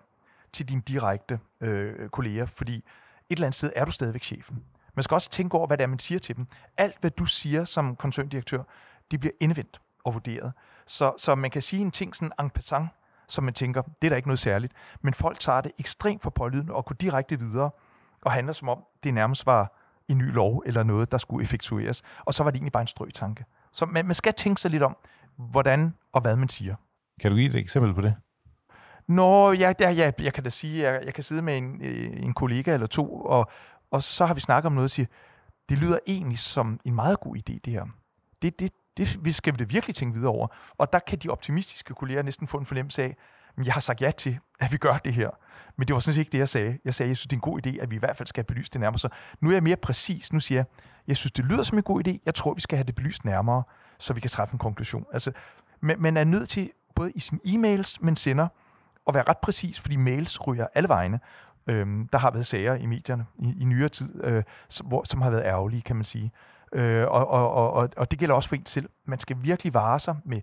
til 0.54 0.70
dine 0.70 0.82
direkte 0.82 1.40
øh, 1.62 2.10
kolleger, 2.10 2.46
fordi 2.46 2.76
et 2.76 2.84
eller 3.30 3.46
andet 3.46 3.58
sted 3.58 3.72
er 3.76 3.86
du 3.86 3.92
stadigvæk 3.92 4.24
chefen. 4.24 4.64
Man 4.96 5.04
skal 5.04 5.16
også 5.16 5.30
tænke 5.30 5.58
over, 5.58 5.68
hvad 5.68 5.78
det 5.78 5.84
er, 5.84 5.88
man 5.88 6.00
siger 6.00 6.20
til 6.20 6.36
dem. 6.36 6.48
Alt, 6.78 6.98
hvad 7.02 7.12
du 7.12 7.26
siger 7.26 7.64
som 7.64 7.96
koncerndirektør, 7.96 8.64
det 9.12 9.20
bliver 9.20 9.34
indvendt 9.40 9.82
og 10.04 10.14
vurderet. 10.14 10.54
Så, 10.88 11.14
så 11.18 11.36
man 11.36 11.52
kan 11.52 11.62
sige 11.62 11.82
en 11.82 11.92
ting 11.92 12.16
sådan 12.16 12.32
en 12.40 12.50
passant, 12.50 12.90
som 13.28 13.44
man 13.44 13.54
tænker, 13.54 13.82
det 13.82 14.08
er 14.08 14.10
da 14.10 14.16
ikke 14.16 14.28
noget 14.28 14.40
særligt. 14.40 14.74
Men 15.02 15.14
folk 15.14 15.40
tager 15.40 15.62
det 15.62 15.72
ekstremt 15.80 16.24
for 16.24 16.30
pålydende 16.30 16.74
og 16.74 16.86
går 16.86 16.96
direkte 16.96 17.40
videre 17.40 17.70
og 18.22 18.32
handler 18.32 18.54
som 18.54 18.70
om, 18.70 18.84
det 19.04 19.14
nærmest 19.14 19.46
var 19.46 19.85
en 20.08 20.18
ny 20.18 20.34
lov 20.34 20.63
eller 20.65 20.84
noget, 20.84 21.12
der 21.12 21.18
skulle 21.18 21.44
effektueres. 21.44 22.04
Og 22.26 22.34
så 22.34 22.44
var 22.44 22.52
det 22.52 22.58
egentlig 22.58 22.72
bare 22.72 22.82
en 22.82 22.88
strøtanke. 22.88 23.46
Så 23.72 23.86
man, 23.86 24.06
man 24.06 24.15
skal 24.15 24.34
tænke 24.34 24.62
sig 24.62 24.72
lidt 24.72 24.84
om, 24.84 24.98
hvordan 25.38 25.94
og 26.13 26.22
hvad 26.22 26.36
man 26.36 26.50
siger. 26.50 26.76
Kan 27.22 27.32
du 27.32 27.38
give 27.38 27.50
et 27.50 27.56
eksempel 27.56 27.94
på 27.94 28.02
det? 28.02 28.15
Nå, 29.08 29.52
ja, 29.52 29.74
ja, 29.80 29.89
ja 29.89 30.12
jeg 30.20 30.34
kan 30.34 30.44
da 30.44 30.50
sige, 30.50 30.84
jeg, 30.84 31.02
jeg 31.06 31.13
kan 31.13 31.24
sidde 31.24 31.41
med 31.41 31.58
en, 31.58 31.82
øh, 31.82 32.24
en 32.24 32.34
kollega 32.34 32.74
eller 32.74 32.88
to, 32.88 33.15
og, 33.15 33.52
og 33.91 34.04
så 34.04 34.26
har 34.26 34.34
vi 34.34 34.39
snakket 34.39 34.65
om 34.65 34.74
noget 34.74 34.86
og 34.86 34.91
siger, 34.91 35.08
det 35.70 35.78
lyder 35.78 36.00
egentlig 36.08 36.39
som 36.39 36.80
en 36.86 36.96
meget 36.96 37.20
god 37.20 37.36
idé, 37.36 37.60
det 37.65 37.74
her. 37.74 37.86
Det, 38.41 38.60
det, 38.60 38.72
det 38.98 39.36
skal 39.36 39.54
vi 39.54 39.58
da 39.58 39.63
virkelig 39.63 39.96
tænke 39.96 40.15
videre 40.15 40.32
over. 40.32 40.48
Og 40.78 40.94
der 40.94 41.00
kan 41.00 41.20
de 41.20 41.30
optimistiske 41.30 41.94
kolleger 41.94 42.22
næsten 42.22 42.48
få 42.48 42.58
en 42.58 42.65
fornemmelse 42.65 43.04
af, 43.04 43.18
jeg 43.63 43.74
har 43.74 43.82
sagt 43.82 44.02
ja 44.02 44.12
til, 44.12 44.39
at 44.60 44.72
vi 44.72 44.78
gør 44.78 44.98
det 44.98 45.13
her. 45.13 45.30
Men 45.78 45.88
det 45.88 45.94
var 45.94 46.00
sådan 46.00 46.13
set 46.13 46.20
ikke 46.20 46.32
det, 46.32 46.38
jeg 46.38 46.50
sagde. 46.50 46.78
Jeg 46.86 46.94
sagde, 46.94 47.08
at 47.08 47.10
jeg 47.10 47.18
synes, 47.18 47.28
det 47.28 47.34
er 47.34 47.38
en 47.38 47.41
god 47.41 47.68
idé, 47.68 47.82
at 47.82 47.91
vi 47.91 47.96
i 47.96 48.00
hvert 48.00 48.18
fald 48.18 48.28
skal 48.28 48.41
have 48.41 48.54
belyst 48.54 48.74
det 48.74 48.82
nærmere. 48.82 49.00
Så 49.00 49.10
nu 49.41 49.50
er 49.50 49.54
jeg 49.54 49.63
mere 49.63 49.76
præcis. 49.76 50.34
Nu 50.34 50.39
siger 50.39 50.60
jeg, 50.60 50.65
jeg 51.08 51.18
synes, 51.18 51.32
det 51.32 51.46
lyder 51.46 51.63
som 51.63 51.78
en 51.78 51.84
god 51.84 52.08
idé. 52.08 52.18
Jeg 52.26 52.36
tror, 52.36 52.54
vi 52.54 52.62
skal 52.62 52.78
have 52.78 52.84
det 52.84 52.96
belyst 52.96 53.26
nærmere, 53.26 53.63
så 54.00 54.13
vi 54.13 54.20
kan 54.20 54.30
træffe 54.30 54.54
en 54.54 54.60
konklusion. 54.60 55.06
Altså, 55.13 55.32
man 55.82 56.18
er 56.18 56.24
nødt 56.24 56.50
til, 56.50 56.72
både 56.96 57.12
i 57.12 57.20
sine 57.20 57.39
e-mails, 57.46 57.98
men 58.02 58.15
sender, 58.15 58.48
at 59.08 59.13
være 59.13 59.24
ret 59.30 59.38
præcis, 59.38 59.80
fordi 59.80 59.96
mails 59.96 60.48
ryger 60.48 60.68
alle 60.74 60.89
vegne. 60.89 61.20
Øhm, 61.68 62.08
der 62.08 62.18
har 62.18 62.32
været 62.32 62.46
sager 62.46 62.76
i 62.76 62.86
medierne 62.86 63.26
i, 63.39 63.62
i 63.62 63.65
nyere 63.65 63.89
tid, 63.89 64.24
øh, 64.24 64.44
som, 64.70 64.88
hvor, 64.88 65.04
som 65.04 65.22
har 65.22 65.30
været 65.30 65.44
ærgerlige, 65.46 65.82
kan 65.82 65.96
man 65.96 66.06
sige. 66.06 66.32
Øh, 66.74 67.08
og, 67.08 67.28
og, 67.28 67.74
og, 67.74 67.89
og 67.98 68.12
det 68.12 68.20
gælder 68.20 68.36
også 68.36 68.50
for 68.50 68.56
en 68.56 68.65
selv. 68.65 68.89
Man 69.06 69.20
skal 69.20 69.38
virkelig 69.41 69.74
vare 69.74 70.00
sig 70.00 70.15
med, 70.26 70.41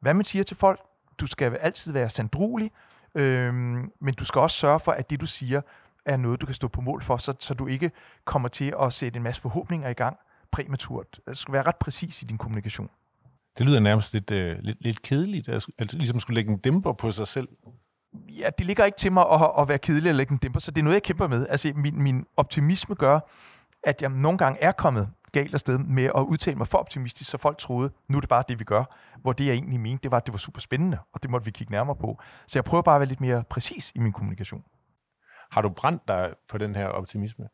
hvad 0.00 0.14
man 0.14 0.24
siger 0.24 0.42
til 0.42 0.56
folk. 0.56 0.80
Du 1.20 1.26
skal 1.26 1.54
altid 1.54 1.92
være 1.92 2.10
sandrolig, 2.10 2.70
øh, 3.14 3.54
men 4.00 4.14
du 4.18 4.24
skal 4.24 4.40
også 4.40 4.56
sørge 4.56 4.80
for, 4.80 4.92
at 4.92 5.10
det, 5.10 5.20
du 5.20 5.26
siger, 5.26 5.60
er 6.04 6.16
noget, 6.16 6.40
du 6.40 6.46
kan 6.46 6.54
stå 6.54 6.68
på 6.68 6.80
mål 6.80 7.02
for, 7.02 7.16
så, 7.16 7.34
så 7.38 7.54
du 7.54 7.66
ikke 7.66 7.90
kommer 8.24 8.48
til 8.48 8.74
at 8.82 8.92
sætte 8.92 9.16
en 9.16 9.22
masse 9.22 9.42
forhåbninger 9.42 9.88
i 9.88 9.92
gang 9.92 10.16
præmaturt. 10.50 11.20
Du 11.26 11.34
skal 11.34 11.52
være 11.52 11.62
ret 11.62 11.76
præcis 11.76 12.22
i 12.22 12.24
din 12.24 12.38
kommunikation. 12.38 12.90
Det 13.58 13.66
lyder 13.66 13.80
nærmest 13.80 14.12
lidt, 14.12 14.30
øh, 14.30 14.58
lidt, 14.60 14.78
lidt 14.80 15.02
kedeligt, 15.02 15.48
altså 15.48 15.72
ligesom 15.92 16.20
skulle 16.20 16.34
lægge 16.34 16.52
en 16.52 16.58
dæmper 16.58 16.92
på 16.92 17.12
sig 17.12 17.28
selv. 17.28 17.48
Ja, 18.28 18.50
det 18.58 18.66
ligger 18.66 18.84
ikke 18.84 18.98
til 18.98 19.12
mig 19.12 19.24
at, 19.32 19.50
at 19.58 19.68
være 19.68 19.78
kedelig 19.78 20.08
eller 20.08 20.16
lægge 20.16 20.32
en 20.32 20.38
dæmper, 20.38 20.60
så 20.60 20.70
det 20.70 20.78
er 20.80 20.84
noget, 20.84 20.94
jeg 20.94 21.02
kæmper 21.02 21.26
med. 21.28 21.46
Altså, 21.50 21.72
min, 21.76 22.02
min 22.02 22.26
optimisme 22.36 22.94
gør, 22.94 23.20
at 23.82 24.02
jeg 24.02 24.10
nogle 24.10 24.38
gange 24.38 24.62
er 24.62 24.72
kommet 24.72 25.08
galt 25.36 25.54
afsted 25.54 25.78
med 25.78 26.04
at 26.04 26.22
udtale 26.22 26.56
mig 26.56 26.68
for 26.68 26.78
optimistisk, 26.78 27.30
så 27.30 27.38
folk 27.38 27.58
troede, 27.58 27.90
nu 28.08 28.16
er 28.16 28.20
det 28.20 28.28
bare 28.28 28.44
det, 28.48 28.58
vi 28.58 28.64
gør. 28.64 28.84
Hvor 29.22 29.32
det, 29.32 29.46
jeg 29.46 29.52
egentlig 29.52 29.80
mente, 29.80 30.02
det 30.02 30.10
var, 30.10 30.16
at 30.16 30.26
det 30.26 30.32
var 30.32 30.38
super 30.38 30.60
spændende, 30.60 30.98
og 31.12 31.22
det 31.22 31.30
måtte 31.30 31.44
vi 31.44 31.50
kigge 31.50 31.72
nærmere 31.72 31.96
på. 31.96 32.18
Så 32.46 32.58
jeg 32.58 32.64
prøver 32.64 32.82
bare 32.82 32.94
at 32.94 33.00
være 33.00 33.08
lidt 33.08 33.20
mere 33.20 33.44
præcis 33.50 33.92
i 33.94 33.98
min 33.98 34.12
kommunikation. 34.12 34.64
Har 35.50 35.62
du 35.62 35.68
brændt 35.68 36.08
dig 36.08 36.34
på 36.48 36.58
den 36.58 36.74
her 36.74 36.86
optimisme? 36.86 37.48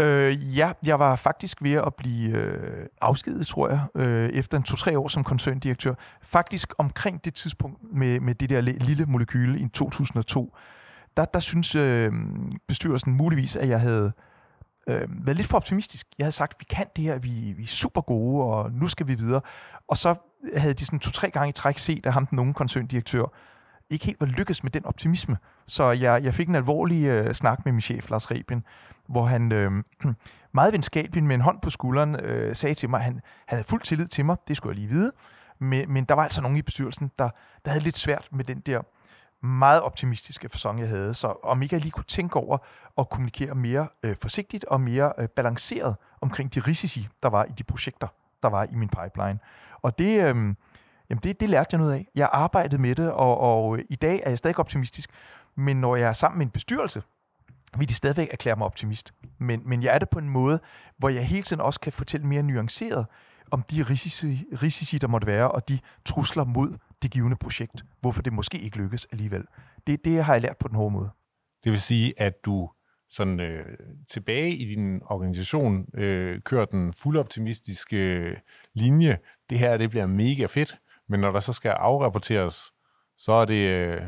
Øh, 0.00 0.58
ja, 0.58 0.72
jeg 0.82 0.98
var 0.98 1.16
faktisk 1.16 1.62
ved 1.62 1.72
at 1.72 1.94
blive 1.94 2.30
øh, 2.30 2.86
afskedet, 3.00 3.46
tror 3.46 3.68
jeg, 3.68 3.80
øh, 3.94 4.30
efter 4.30 4.56
en 4.56 4.62
to-tre 4.62 4.98
år 4.98 5.08
som 5.08 5.24
koncerndirektør. 5.24 5.94
Faktisk 6.22 6.72
omkring 6.78 7.24
det 7.24 7.34
tidspunkt 7.34 7.78
med, 7.92 8.20
med 8.20 8.34
det 8.34 8.50
der 8.50 8.60
lille 8.60 9.06
molekyle 9.06 9.60
i 9.60 9.68
2002, 9.68 10.56
der, 11.16 11.24
der 11.24 11.40
synes 11.40 11.74
øh, 11.74 12.12
bestyrelsen 12.68 13.12
muligvis, 13.12 13.56
at 13.56 13.68
jeg 13.68 13.80
havde 13.80 14.06
øh, 14.06 14.35
Øh, 14.88 15.26
været 15.26 15.36
lidt 15.36 15.48
for 15.48 15.56
optimistisk. 15.56 16.06
Jeg 16.18 16.24
havde 16.24 16.32
sagt, 16.32 16.60
vi 16.60 16.64
kan 16.64 16.86
det 16.96 17.04
her, 17.04 17.18
vi, 17.18 17.54
vi 17.56 17.62
er 17.62 17.66
super 17.66 18.00
gode, 18.00 18.44
og 18.44 18.72
nu 18.72 18.86
skal 18.86 19.06
vi 19.06 19.14
videre. 19.14 19.40
Og 19.88 19.96
så 19.96 20.14
havde 20.56 20.74
de 20.74 20.86
sådan 20.86 20.98
to-tre 20.98 21.30
gange 21.30 21.48
i 21.48 21.52
træk 21.52 21.78
set, 21.78 22.06
at 22.06 22.12
ham 22.12 22.26
den 22.26 22.38
unge 22.38 22.54
koncerndirektør 22.54 23.24
ikke 23.90 24.06
helt 24.06 24.20
var 24.20 24.26
lykkes 24.26 24.62
med 24.62 24.70
den 24.70 24.84
optimisme. 24.84 25.36
Så 25.66 25.90
jeg, 25.90 26.24
jeg 26.24 26.34
fik 26.34 26.48
en 26.48 26.54
alvorlig 26.54 27.04
øh, 27.04 27.34
snak 27.34 27.64
med 27.64 27.72
min 27.72 27.80
chef, 27.80 28.10
Lars 28.10 28.30
Rebien, 28.30 28.64
hvor 29.08 29.24
han 29.24 29.52
øh, 29.52 29.70
meget 30.54 30.72
venskabeligt 30.72 31.26
med 31.26 31.34
en 31.34 31.40
hånd 31.40 31.60
på 31.60 31.70
skulderen 31.70 32.20
øh, 32.20 32.56
sagde 32.56 32.74
til 32.74 32.90
mig, 32.90 32.98
at 32.98 33.04
han, 33.04 33.20
han 33.46 33.56
havde 33.56 33.68
fuld 33.68 33.82
tillid 33.82 34.06
til 34.06 34.24
mig, 34.24 34.36
det 34.48 34.56
skulle 34.56 34.72
jeg 34.72 34.78
lige 34.78 34.88
vide, 34.88 35.12
men, 35.58 35.92
men 35.92 36.04
der 36.04 36.14
var 36.14 36.22
altså 36.22 36.40
nogen 36.40 36.56
i 36.56 36.62
bestyrelsen, 36.62 37.10
der, 37.18 37.30
der 37.64 37.70
havde 37.70 37.84
lidt 37.84 37.98
svært 37.98 38.28
med 38.32 38.44
den 38.44 38.60
der 38.60 38.80
meget 39.42 39.82
optimistiske 39.82 40.48
fasong, 40.48 40.80
jeg 40.80 40.88
havde. 40.88 41.14
Så 41.14 41.34
om 41.42 41.62
ikke 41.62 41.74
jeg 41.74 41.82
lige 41.82 41.92
kunne 41.92 42.04
tænke 42.04 42.36
over 42.36 42.58
at 42.98 43.08
kommunikere 43.08 43.54
mere 43.54 43.88
øh, 44.02 44.16
forsigtigt 44.22 44.64
og 44.64 44.80
mere 44.80 45.12
øh, 45.18 45.28
balanceret 45.28 45.96
omkring 46.20 46.54
de 46.54 46.60
risici, 46.60 47.08
der 47.22 47.28
var 47.28 47.44
i 47.44 47.52
de 47.58 47.64
projekter, 47.64 48.08
der 48.42 48.48
var 48.48 48.64
i 48.64 48.74
min 48.74 48.88
pipeline. 48.88 49.38
Og 49.82 49.98
det, 49.98 50.20
øh, 50.20 50.34
jamen 51.10 51.22
det, 51.22 51.40
det 51.40 51.48
lærte 51.48 51.68
jeg 51.72 51.78
noget 51.78 51.92
af. 51.92 52.08
Jeg 52.14 52.28
arbejdede 52.32 52.82
med 52.82 52.94
det, 52.94 53.10
og, 53.10 53.38
og 53.38 53.78
øh, 53.78 53.84
i 53.90 53.96
dag 53.96 54.22
er 54.24 54.30
jeg 54.30 54.38
stadig 54.38 54.58
optimistisk. 54.58 55.10
Men 55.54 55.80
når 55.80 55.96
jeg 55.96 56.08
er 56.08 56.12
sammen 56.12 56.38
med 56.38 56.46
en 56.46 56.50
bestyrelse, 56.50 57.02
vil 57.78 57.88
de 57.88 57.94
stadigvæk 57.94 58.28
erklære 58.32 58.56
mig 58.56 58.66
optimist. 58.66 59.14
Men, 59.38 59.62
men 59.64 59.82
jeg 59.82 59.94
er 59.94 59.98
det 59.98 60.08
på 60.08 60.18
en 60.18 60.28
måde, 60.28 60.60
hvor 60.98 61.08
jeg 61.08 61.26
hele 61.26 61.42
tiden 61.42 61.60
også 61.60 61.80
kan 61.80 61.92
fortælle 61.92 62.26
mere 62.26 62.42
nuanceret 62.42 63.06
om 63.50 63.62
de 63.62 63.82
risici, 63.82 64.44
risici, 64.62 64.98
der 64.98 65.08
måtte 65.08 65.26
være, 65.26 65.50
og 65.50 65.68
de 65.68 65.78
trusler 66.04 66.44
mod 66.44 66.78
det 67.02 67.10
givende 67.10 67.36
projekt. 67.36 67.84
Hvorfor 68.00 68.22
det 68.22 68.32
måske 68.32 68.58
ikke 68.58 68.76
lykkes 68.76 69.06
alligevel. 69.12 69.44
Det, 69.86 70.04
det 70.04 70.24
har 70.24 70.32
jeg 70.32 70.42
lært 70.42 70.56
på 70.56 70.68
den 70.68 70.76
hårde 70.76 70.90
måde. 70.90 71.10
Det 71.64 71.72
vil 71.72 71.80
sige, 71.80 72.14
at 72.16 72.44
du 72.44 72.70
sådan 73.08 73.40
øh, 73.40 73.78
tilbage 74.10 74.50
i 74.56 74.64
din 74.64 75.00
organisation 75.06 75.86
øh, 75.94 76.40
kører 76.40 76.64
den 76.64 76.92
fuldoptimistiske 76.92 78.30
linje. 78.74 79.18
Det 79.50 79.58
her, 79.58 79.76
det 79.76 79.90
bliver 79.90 80.06
mega 80.06 80.46
fedt, 80.46 80.78
men 81.08 81.20
når 81.20 81.32
der 81.32 81.40
så 81.40 81.52
skal 81.52 81.68
afrapporteres, 81.70 82.72
så 83.16 83.32
er 83.32 83.44
det 83.44 83.70
øh, 83.70 84.02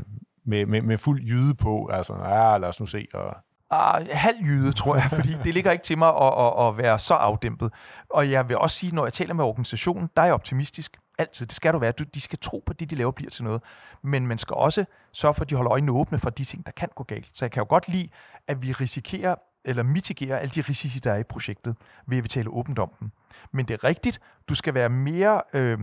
med, 0.45 0.67
med, 0.67 0.83
med 0.83 0.99
fuld 0.99 1.23
jyde 1.23 1.55
på, 1.55 1.87
altså, 1.87 2.15
ja, 2.15 2.59
lad 2.59 2.69
os 2.69 2.81
nu 2.81 2.87
se, 2.87 3.07
og 3.15 3.37
Ah, 3.71 4.07
halv 4.11 4.37
jyde, 4.41 4.73
tror 4.73 4.95
jeg, 4.97 5.05
fordi 5.11 5.29
det 5.45 5.55
ligger 5.55 5.71
ikke 5.73 5.85
til 5.85 5.99
mig 5.99 6.09
at, 6.09 6.33
at, 6.39 6.67
at 6.67 6.79
være 6.79 6.99
så 6.99 7.15
afdæmpet. 7.15 7.73
Og 8.11 8.31
jeg 8.31 8.49
vil 8.49 8.59
også 8.59 8.77
sige, 8.77 8.95
når 8.95 9.07
jeg 9.07 9.13
taler 9.13 9.35
med 9.35 9.45
organisationen, 9.45 10.09
der 10.17 10.23
er 10.23 10.27
jeg 10.27 10.35
optimistisk. 10.35 10.97
Altid. 11.19 11.47
Det 11.47 11.57
skal 11.57 11.73
du 11.73 11.79
være. 11.79 11.93
Du, 11.93 12.05
de 12.05 12.21
skal 12.21 12.39
tro 12.39 12.63
på, 12.67 12.71
at 12.71 12.81
det, 12.81 12.91
de 12.91 12.95
laver, 12.95 13.11
bliver 13.11 13.31
til 13.31 13.45
noget. 13.45 13.63
Men 14.03 14.27
man 14.27 14.39
skal 14.39 14.55
også 14.55 14.85
sørge 15.13 15.35
for, 15.35 15.43
at 15.43 15.51
de 15.51 15.55
holder 15.55 15.73
øjnene 15.73 15.93
åbne 15.93 16.19
for 16.19 16.31
de 16.31 16.45
ting, 16.45 16.67
der 16.67 16.73
kan 16.73 16.89
gå 16.95 17.05
galt. 17.05 17.31
Så 17.33 17.45
jeg 17.45 17.53
kan 17.53 17.61
jo 17.61 17.67
godt 17.69 17.89
lide, 17.89 18.09
at 18.47 18.63
vi 18.63 18.73
risikerer 18.73 19.35
eller 19.65 19.83
mitigerer 19.83 20.39
alle 20.39 20.51
de 20.55 20.61
risici, 20.61 20.99
der 20.99 21.13
er 21.13 21.19
i 21.19 21.23
projektet, 21.23 21.77
ved 22.07 22.19
at 22.19 22.25
vi 22.25 22.29
taler 22.29 22.51
åbent 22.51 22.79
om 22.79 22.91
dem. 23.01 23.11
Men 23.53 23.69
det 23.69 23.75
er 23.75 23.85
rigtigt, 23.85 24.21
du 24.49 24.55
skal 24.55 24.75
være 24.75 24.89
mere 24.89 25.43
øh, 25.53 25.79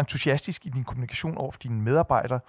entusiastisk 0.00 0.66
i 0.66 0.68
din 0.68 0.84
kommunikation 0.84 1.36
over 1.36 1.52
for 1.52 1.58
dine 1.58 1.82
medarbejdere, 1.82 2.40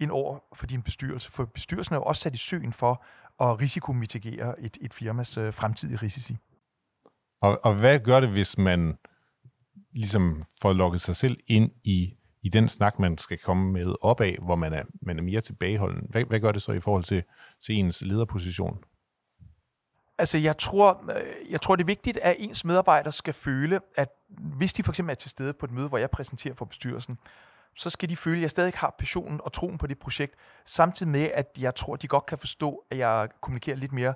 end 0.00 0.10
over 0.10 0.38
for 0.54 0.66
din 0.66 0.82
bestyrelse. 0.82 1.30
For 1.30 1.44
bestyrelsen 1.44 1.94
er 1.94 1.98
jo 1.98 2.02
også 2.02 2.22
sat 2.22 2.34
i 2.34 2.38
søen 2.38 2.72
for 2.72 3.04
at 3.40 3.60
risikomitigere 3.60 4.60
et, 4.60 4.78
et 4.80 4.94
firmas 4.94 5.38
øh, 5.38 5.54
fremtidige 5.54 5.96
risici. 5.96 6.36
Og, 7.40 7.60
og 7.64 7.74
hvad 7.74 7.98
gør 7.98 8.20
det, 8.20 8.28
hvis 8.28 8.58
man 8.58 8.98
ligesom 9.92 10.42
får 10.62 10.72
lukket 10.72 11.00
sig 11.00 11.16
selv 11.16 11.36
ind 11.46 11.70
i, 11.84 12.14
i 12.42 12.48
den 12.48 12.68
snak, 12.68 12.98
man 12.98 13.18
skal 13.18 13.38
komme 13.38 13.72
med 13.72 13.94
opad, 14.00 14.34
hvor 14.42 14.56
man 14.56 14.72
er, 14.72 14.82
man 15.02 15.18
er 15.18 15.22
mere 15.22 15.40
tilbageholden? 15.40 16.06
Hvad, 16.10 16.24
hvad 16.24 16.40
gør 16.40 16.52
det 16.52 16.62
så 16.62 16.72
i 16.72 16.80
forhold 16.80 17.04
til, 17.04 17.22
til 17.60 17.74
ens 17.74 18.02
lederposition? 18.02 18.78
Altså, 20.18 20.38
jeg 20.38 20.58
tror, 20.58 21.04
øh, 21.16 21.52
jeg 21.52 21.60
tror, 21.60 21.76
det 21.76 21.82
er 21.82 21.86
vigtigt, 21.86 22.16
at 22.16 22.36
ens 22.38 22.64
medarbejdere 22.64 23.12
skal 23.12 23.34
føle, 23.34 23.80
at 23.96 24.08
hvis 24.28 24.72
de 24.72 24.82
for 24.82 24.92
eksempel 24.92 25.10
er 25.10 25.14
til 25.14 25.30
stede 25.30 25.52
på 25.52 25.66
et 25.66 25.72
møde, 25.72 25.88
hvor 25.88 25.98
jeg 25.98 26.10
præsenterer 26.10 26.54
for 26.54 26.64
bestyrelsen, 26.64 27.18
så 27.76 27.90
skal 27.90 28.08
de 28.08 28.16
føle, 28.16 28.36
at 28.36 28.42
jeg 28.42 28.50
stadig 28.50 28.72
har 28.76 28.94
passionen 28.98 29.40
og 29.44 29.52
troen 29.52 29.78
på 29.78 29.86
det 29.86 29.98
projekt, 29.98 30.34
samtidig 30.66 31.12
med, 31.12 31.30
at 31.34 31.46
jeg 31.58 31.74
tror, 31.74 31.96
de 31.96 32.08
godt 32.08 32.26
kan 32.26 32.38
forstå, 32.38 32.84
at 32.90 32.98
jeg 32.98 33.28
kommunikerer 33.40 33.76
lidt 33.76 33.92
mere 33.92 34.14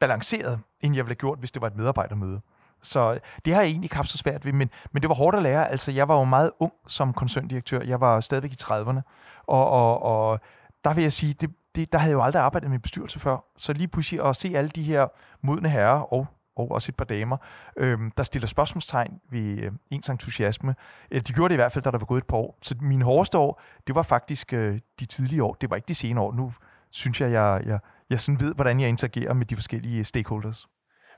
balanceret, 0.00 0.60
end 0.80 0.94
jeg 0.94 1.04
ville 1.04 1.10
have 1.10 1.20
gjort, 1.20 1.38
hvis 1.38 1.50
det 1.50 1.62
var 1.62 1.66
et 1.66 1.76
medarbejdermøde. 1.76 2.40
Så 2.82 3.18
det 3.44 3.54
har 3.54 3.60
jeg 3.60 3.68
egentlig 3.68 3.84
ikke 3.84 3.96
haft 3.96 4.08
så 4.08 4.18
svært 4.18 4.44
ved, 4.44 4.52
men, 4.52 4.70
men 4.92 5.02
det 5.02 5.08
var 5.08 5.14
hårdt 5.14 5.36
at 5.36 5.42
lære. 5.42 5.70
Altså, 5.70 5.92
jeg 5.92 6.08
var 6.08 6.18
jo 6.18 6.24
meget 6.24 6.50
ung 6.60 6.72
som 6.88 7.12
koncerndirektør. 7.12 7.80
Jeg 7.82 8.00
var 8.00 8.20
stadigvæk 8.20 8.52
i 8.52 8.56
30'erne, 8.62 9.00
og, 9.46 9.70
og, 9.70 10.02
og 10.02 10.40
der 10.84 10.94
vil 10.94 11.02
jeg 11.02 11.12
sige, 11.12 11.32
det, 11.32 11.50
det, 11.74 11.92
der 11.92 11.98
havde 11.98 12.10
jeg 12.10 12.16
jo 12.16 12.22
aldrig 12.22 12.42
arbejdet 12.42 12.70
med 12.70 12.78
bestyrelse 12.78 13.20
før. 13.20 13.44
Så 13.58 13.72
lige 13.72 13.88
pludselig 13.88 14.26
at 14.26 14.36
se 14.36 14.52
alle 14.56 14.70
de 14.70 14.82
her 14.82 15.06
modne 15.42 15.68
herrer 15.68 16.12
og 16.12 16.26
og 16.56 16.70
også 16.70 16.90
et 16.90 16.96
par 16.96 17.04
damer, 17.04 17.36
øhm, 17.76 18.10
der 18.10 18.22
stiller 18.22 18.46
spørgsmålstegn 18.46 19.20
ved 19.30 19.40
øh, 19.40 19.72
ens 19.90 20.08
entusiasme. 20.08 20.74
Øh, 21.10 21.20
de 21.20 21.32
gjorde 21.32 21.48
det 21.48 21.54
i 21.54 21.62
hvert 21.62 21.72
fald, 21.72 21.84
da 21.84 21.90
der 21.90 21.98
var 21.98 22.06
gået 22.06 22.20
et 22.20 22.26
par 22.26 22.36
år. 22.36 22.58
Så 22.62 22.74
mine 22.80 23.04
hårdeste 23.04 23.38
år, 23.38 23.60
det 23.86 23.94
var 23.94 24.02
faktisk 24.02 24.52
øh, 24.52 24.80
de 25.00 25.04
tidlige 25.04 25.44
år. 25.44 25.54
Det 25.60 25.70
var 25.70 25.76
ikke 25.76 25.88
de 25.88 25.94
senere 25.94 26.24
år. 26.24 26.32
Nu 26.32 26.52
synes 26.90 27.20
jeg, 27.20 27.32
jeg, 27.32 27.62
jeg, 27.66 27.78
jeg 28.10 28.20
sådan 28.20 28.40
ved, 28.40 28.54
hvordan 28.54 28.80
jeg 28.80 28.88
interagerer 28.88 29.34
med 29.34 29.46
de 29.46 29.56
forskellige 29.56 30.04
stakeholders. 30.04 30.68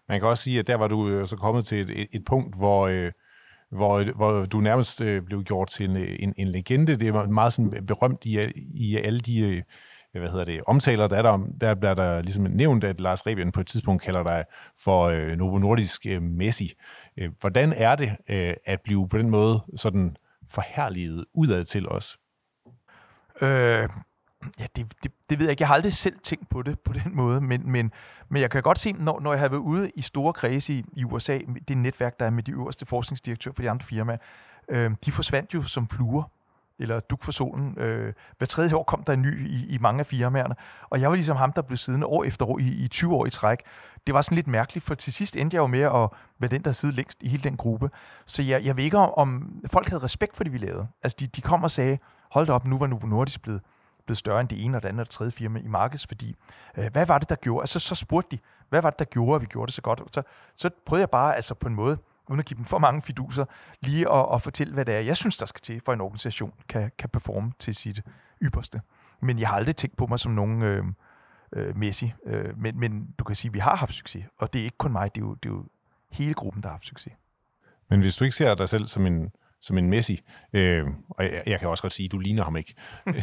Man 0.08 0.20
kan 0.20 0.28
også 0.28 0.42
sige, 0.42 0.58
at 0.58 0.66
der 0.66 0.74
var 0.74 0.88
du 0.88 1.08
øh, 1.08 1.26
så 1.26 1.36
kommet 1.36 1.64
til 1.64 1.80
et, 1.80 2.00
et, 2.00 2.08
et 2.12 2.24
punkt, 2.24 2.56
hvor, 2.56 2.86
øh, 2.86 3.12
hvor, 3.70 4.14
hvor 4.16 4.44
du 4.44 4.60
nærmest 4.60 5.00
øh, 5.00 5.22
blev 5.22 5.42
gjort 5.42 5.68
til 5.68 5.90
en, 5.90 5.96
en, 5.96 6.34
en 6.36 6.48
legende. 6.48 6.96
Det 6.96 7.14
var 7.14 7.26
meget 7.26 7.52
sådan 7.52 7.86
berømt 7.86 8.24
i, 8.24 8.52
i 8.74 8.96
alle 8.96 9.20
de 9.20 9.40
øh, 9.40 9.62
hvad 10.20 10.30
hedder 10.30 10.44
det, 10.44 10.60
omtaler, 10.66 11.08
der 11.08 11.16
er 11.16 11.22
der, 11.22 11.46
der 11.60 11.74
bliver 11.74 11.94
der 11.94 12.22
ligesom 12.22 12.44
nævnt, 12.44 12.84
at 12.84 13.00
Lars 13.00 13.26
Rebien 13.26 13.52
på 13.52 13.60
et 13.60 13.66
tidspunkt 13.66 14.02
kalder 14.02 14.22
dig 14.22 14.44
for 14.84 15.04
øh, 15.04 15.36
Novo 15.36 15.58
Nordisk 15.58 16.06
øh, 16.06 16.22
Messi. 16.22 16.72
Øh, 17.16 17.30
hvordan 17.40 17.72
er 17.72 17.96
det 17.96 18.16
øh, 18.28 18.54
at 18.64 18.80
blive 18.84 19.08
på 19.08 19.18
den 19.18 19.30
måde 19.30 19.60
sådan 19.76 20.16
forherliget 20.48 21.24
udad 21.34 21.64
til 21.64 21.88
os? 21.88 22.18
Øh, 23.42 23.88
ja, 24.61 24.66
det, 24.76 24.92
det, 25.02 25.12
det 25.30 25.38
ved 25.38 25.46
jeg 25.46 25.50
ikke. 25.50 25.62
Jeg 25.62 25.68
har 25.68 25.74
aldrig 25.74 25.92
selv 25.92 26.18
tænkt 26.22 26.48
på 26.48 26.62
det 26.62 26.80
på 26.80 26.92
den 26.92 27.16
måde, 27.20 27.40
men, 27.40 27.70
men, 27.70 27.92
men 28.28 28.42
jeg 28.42 28.50
kan 28.50 28.62
godt 28.62 28.78
se, 28.78 28.92
når, 28.92 29.20
når 29.20 29.33
jeg 29.33 29.40
har 29.40 29.48
været 29.48 29.61
ude 29.61 29.90
i 29.90 30.02
store 30.02 30.33
kredse 30.33 30.72
i, 30.72 30.85
i 30.92 31.04
USA, 31.04 31.38
det 31.68 31.76
netværk, 31.76 32.20
der 32.20 32.26
er 32.26 32.30
med 32.30 32.42
de 32.42 32.52
øverste 32.52 32.87
forskningsdirektører 32.87 33.54
for 33.54 33.62
de 33.62 33.70
andre 33.70 33.87
firmaer, 33.87 34.18
øh, 34.68 34.90
de 35.04 35.12
forsvandt 35.12 35.54
jo 35.54 35.62
som 35.62 35.88
fluer 35.88 36.22
eller 36.78 37.00
duk 37.00 37.22
for 37.22 37.33
solen. 37.33 37.78
Øh, 37.78 38.12
hver 38.38 38.46
tredje 38.46 38.74
år 38.74 38.83
kom 38.83 39.04
der 39.04 39.12
en 39.12 39.22
ny 39.22 39.48
i, 39.48 39.66
i 39.66 39.78
mange 39.78 40.00
af 40.00 40.07
firmaerne, 40.07 40.54
og 40.90 41.00
jeg 41.00 41.11
var 41.11 41.16
ligesom 41.16 41.37
ham, 41.37 41.52
der 41.52 41.62
blev 41.62 41.76
siddende 41.76 42.07
år 42.07 42.24
efter 42.24 42.46
år 42.46 42.59
i, 42.59 42.68
i 42.68 42.88
20 42.88 43.14
år 43.14 43.26
i 43.26 43.30
træk. 43.30 43.59
Det 44.07 44.14
var 44.14 44.22
sådan 44.22 44.37
lidt 44.37 44.46
mærkeligt, 44.46 44.87
for 44.87 44.94
til 44.94 45.12
sidst 45.12 45.37
endte 45.37 45.54
jeg 45.54 45.61
jo 45.61 45.66
med 45.66 45.80
at 45.80 46.09
være 46.38 46.50
den, 46.50 46.62
der 46.62 46.72
sidder 46.72 46.94
længst 46.94 47.22
i 47.22 47.28
hele 47.28 47.42
den 47.42 47.57
gruppe. 47.57 47.90
Så 48.26 48.42
jeg, 48.42 48.64
jeg 48.64 48.76
ved 48.76 48.85
ikke, 48.85 48.98
om 48.98 49.61
folk 49.66 49.88
havde 49.88 50.02
respekt 50.02 50.37
for 50.37 50.44
det, 50.44 50.52
vi 50.52 50.59
lavede. 50.59 50.87
Altså, 51.02 51.16
de, 51.20 51.26
de 51.26 51.40
kom 51.40 51.64
og 51.64 51.70
sagde, 51.70 51.98
hold 52.30 52.46
da 52.46 52.52
op, 52.52 52.64
nu 52.64 52.78
var 52.78 52.87
Novo 52.87 53.07
Nordisk 53.07 53.42
blevet, 53.42 53.61
blevet 54.06 54.18
større 54.18 54.40
end 54.40 54.48
det 54.48 54.64
ene 54.64 54.76
og 54.76 54.82
det 54.82 54.88
andet 54.88 55.00
og 55.00 55.06
det 55.06 55.12
tredje 55.12 55.32
firma 55.32 55.58
i 55.58 55.66
markedsværdi. 55.66 56.36
Øh, 56.78 56.92
hvad 56.92 57.06
var 57.06 57.18
det, 57.18 57.28
der 57.28 57.36
gjorde? 57.36 57.62
Altså, 57.62 57.78
så 57.78 57.94
spurgte 57.94 58.36
de, 58.36 58.42
hvad 58.68 58.82
var 58.82 58.90
det, 58.90 58.98
der 58.98 59.04
gjorde, 59.04 59.34
at 59.34 59.40
vi 59.40 59.46
gjorde 59.46 59.66
det 59.66 59.74
så 59.74 59.82
godt? 59.82 60.02
Så, 60.12 60.22
så 60.56 60.70
prøvede 60.86 61.00
jeg 61.00 61.10
bare 61.10 61.36
altså 61.36 61.54
på 61.54 61.68
en 61.68 61.74
måde 61.74 61.98
uden 62.28 62.40
at 62.40 62.46
give 62.46 62.56
dem 62.56 62.64
for 62.64 62.78
mange 62.78 63.02
fiduser, 63.02 63.44
lige 63.80 64.12
at, 64.12 64.26
at 64.34 64.42
fortælle, 64.42 64.74
hvad 64.74 64.84
det 64.84 64.94
er, 64.94 65.00
jeg 65.00 65.16
synes, 65.16 65.36
der 65.36 65.46
skal 65.46 65.60
til, 65.60 65.80
for 65.84 65.92
en 65.92 66.00
organisation 66.00 66.54
kan, 66.68 66.90
kan 66.98 67.08
performe 67.08 67.52
til 67.58 67.74
sit 67.74 68.02
ypperste. 68.42 68.80
Men 69.22 69.38
jeg 69.38 69.48
har 69.48 69.56
aldrig 69.56 69.76
tænkt 69.76 69.96
på 69.96 70.06
mig 70.06 70.18
som 70.18 70.32
nogen 70.32 70.62
øh, 70.62 70.84
øh, 71.52 71.76
Messi. 71.76 72.12
Øh, 72.26 72.58
men, 72.58 72.80
men 72.80 73.14
du 73.18 73.24
kan 73.24 73.36
sige, 73.36 73.48
at 73.48 73.54
vi 73.54 73.58
har 73.58 73.76
haft 73.76 73.94
succes, 73.94 74.24
og 74.38 74.52
det 74.52 74.60
er 74.60 74.64
ikke 74.64 74.78
kun 74.78 74.92
mig, 74.92 75.14
det 75.14 75.20
er 75.20 75.26
jo, 75.26 75.34
det 75.34 75.48
er 75.48 75.52
jo 75.52 75.64
hele 76.10 76.34
gruppen, 76.34 76.62
der 76.62 76.68
har 76.68 76.74
haft 76.74 76.86
succes. 76.86 77.12
Men 77.90 78.00
hvis 78.00 78.16
du 78.16 78.24
ikke 78.24 78.36
ser 78.36 78.54
dig 78.54 78.68
selv 78.68 78.86
som 78.86 79.06
en, 79.06 79.32
som 79.60 79.78
en 79.78 79.90
Messi, 79.90 80.20
øh, 80.52 80.86
og 81.08 81.24
jeg, 81.24 81.42
jeg 81.46 81.60
kan 81.60 81.68
også 81.68 81.82
godt 81.82 81.92
sige, 81.92 82.06
at 82.06 82.12
du 82.12 82.18
ligner 82.18 82.44
ham 82.44 82.56
ikke. 82.56 82.74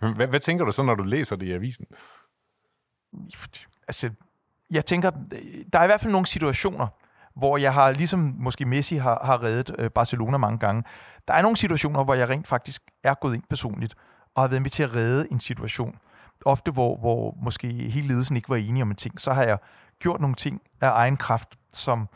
hvad, 0.00 0.26
hvad 0.26 0.40
tænker 0.40 0.64
du 0.64 0.72
så, 0.72 0.82
når 0.82 0.94
du 0.94 1.04
læser 1.04 1.36
det 1.36 1.46
i 1.46 1.52
avisen? 1.52 1.86
Altså, 3.88 4.10
jeg 4.70 4.86
tænker, 4.86 5.10
der 5.72 5.78
er 5.78 5.82
i 5.82 5.86
hvert 5.86 6.00
fald 6.00 6.12
nogle 6.12 6.26
situationer, 6.26 6.86
hvor 7.36 7.56
jeg 7.56 7.74
har, 7.74 7.90
ligesom 7.90 8.34
måske 8.38 8.64
Messi 8.64 8.96
har, 8.96 9.20
har 9.24 9.42
reddet 9.42 9.74
øh, 9.78 9.90
Barcelona 9.90 10.36
mange 10.36 10.58
gange, 10.58 10.84
der 11.28 11.34
er 11.34 11.42
nogle 11.42 11.56
situationer, 11.56 12.04
hvor 12.04 12.14
jeg 12.14 12.28
rent 12.28 12.46
faktisk 12.46 12.82
er 13.04 13.14
gået 13.14 13.34
ind 13.34 13.42
personligt, 13.50 13.94
og 14.34 14.42
har 14.42 14.48
været 14.48 14.62
med 14.62 14.70
til 14.70 14.82
at 14.82 14.94
redde 14.94 15.26
en 15.30 15.40
situation. 15.40 15.98
Ofte, 16.44 16.70
hvor, 16.70 16.96
hvor 16.96 17.36
måske 17.42 17.68
hele 17.68 18.08
ledelsen 18.08 18.36
ikke 18.36 18.48
var 18.48 18.56
enige 18.56 18.82
om 18.82 18.90
en 18.90 18.96
ting, 18.96 19.20
så 19.20 19.32
har 19.32 19.42
jeg 19.42 19.58
gjort 19.98 20.20
nogle 20.20 20.36
ting 20.36 20.60
af 20.80 20.90
egen 20.90 21.16
kraft, 21.16 21.58
som 21.72 22.08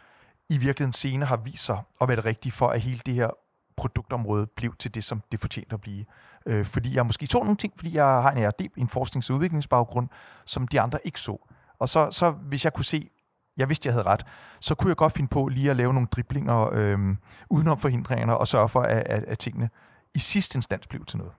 i 0.49 0.59
virkeligheden 0.59 0.93
senere 0.93 1.29
har 1.29 1.37
vist 1.37 1.65
sig 1.65 1.83
at 2.01 2.09
være 2.09 2.17
det 2.17 2.25
rigtige 2.25 2.53
for, 2.53 2.69
at 2.69 2.81
hele 2.81 3.01
det 3.07 3.15
her 3.15 3.31
produktområde 3.77 4.47
blev 4.47 4.77
til 4.77 4.95
det, 4.95 5.05
som 5.05 5.23
det 5.33 5.41
fortjente 5.41 5.75
at 5.75 5.81
blive. 5.81 6.05
Øh, 6.47 6.65
fordi 6.65 6.97
jeg 6.97 7.07
måske 7.07 7.27
tog 7.27 7.45
nogle 7.45 7.57
ting, 7.57 7.73
fordi 7.77 7.95
jeg 7.95 8.05
har 8.05 8.31
en 8.31 8.49
RD, 8.49 8.61
en 8.77 8.89
forsknings- 8.89 9.31
og 9.31 9.37
udviklingsbaggrund, 9.37 10.09
som 10.45 10.69
de 10.69 10.81
andre 10.81 10.99
ikke 11.05 11.21
så. 11.21 11.49
Og 11.79 11.89
så, 11.89 12.11
så 12.11 12.31
hvis 12.31 12.65
jeg 12.65 12.73
kunne 12.73 12.85
se, 12.85 13.11
jeg 13.57 13.69
vidste, 13.69 13.87
jeg 13.87 13.95
havde 13.95 14.07
ret, 14.07 14.27
så 14.61 14.75
kunne 14.75 14.89
jeg 14.89 14.97
godt 14.97 15.13
finde 15.13 15.29
på 15.29 15.49
lige 15.49 15.71
at 15.71 15.77
lave 15.77 15.95
nogle 15.95 16.09
driblinger 16.09 16.71
øhm, 16.73 17.19
udenom 17.51 17.79
forhindringerne 17.79 18.37
og 18.37 18.49
sørge 18.49 18.69
for, 18.69 18.83
at, 18.83 19.07
at, 19.07 19.25
at 19.25 19.39
tingene 19.39 19.71
i 20.15 20.19
sidste 20.19 20.57
instans 20.57 20.87
blev 20.87 21.05
til 21.05 21.19
noget. 21.19 21.33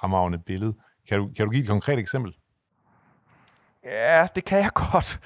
Fremragende 0.00 0.38
billede. 0.38 0.74
Kan 1.08 1.18
du, 1.18 1.30
kan 1.36 1.44
du 1.44 1.50
give 1.50 1.62
et 1.62 1.68
konkret 1.68 1.98
eksempel? 1.98 2.36
Ja, 3.84 4.28
det 4.34 4.44
kan 4.44 4.58
jeg 4.58 4.70
godt. 4.92 5.20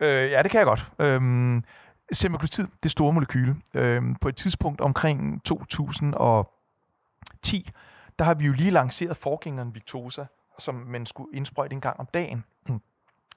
Øh, 0.00 0.30
ja, 0.30 0.42
det 0.42 0.50
kan 0.50 0.58
jeg 0.58 0.66
godt. 0.66 0.92
Øhm, 0.98 1.64
semaglutid, 2.12 2.68
det 2.82 2.90
store 2.90 3.12
molekyle. 3.12 3.56
Øhm, 3.74 4.14
på 4.14 4.28
et 4.28 4.36
tidspunkt 4.36 4.80
omkring 4.80 5.44
2010, 5.44 7.70
der 8.18 8.24
har 8.24 8.34
vi 8.34 8.46
jo 8.46 8.52
lige 8.52 8.70
lanceret 8.70 9.16
forgængeren 9.16 9.74
Victosa, 9.74 10.24
som 10.58 10.74
man 10.74 11.06
skulle 11.06 11.36
indsprøjte 11.36 11.74
en 11.74 11.80
gang 11.80 12.00
om 12.00 12.06
dagen. 12.14 12.44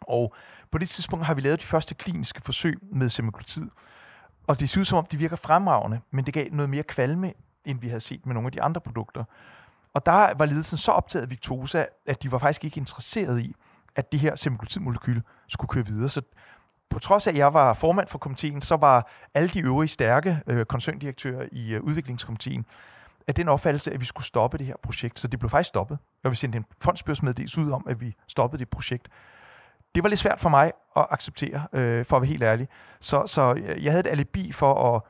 Og 0.02 0.34
på 0.72 0.78
det 0.78 0.90
tidspunkt 0.90 1.26
har 1.26 1.34
vi 1.34 1.42
lavet 1.42 1.62
de 1.62 1.66
første 1.66 1.96
kliniske 1.96 2.42
forsøg 2.42 2.78
med 2.82 3.10
semaglutid. 3.10 3.70
Og 4.48 4.60
det 4.60 4.70
ser 4.70 4.80
ud 4.80 4.86
som 4.86 4.98
om, 4.98 5.06
de 5.06 5.18
virker 5.18 5.36
fremragende, 5.36 6.00
men 6.12 6.26
det 6.26 6.34
gav 6.34 6.48
noget 6.52 6.70
mere 6.70 6.84
kvalme, 6.84 7.34
end 7.66 7.80
vi 7.80 7.88
havde 7.88 8.02
set 8.02 8.26
med 8.26 8.34
nogle 8.34 8.48
af 8.48 8.52
de 8.52 8.62
andre 8.62 8.82
produkter. 8.82 9.24
Og 9.94 10.06
der 10.06 10.34
var 10.34 10.46
ledelsen 10.46 10.78
så 10.78 10.92
optaget 10.92 11.24
af 11.24 11.30
Victosa, 11.30 11.86
at 12.06 12.24
de 12.24 12.32
var 12.32 12.38
faktisk 12.38 12.64
ikke 12.64 12.78
interesseret 12.78 13.40
i, 13.40 13.56
at 13.96 14.12
det 14.12 14.20
her 14.20 14.36
semaglutidmolekyl 14.36 15.22
skulle 15.48 15.70
køre 15.70 15.86
videre. 15.86 16.10
Så 16.10 16.22
på 16.90 17.00
trods 17.00 17.28
af, 17.28 17.32
at 17.32 17.38
jeg 17.38 17.54
var 17.54 17.74
formand 17.74 18.08
for 18.08 18.18
komiteen, 18.18 18.62
så 18.62 18.76
var 18.76 19.12
alle 19.34 19.50
de 19.50 19.60
øvrige 19.60 19.88
stærke 19.88 20.42
øh, 20.48 20.66
koncerndirektører 20.66 21.48
i 21.52 21.74
øh, 21.74 21.82
udviklingskomiteen 21.82 22.66
af 23.28 23.36
den 23.36 23.48
opfattelse, 23.48 23.92
at 23.92 24.00
vi 24.00 24.06
skulle 24.06 24.26
stoppe 24.26 24.58
det 24.58 24.68
her 24.68 24.76
projekt. 24.84 25.20
Så 25.20 25.28
det 25.28 25.40
blev 25.40 25.50
faktisk 25.50 25.68
stoppet. 25.68 25.98
Og 26.24 26.32
vi 26.32 26.36
sendte 26.36 26.58
en 26.58 26.66
fondsbørsmeddelelse 26.82 27.62
ud 27.62 27.72
om, 27.72 27.86
at 27.90 28.02
vi 28.02 28.16
stoppede 28.28 28.60
det 28.60 28.70
projekt 28.70 29.10
det 29.96 30.04
var 30.04 30.10
lidt 30.10 30.20
svært 30.20 30.40
for 30.40 30.50
mig 30.50 30.72
at 30.96 31.08
acceptere, 31.10 31.68
øh, 31.74 32.06
for 32.06 32.16
at 32.16 32.22
være 32.22 32.30
helt 32.30 32.44
ærlig. 32.44 32.68
Så, 33.00 33.24
så 33.28 33.54
jeg 33.82 33.92
havde 33.92 34.00
et 34.00 34.12
alibi 34.12 34.52
for 34.52 34.96
at, 34.96 35.02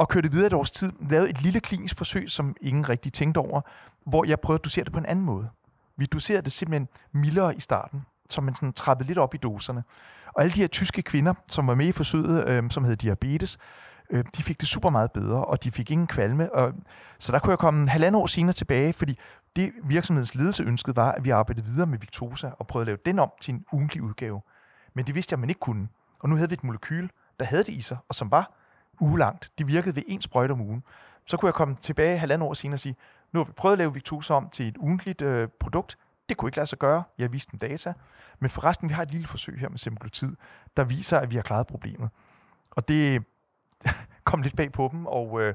at 0.00 0.08
køre 0.08 0.22
det 0.22 0.32
videre 0.32 0.46
et 0.46 0.52
års 0.52 0.70
tid, 0.70 0.92
lavede 1.10 1.30
et 1.30 1.42
lille 1.42 1.60
klinisk 1.60 1.98
forsøg, 1.98 2.30
som 2.30 2.56
ingen 2.60 2.88
rigtig 2.88 3.12
tænkte 3.12 3.38
over, 3.38 3.60
hvor 4.06 4.24
jeg 4.24 4.40
prøvede 4.40 4.60
at 4.60 4.64
dosere 4.64 4.84
det 4.84 4.92
på 4.92 4.98
en 4.98 5.06
anden 5.06 5.24
måde. 5.24 5.48
Vi 5.96 6.06
doserede 6.06 6.42
det 6.42 6.52
simpelthen 6.52 6.88
mildere 7.12 7.56
i 7.56 7.60
starten, 7.60 8.06
så 8.30 8.40
man 8.40 8.54
sådan 8.54 8.72
trappede 8.72 9.06
lidt 9.06 9.18
op 9.18 9.34
i 9.34 9.38
doserne. 9.38 9.84
Og 10.34 10.42
alle 10.42 10.54
de 10.54 10.60
her 10.60 10.66
tyske 10.66 11.02
kvinder, 11.02 11.34
som 11.48 11.66
var 11.66 11.74
med 11.74 11.86
i 11.86 11.92
forsøget, 11.92 12.48
øh, 12.48 12.70
som 12.70 12.84
havde 12.84 12.96
diabetes, 12.96 13.58
øh, 14.14 14.24
de 14.36 14.42
fik 14.42 14.60
det 14.60 14.68
super 14.68 14.90
meget 14.90 15.12
bedre, 15.12 15.44
og 15.44 15.64
de 15.64 15.70
fik 15.70 15.90
ingen 15.90 16.06
kvalme. 16.06 16.52
Og, 16.54 16.72
så 17.18 17.32
der 17.32 17.38
kunne 17.38 17.50
jeg 17.50 17.58
komme 17.58 17.88
halvandet 17.88 18.22
år 18.22 18.26
senere 18.26 18.52
tilbage, 18.52 18.92
fordi 18.92 19.18
det 19.56 19.72
virksomhedens 19.84 20.34
ledelse 20.34 20.62
ønskede 20.62 20.96
var, 20.96 21.12
at 21.12 21.24
vi 21.24 21.30
arbejdede 21.30 21.66
videre 21.66 21.86
med 21.86 21.98
Victosa 21.98 22.50
og 22.58 22.66
prøvede 22.66 22.84
at 22.84 22.86
lave 22.86 22.98
den 23.04 23.18
om 23.18 23.30
til 23.40 23.54
en 23.54 23.64
ugentlig 23.72 24.02
udgave. 24.02 24.40
Men 24.94 25.06
det 25.06 25.14
vidste 25.14 25.32
jeg, 25.32 25.36
at 25.36 25.40
man 25.40 25.48
ikke 25.48 25.60
kunne. 25.60 25.88
Og 26.18 26.28
nu 26.28 26.36
havde 26.36 26.48
vi 26.48 26.54
et 26.54 26.64
molekyl, 26.64 27.08
der 27.40 27.44
havde 27.44 27.64
det 27.64 27.72
i 27.72 27.80
sig, 27.80 27.96
og 28.08 28.14
som 28.14 28.30
var 28.30 28.52
ugelangt. 29.00 29.52
Det 29.58 29.66
virkede 29.66 29.96
ved 29.96 30.02
en 30.06 30.20
sprøjt 30.20 30.50
om 30.50 30.60
ugen. 30.60 30.82
Så 31.26 31.36
kunne 31.36 31.46
jeg 31.46 31.54
komme 31.54 31.76
tilbage 31.80 32.18
halvandet 32.18 32.48
år 32.48 32.54
senere 32.54 32.76
og 32.76 32.80
sige, 32.80 32.96
nu 33.32 33.40
har 33.40 33.44
vi 33.44 33.52
prøvet 33.52 33.72
at 33.72 33.78
lave 33.78 33.94
Victosa 33.94 34.34
om 34.34 34.48
til 34.48 34.68
et 34.68 34.76
ugentligt 34.76 35.22
øh, 35.22 35.48
produkt. 35.60 35.98
Det 36.28 36.36
kunne 36.36 36.48
ikke 36.48 36.56
lade 36.56 36.66
sig 36.66 36.78
gøre. 36.78 37.02
Jeg 37.18 37.32
viste 37.32 37.50
dem 37.52 37.58
data. 37.58 37.92
Men 38.38 38.50
forresten, 38.50 38.88
vi 38.88 38.94
har 38.94 39.02
et 39.02 39.10
lille 39.10 39.26
forsøg 39.26 39.58
her 39.58 39.68
med 39.68 39.78
semaglutid, 39.78 40.36
der 40.76 40.84
viser, 40.84 41.18
at 41.18 41.30
vi 41.30 41.36
har 41.36 41.42
klaret 41.42 41.66
problemet. 41.66 42.10
Og 42.70 42.88
det 42.88 43.24
kom 44.24 44.42
lidt 44.42 44.56
bag 44.56 44.72
på 44.72 44.88
dem, 44.92 45.06
og 45.06 45.42
øh, 45.42 45.54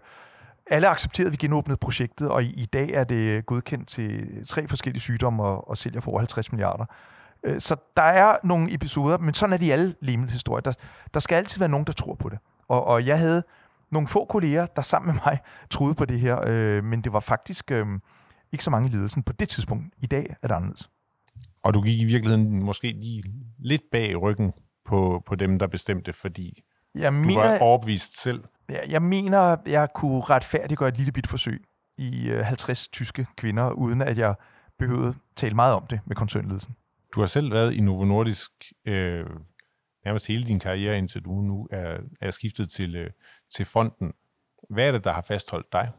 alle 0.70 0.88
accepterede, 0.88 1.28
at 1.28 1.32
vi 1.32 1.38
genåbnede 1.38 1.78
projektet, 1.78 2.30
og 2.30 2.44
i, 2.44 2.54
i 2.54 2.66
dag 2.66 2.90
er 2.90 3.04
det 3.04 3.46
godkendt 3.46 3.88
til 3.88 4.28
tre 4.48 4.68
forskellige 4.68 5.02
sygdomme 5.02 5.44
og, 5.44 5.70
og 5.70 5.78
sælger 5.78 6.02
for 6.02 6.12
over 6.12 6.20
50 6.20 6.52
milliarder. 6.52 6.86
Øh, 7.44 7.60
så 7.62 7.76
der 7.98 8.04
er 8.04 8.38
nogle 8.44 8.74
episoder, 8.74 9.18
men 9.18 9.34
sådan 9.34 9.54
er 9.54 9.58
de 9.58 9.74
alle 9.74 9.96
historier. 10.30 10.62
Der, 10.62 10.74
der 11.14 11.20
skal 11.20 11.36
altid 11.36 11.60
være 11.60 11.70
nogen, 11.70 11.86
der 11.86 11.94
tror 11.94 12.16
på 12.16 12.30
det. 12.30 12.40
Og, 12.68 12.86
og 12.86 13.06
jeg 13.06 13.20
havde 13.20 13.44
nogle 13.92 14.08
få 14.08 14.26
kolleger, 14.26 14.66
der 14.66 14.82
sammen 14.82 15.16
med 15.16 15.22
mig 15.26 15.40
troede 15.72 15.96
på 15.96 16.06
det 16.06 16.20
her, 16.20 16.40
øh, 16.48 16.84
men 16.84 17.02
det 17.02 17.14
var 17.14 17.20
faktisk 17.20 17.72
øh, 17.72 17.86
ikke 18.52 18.64
så 18.64 18.70
mange 18.70 18.90
i 18.90 18.92
ledelsen 18.92 19.24
på 19.24 19.34
det 19.34 19.50
tidspunkt. 19.50 19.86
I 19.98 20.06
dag 20.06 20.36
er 20.42 20.48
det 20.48 20.56
anderledes. 20.56 20.90
Og 21.64 21.74
du 21.74 21.82
gik 21.82 22.02
i 22.02 22.06
virkeligheden 22.06 22.64
måske 22.64 22.88
lige 22.88 23.24
lidt 23.60 23.82
bag 23.92 24.22
ryggen 24.22 24.54
på, 24.86 25.24
på 25.26 25.36
dem, 25.36 25.60
der 25.60 25.68
bestemte, 25.68 26.14
fordi 26.14 26.64
jeg 26.96 27.12
du 27.12 27.18
mener, 27.18 27.42
var 27.42 27.60
overbevist 27.60 28.22
selv. 28.22 28.44
Ja, 28.70 28.80
jeg 28.90 29.02
mener, 29.02 29.58
jeg 29.66 29.88
kunne 29.96 30.22
retfærdiggøre 30.22 30.90
et 30.90 30.98
lille 30.98 31.12
bit 31.12 31.28
forsøg 31.28 31.64
i 31.98 32.30
50 32.44 32.88
øh, 32.88 32.92
tyske 32.92 33.28
kvinder, 33.38 33.72
uden 33.72 34.02
at 34.02 34.18
jeg 34.18 34.36
behøvede 34.80 35.16
tale 35.36 35.56
meget 35.56 35.74
om 35.74 35.88
det 35.88 36.00
med 36.06 36.16
koncernledelsen. 36.16 36.76
Du 37.16 37.20
har 37.20 37.28
selv 37.28 37.52
været 37.52 37.74
i 37.74 37.82
Novo 37.82 38.06
Nordisk 38.06 38.52
øh, 38.86 39.26
nærmest 40.06 40.28
hele 40.28 40.44
din 40.44 40.60
karriere, 40.60 40.98
indtil 40.98 41.26
du 41.26 41.42
nu 41.42 41.68
er, 41.72 41.98
er 42.22 42.32
skiftet 42.32 42.70
til, 42.70 42.96
øh, 42.96 43.10
til 43.56 43.66
fonden. 43.66 44.14
Hvad 44.70 44.88
er 44.88 44.92
det, 44.92 45.04
der 45.04 45.14
har 45.14 45.22
fastholdt 45.22 45.74
dig? 45.74 45.92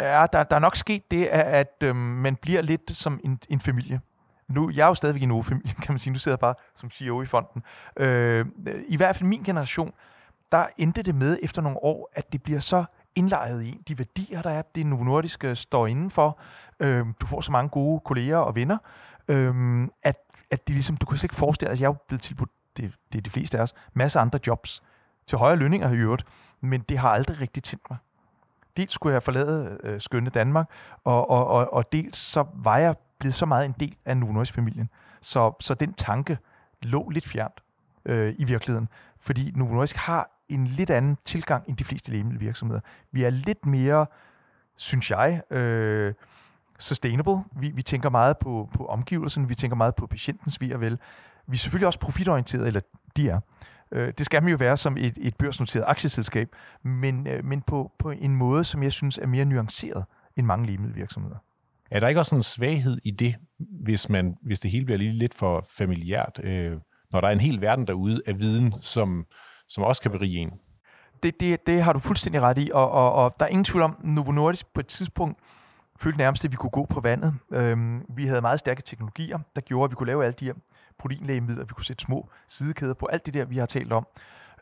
Ja, 0.00 0.26
der, 0.32 0.44
der 0.44 0.56
er 0.56 0.60
nok 0.60 0.76
sket 0.76 1.10
det, 1.10 1.26
at, 1.26 1.74
øh, 1.82 1.96
man 1.96 2.36
bliver 2.36 2.62
lidt 2.62 2.96
som 2.96 3.20
en, 3.24 3.40
en 3.48 3.60
familie. 3.60 4.00
Nu, 4.48 4.70
jeg 4.70 4.82
er 4.82 4.86
jo 4.86 4.94
stadigvæk 4.94 5.22
i 5.22 5.24
en 5.24 5.44
familie, 5.44 5.74
kan 5.82 5.92
man 5.92 5.98
sige. 5.98 6.12
Nu 6.12 6.18
sidder 6.18 6.34
jeg 6.34 6.40
bare 6.40 6.54
som 6.74 6.90
CEO 6.90 7.22
i 7.22 7.26
fonden. 7.26 7.62
Øh, 7.96 8.46
I 8.88 8.96
hvert 8.96 9.16
fald 9.16 9.28
min 9.28 9.42
generation, 9.42 9.92
der 10.52 10.66
endte 10.78 11.02
det 11.02 11.14
med 11.14 11.38
efter 11.42 11.62
nogle 11.62 11.78
år, 11.78 12.10
at 12.12 12.32
det 12.32 12.42
bliver 12.42 12.60
så 12.60 12.84
indlejret 13.14 13.64
i 13.64 13.80
de 13.88 13.98
værdier, 13.98 14.42
der 14.42 14.50
er, 14.50 14.62
det 14.62 14.86
Novo 14.86 15.04
Nordisk 15.04 15.44
står 15.54 15.86
indenfor. 15.86 16.38
Øhm, 16.80 17.14
du 17.20 17.26
får 17.26 17.40
så 17.40 17.52
mange 17.52 17.68
gode 17.68 18.00
kolleger 18.00 18.36
og 18.36 18.54
venner, 18.54 18.78
øhm, 19.28 19.90
at, 20.02 20.16
at 20.50 20.68
de 20.68 20.72
ligesom, 20.72 20.96
du 20.96 21.06
kan 21.06 21.18
slet 21.18 21.24
ikke 21.24 21.34
forestille 21.34 21.66
dig, 21.66 21.70
altså 21.70 21.84
jeg 21.84 21.88
er 21.88 21.92
jo 21.92 21.98
blevet 22.08 22.22
tilbudt, 22.22 22.50
det, 22.76 22.94
det 23.12 23.18
er 23.18 23.22
de 23.22 23.30
fleste 23.30 23.58
af 23.58 23.62
os, 23.62 23.74
masser 23.94 24.20
af 24.20 24.24
andre 24.24 24.40
jobs 24.46 24.82
til 25.26 25.38
højere 25.38 25.56
lønninger 25.56 25.92
i 25.92 25.96
øvrigt, 25.96 26.24
men 26.60 26.80
det 26.80 26.98
har 26.98 27.08
aldrig 27.08 27.40
rigtig 27.40 27.62
tændt 27.62 27.90
mig. 27.90 27.98
Dels 28.76 28.92
skulle 28.92 29.14
jeg 29.14 29.22
forlade 29.22 29.78
øh, 29.82 30.00
skønne 30.00 30.30
Danmark, 30.30 30.70
og, 31.04 31.30
og, 31.30 31.46
og, 31.46 31.72
og 31.72 31.92
dels 31.92 32.16
så 32.16 32.44
var 32.54 32.78
jeg 32.78 32.96
blevet 33.18 33.34
så 33.34 33.46
meget 33.46 33.64
en 33.64 33.74
del 33.80 33.96
af 34.04 34.16
Novo 34.16 34.44
familien. 34.44 34.90
Så, 35.20 35.52
så 35.60 35.74
den 35.74 35.92
tanke 35.92 36.38
lå 36.82 37.08
lidt 37.08 37.28
fjernt 37.28 37.62
øh, 38.04 38.34
i 38.38 38.44
virkeligheden, 38.44 38.88
fordi 39.20 39.52
Novo 39.54 39.74
Nordisk 39.74 39.96
har 39.96 40.30
en 40.48 40.66
lidt 40.66 40.90
anden 40.90 41.16
tilgang 41.26 41.64
end 41.68 41.76
de 41.76 41.84
fleste 41.84 42.12
lægemiddelvirksomheder. 42.12 42.80
Vi 43.12 43.24
er 43.24 43.30
lidt 43.30 43.66
mere, 43.66 44.06
synes 44.76 45.10
jeg, 45.10 45.52
øh, 45.52 46.14
sustainable. 46.78 47.44
Vi, 47.56 47.70
vi 47.70 47.82
tænker 47.82 48.10
meget 48.10 48.38
på, 48.38 48.68
på 48.74 48.86
omgivelserne, 48.86 49.48
vi 49.48 49.54
tænker 49.54 49.76
meget 49.76 49.94
på 49.94 50.06
patientens 50.06 50.60
ved 50.60 50.72
og 50.72 50.80
vel. 50.80 50.98
Vi 51.46 51.54
er 51.54 51.58
selvfølgelig 51.58 51.86
også 51.86 51.98
profitorienterede, 51.98 52.66
eller 52.66 52.80
de 53.16 53.28
er. 53.28 53.40
Øh, 53.92 54.12
det 54.18 54.26
skal 54.26 54.42
man 54.42 54.50
jo 54.50 54.56
være 54.56 54.76
som 54.76 54.96
et, 54.96 55.18
et 55.20 55.36
børsnoteret 55.36 55.84
aktieselskab, 55.86 56.48
men, 56.82 57.26
øh, 57.26 57.44
men 57.44 57.62
på, 57.62 57.92
på 57.98 58.10
en 58.10 58.36
måde, 58.36 58.64
som 58.64 58.82
jeg 58.82 58.92
synes 58.92 59.18
er 59.18 59.26
mere 59.26 59.44
nuanceret 59.44 60.04
end 60.36 60.46
mange 60.46 60.66
lægemiddelvirksomheder. 60.66 61.36
Er 61.90 62.00
der 62.00 62.08
ikke 62.08 62.20
også 62.20 62.36
en 62.36 62.42
svaghed 62.42 62.98
i 63.04 63.10
det, 63.10 63.36
hvis, 63.58 64.08
man, 64.08 64.36
hvis 64.42 64.60
det 64.60 64.70
hele 64.70 64.84
bliver 64.84 64.98
lige 64.98 65.12
lidt 65.12 65.34
for 65.34 65.66
familiært, 65.78 66.40
øh, 66.42 66.76
når 67.12 67.20
der 67.20 67.28
er 67.28 67.32
en 67.32 67.40
hel 67.40 67.60
verden 67.60 67.86
derude 67.86 68.20
af 68.26 68.38
viden, 68.38 68.74
som, 68.80 69.26
som 69.68 69.84
også 69.84 70.02
kan 70.02 70.10
berige 70.10 70.38
en? 70.38 70.52
Det, 71.22 71.40
det, 71.40 71.66
det 71.66 71.82
har 71.82 71.92
du 71.92 71.98
fuldstændig 71.98 72.42
ret 72.42 72.58
i, 72.58 72.70
og, 72.74 72.90
og, 72.90 73.12
og 73.12 73.34
der 73.40 73.46
er 73.46 73.50
ingen 73.50 73.64
tvivl 73.64 73.82
om, 73.82 73.96
Novo 74.00 74.32
Nordisk 74.32 74.74
på 74.74 74.80
et 74.80 74.86
tidspunkt 74.86 75.38
følte 76.00 76.18
nærmest, 76.18 76.44
at 76.44 76.50
vi 76.50 76.56
kunne 76.56 76.70
gå 76.70 76.86
på 76.86 77.00
vandet. 77.00 77.34
Øhm, 77.52 78.04
vi 78.08 78.26
havde 78.26 78.40
meget 78.40 78.58
stærke 78.58 78.82
teknologier, 78.82 79.38
der 79.54 79.60
gjorde, 79.60 79.84
at 79.84 79.90
vi 79.90 79.94
kunne 79.94 80.06
lave 80.06 80.24
alle 80.24 80.36
de 80.40 80.44
her 80.44 80.54
proteinlægemidler, 80.98 81.64
vi 81.64 81.72
kunne 81.74 81.84
sætte 81.84 82.04
små 82.04 82.28
sidekæder 82.48 82.94
på, 82.94 83.06
alt 83.06 83.26
det 83.26 83.34
der, 83.34 83.44
vi 83.44 83.58
har 83.58 83.66
talt 83.66 83.92
om. 83.92 84.06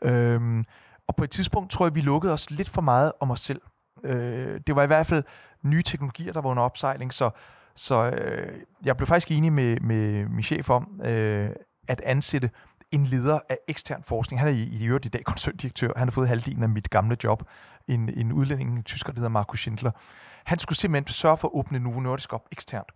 Øhm, 0.01 0.65
og 1.07 1.15
på 1.15 1.23
et 1.23 1.29
tidspunkt 1.29 1.71
tror 1.71 1.85
jeg, 1.85 1.95
vi 1.95 2.01
lukkede 2.01 2.33
os 2.33 2.51
lidt 2.51 2.69
for 2.69 2.81
meget 2.81 3.11
om 3.19 3.31
os 3.31 3.39
selv. 3.39 3.61
Øh, 4.03 4.59
det 4.67 4.75
var 4.75 4.83
i 4.83 4.87
hvert 4.87 5.07
fald 5.07 5.23
nye 5.61 5.83
teknologier, 5.83 6.33
der 6.33 6.41
var 6.41 6.49
under 6.49 6.63
opsejling, 6.63 7.13
så, 7.13 7.29
så 7.75 8.09
øh, 8.09 8.61
jeg 8.83 8.97
blev 8.97 9.07
faktisk 9.07 9.31
enig 9.31 9.53
med, 9.53 9.79
med 9.79 10.25
min 10.25 10.43
chef 10.43 10.69
om 10.69 11.01
øh, 11.03 11.49
at 11.87 12.01
ansætte 12.01 12.49
en 12.91 13.03
leder 13.03 13.39
af 13.49 13.57
ekstern 13.67 14.03
forskning. 14.03 14.39
Han 14.39 14.49
er 14.49 14.53
i, 14.53 14.63
i 14.63 14.85
øvrigt 14.85 15.05
i 15.05 15.09
dag 15.09 15.23
koncerndirektør. 15.23 15.91
Han 15.95 16.07
har 16.07 16.11
fået 16.11 16.27
halvdelen 16.27 16.63
af 16.63 16.69
mit 16.69 16.89
gamle 16.89 17.17
job. 17.23 17.43
En, 17.87 18.09
en 18.19 18.31
udlænding, 18.31 18.75
en 18.75 18.83
tysker, 18.83 19.11
der 19.13 19.19
hedder 19.19 19.29
Markus 19.29 19.59
Schindler. 19.59 19.91
Han 20.43 20.59
skulle 20.59 20.77
simpelthen 20.77 21.13
sørge 21.13 21.37
for 21.37 21.47
at 21.47 21.51
åbne 21.53 21.79
Novo 21.79 21.99
Nordisk 21.99 22.33
op 22.33 22.47
eksternt. 22.51 22.87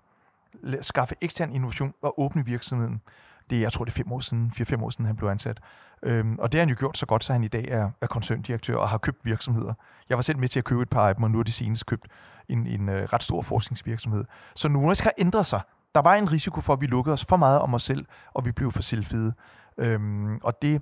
Skaffe 0.82 1.16
ekstern 1.22 1.52
innovation 1.52 1.94
og 2.02 2.20
åbne 2.20 2.46
virksomheden. 2.46 3.02
Det 3.50 3.58
er, 3.58 3.62
jeg 3.62 3.72
tror, 3.72 3.86
det 3.86 3.92
er 3.92 3.96
fem 3.96 4.12
år 4.12 4.20
siden, 4.20 4.52
fire-fem 4.52 4.84
år 4.84 4.89
siden, 4.89 5.06
han 5.06 5.16
blev 5.16 5.30
ansat. 5.30 5.60
Øhm, 6.04 6.39
og 6.39 6.52
det 6.52 6.58
har 6.58 6.62
han 6.62 6.70
jo 6.70 6.76
gjort 6.80 6.98
så 6.98 7.06
godt, 7.06 7.24
så 7.24 7.34
han 7.34 7.44
i 7.44 7.48
dag 7.48 7.66
er, 7.68 7.89
er 8.02 8.08
koncerndirektør 8.08 8.76
og 8.78 8.89
har 8.89 8.98
købt 8.98 9.26
virksomheder. 9.26 9.74
Jeg 10.10 10.18
var 10.18 10.22
selv 10.22 10.38
med 10.38 10.48
til 10.48 10.60
at 10.60 10.66
købe 10.66 10.82
et 10.82 10.89
par 10.89 11.08
af 11.08 11.16
dem, 11.16 11.24
og 11.24 11.32
nu 11.32 11.39
er 11.39 11.44
de 11.44 11.52
senest 11.52 11.86
købt 11.86 12.08
en, 12.50 12.68
en 12.68 12.89
øh, 12.89 13.04
ret 13.14 13.24
stor 13.24 13.42
forskningsvirksomhed. 13.42 14.26
Så 14.56 14.70
Nordisk 14.70 15.04
har 15.04 15.14
ændret 15.18 15.46
sig. 15.46 15.62
Der 15.96 16.02
var 16.02 16.16
en 16.16 16.32
risiko 16.32 16.62
for, 16.62 16.74
at 16.74 16.82
vi 16.82 16.88
lukkede 16.88 17.14
os 17.14 17.26
for 17.26 17.38
meget 17.38 17.60
om 17.60 17.74
os 17.74 17.84
selv, 17.84 18.06
og 18.34 18.46
vi 18.46 18.52
blev 18.52 18.72
for 18.72 18.82
selvfede. 18.82 19.34
Øhm, 19.82 20.38
og 20.44 20.62
det, 20.62 20.82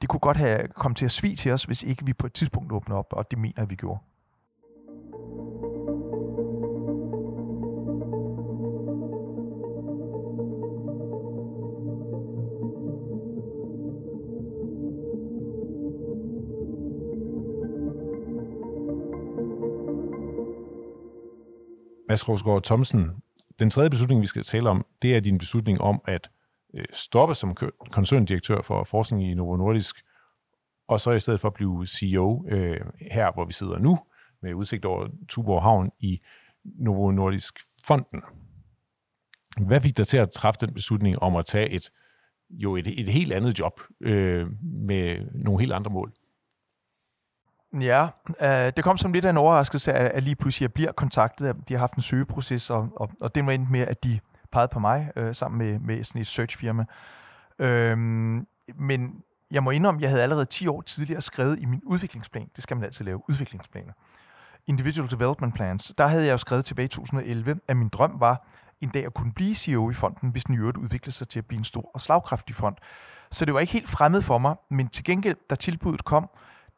det 0.00 0.08
kunne 0.08 0.20
godt 0.20 0.36
have 0.36 0.68
kommet 0.68 0.98
til 0.98 1.04
at 1.04 1.12
svige 1.12 1.36
til 1.36 1.52
os, 1.52 1.64
hvis 1.64 1.82
ikke 1.82 2.06
vi 2.06 2.12
på 2.12 2.26
et 2.26 2.32
tidspunkt 2.32 2.72
åbner 2.72 2.96
op, 2.96 3.12
og 3.12 3.30
det 3.30 3.38
mener 3.38 3.64
vi 3.64 3.74
gjorde. 3.74 4.00
Mads 22.08 22.28
Rosgaard 22.28 22.62
Thomsen, 22.62 23.10
den 23.58 23.70
tredje 23.70 23.90
beslutning, 23.90 24.22
vi 24.22 24.26
skal 24.26 24.42
tale 24.42 24.70
om, 24.70 24.86
det 25.02 25.16
er 25.16 25.20
din 25.20 25.38
beslutning 25.38 25.80
om 25.80 26.00
at 26.04 26.30
Øh, 26.74 26.84
stoppe 26.92 27.34
som 27.34 27.56
koncerndirektør 27.92 28.62
for 28.62 28.84
forskning 28.84 29.30
i 29.30 29.34
Novo 29.34 29.56
Nordisk, 29.56 29.96
og 30.88 31.00
så 31.00 31.10
i 31.10 31.20
stedet 31.20 31.40
for 31.40 31.48
at 31.48 31.54
blive 31.54 31.86
CEO 31.86 32.44
øh, 32.48 32.80
her, 33.10 33.32
hvor 33.32 33.44
vi 33.44 33.52
sidder 33.52 33.78
nu, 33.78 33.98
med 34.42 34.54
udsigt 34.54 34.84
over 34.84 35.08
Tuborg 35.28 35.62
Havn 35.62 35.90
i 35.98 36.20
Novo 36.64 37.10
Nordisk 37.10 37.58
Fonden. 37.86 38.22
Hvad 39.66 39.80
fik 39.80 39.96
dig 39.96 40.06
til 40.06 40.16
at 40.16 40.30
træffe 40.30 40.66
den 40.66 40.74
beslutning 40.74 41.22
om 41.22 41.36
at 41.36 41.46
tage 41.46 41.70
et, 41.70 41.90
jo 42.50 42.76
et, 42.76 43.00
et 43.00 43.08
helt 43.08 43.32
andet 43.32 43.58
job 43.58 43.80
øh, 44.00 44.46
med 44.62 45.26
nogle 45.44 45.60
helt 45.60 45.72
andre 45.72 45.90
mål? 45.90 46.12
Ja, 47.80 48.08
øh, 48.40 48.72
det 48.76 48.84
kom 48.84 48.96
som 48.96 49.12
lidt 49.12 49.24
af 49.24 49.30
en 49.30 49.36
overraskelse, 49.36 49.92
at, 49.92 50.10
at 50.10 50.22
lige 50.22 50.36
pludselig 50.36 50.62
jeg 50.62 50.72
bliver 50.72 50.92
kontaktet. 50.92 51.56
De 51.68 51.74
har 51.74 51.78
haft 51.78 51.94
en 51.94 52.02
søgeproces, 52.02 52.70
og, 52.70 52.88
og, 52.96 53.10
og 53.20 53.34
det 53.34 53.46
var 53.46 53.52
endt 53.52 53.70
med, 53.70 53.80
at 53.80 54.04
de 54.04 54.20
pegede 54.52 54.68
på 54.72 54.78
mig 54.78 55.12
øh, 55.16 55.34
sammen 55.34 55.58
med, 55.58 55.78
med 55.78 56.04
sådan 56.04 56.20
et 56.20 56.26
searchfirma. 56.26 56.84
Øhm, 57.58 58.46
men 58.74 59.22
jeg 59.50 59.62
må 59.62 59.70
indrømme, 59.70 59.98
at 59.98 60.02
jeg 60.02 60.10
havde 60.10 60.22
allerede 60.22 60.44
10 60.44 60.66
år 60.66 60.80
tidligere 60.80 61.20
skrevet 61.22 61.58
i 61.58 61.64
min 61.64 61.82
udviklingsplan. 61.84 62.50
Det 62.56 62.62
skal 62.62 62.76
man 62.76 62.84
altid 62.84 63.04
lave, 63.04 63.30
udviklingsplaner. 63.30 63.92
Individual 64.66 65.10
Development 65.10 65.54
Plans. 65.54 65.92
Der 65.98 66.06
havde 66.06 66.24
jeg 66.24 66.32
jo 66.32 66.36
skrevet 66.36 66.64
tilbage 66.64 66.84
i 66.84 66.88
2011, 66.88 67.60
at 67.68 67.76
min 67.76 67.88
drøm 67.88 68.20
var 68.20 68.46
en 68.80 68.88
dag 68.88 69.06
at 69.06 69.14
kunne 69.14 69.32
blive 69.32 69.54
CEO 69.54 69.90
i 69.90 69.94
fonden, 69.94 70.30
hvis 70.30 70.44
den 70.44 70.54
i 70.54 70.58
øvrigt 70.58 70.76
udviklede 70.76 71.16
sig 71.16 71.28
til 71.28 71.38
at 71.38 71.46
blive 71.46 71.58
en 71.58 71.64
stor 71.64 71.90
og 71.94 72.00
slagkraftig 72.00 72.56
fond. 72.56 72.76
Så 73.30 73.44
det 73.44 73.54
var 73.54 73.60
ikke 73.60 73.72
helt 73.72 73.88
fremmed 73.88 74.22
for 74.22 74.38
mig, 74.38 74.54
men 74.70 74.88
til 74.88 75.04
gengæld, 75.04 75.36
da 75.50 75.54
tilbuddet 75.54 76.04
kom, 76.04 76.30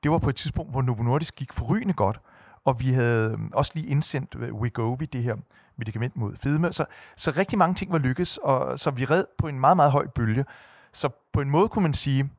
det 0.03 0.11
var 0.11 0.19
på 0.19 0.29
et 0.29 0.37
tidspunkt, 0.37 0.71
hvor 0.71 0.83
Novo 0.83 1.03
Nordisk 1.03 1.37
gik 1.37 1.53
forrygende 1.53 1.95
godt, 1.95 2.21
og 2.65 2.81
vi 2.81 2.93
havde 2.93 3.33
øhm, 3.33 3.51
også 3.55 3.73
lige 3.75 3.87
indsendt 3.87 4.35
øh, 4.39 4.55
WeGovi, 4.55 5.07
det 5.07 5.23
her 5.23 5.37
medicament 5.83 6.17
mod 6.17 6.37
fedme. 6.37 6.73
Så, 6.73 6.85
så 7.17 7.31
rigtig 7.37 7.59
mange 7.59 7.75
ting 7.75 7.93
var 7.93 7.99
lykkes, 7.99 8.39
og 8.43 8.79
så 8.79 8.91
vi 8.91 9.05
red 9.05 9.25
på 9.39 9.49
en 9.49 9.61
meget, 9.61 9.77
meget 9.77 9.93
høj 9.93 10.07
bølge. 10.07 10.45
Så 10.93 11.09
på 11.33 11.41
en 11.41 11.51
måde 11.51 11.69
kunne 11.69 11.83
man 11.83 11.95
sige, 11.95 12.31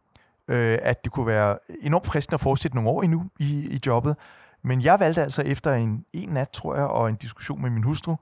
øh, 0.48 0.80
at 0.82 1.04
det 1.04 1.12
kunne 1.12 1.28
være 1.28 1.58
enormt 1.82 2.08
fristende 2.08 2.36
at 2.36 2.42
fortsætte 2.42 2.76
nogle 2.78 2.90
år 2.90 3.04
endnu 3.04 3.26
i, 3.40 3.68
i 3.76 3.80
jobbet. 3.86 4.16
Men 4.62 4.82
jeg 4.82 5.00
valgte 5.00 5.22
altså 5.22 5.42
efter 5.42 5.74
en, 5.74 6.06
en 6.14 6.30
nat, 6.30 6.50
tror 6.50 6.76
jeg, 6.76 6.86
og 6.86 7.10
en 7.10 7.16
diskussion 7.16 7.62
med 7.62 7.70
min 7.70 7.84
hustru, 7.84 8.16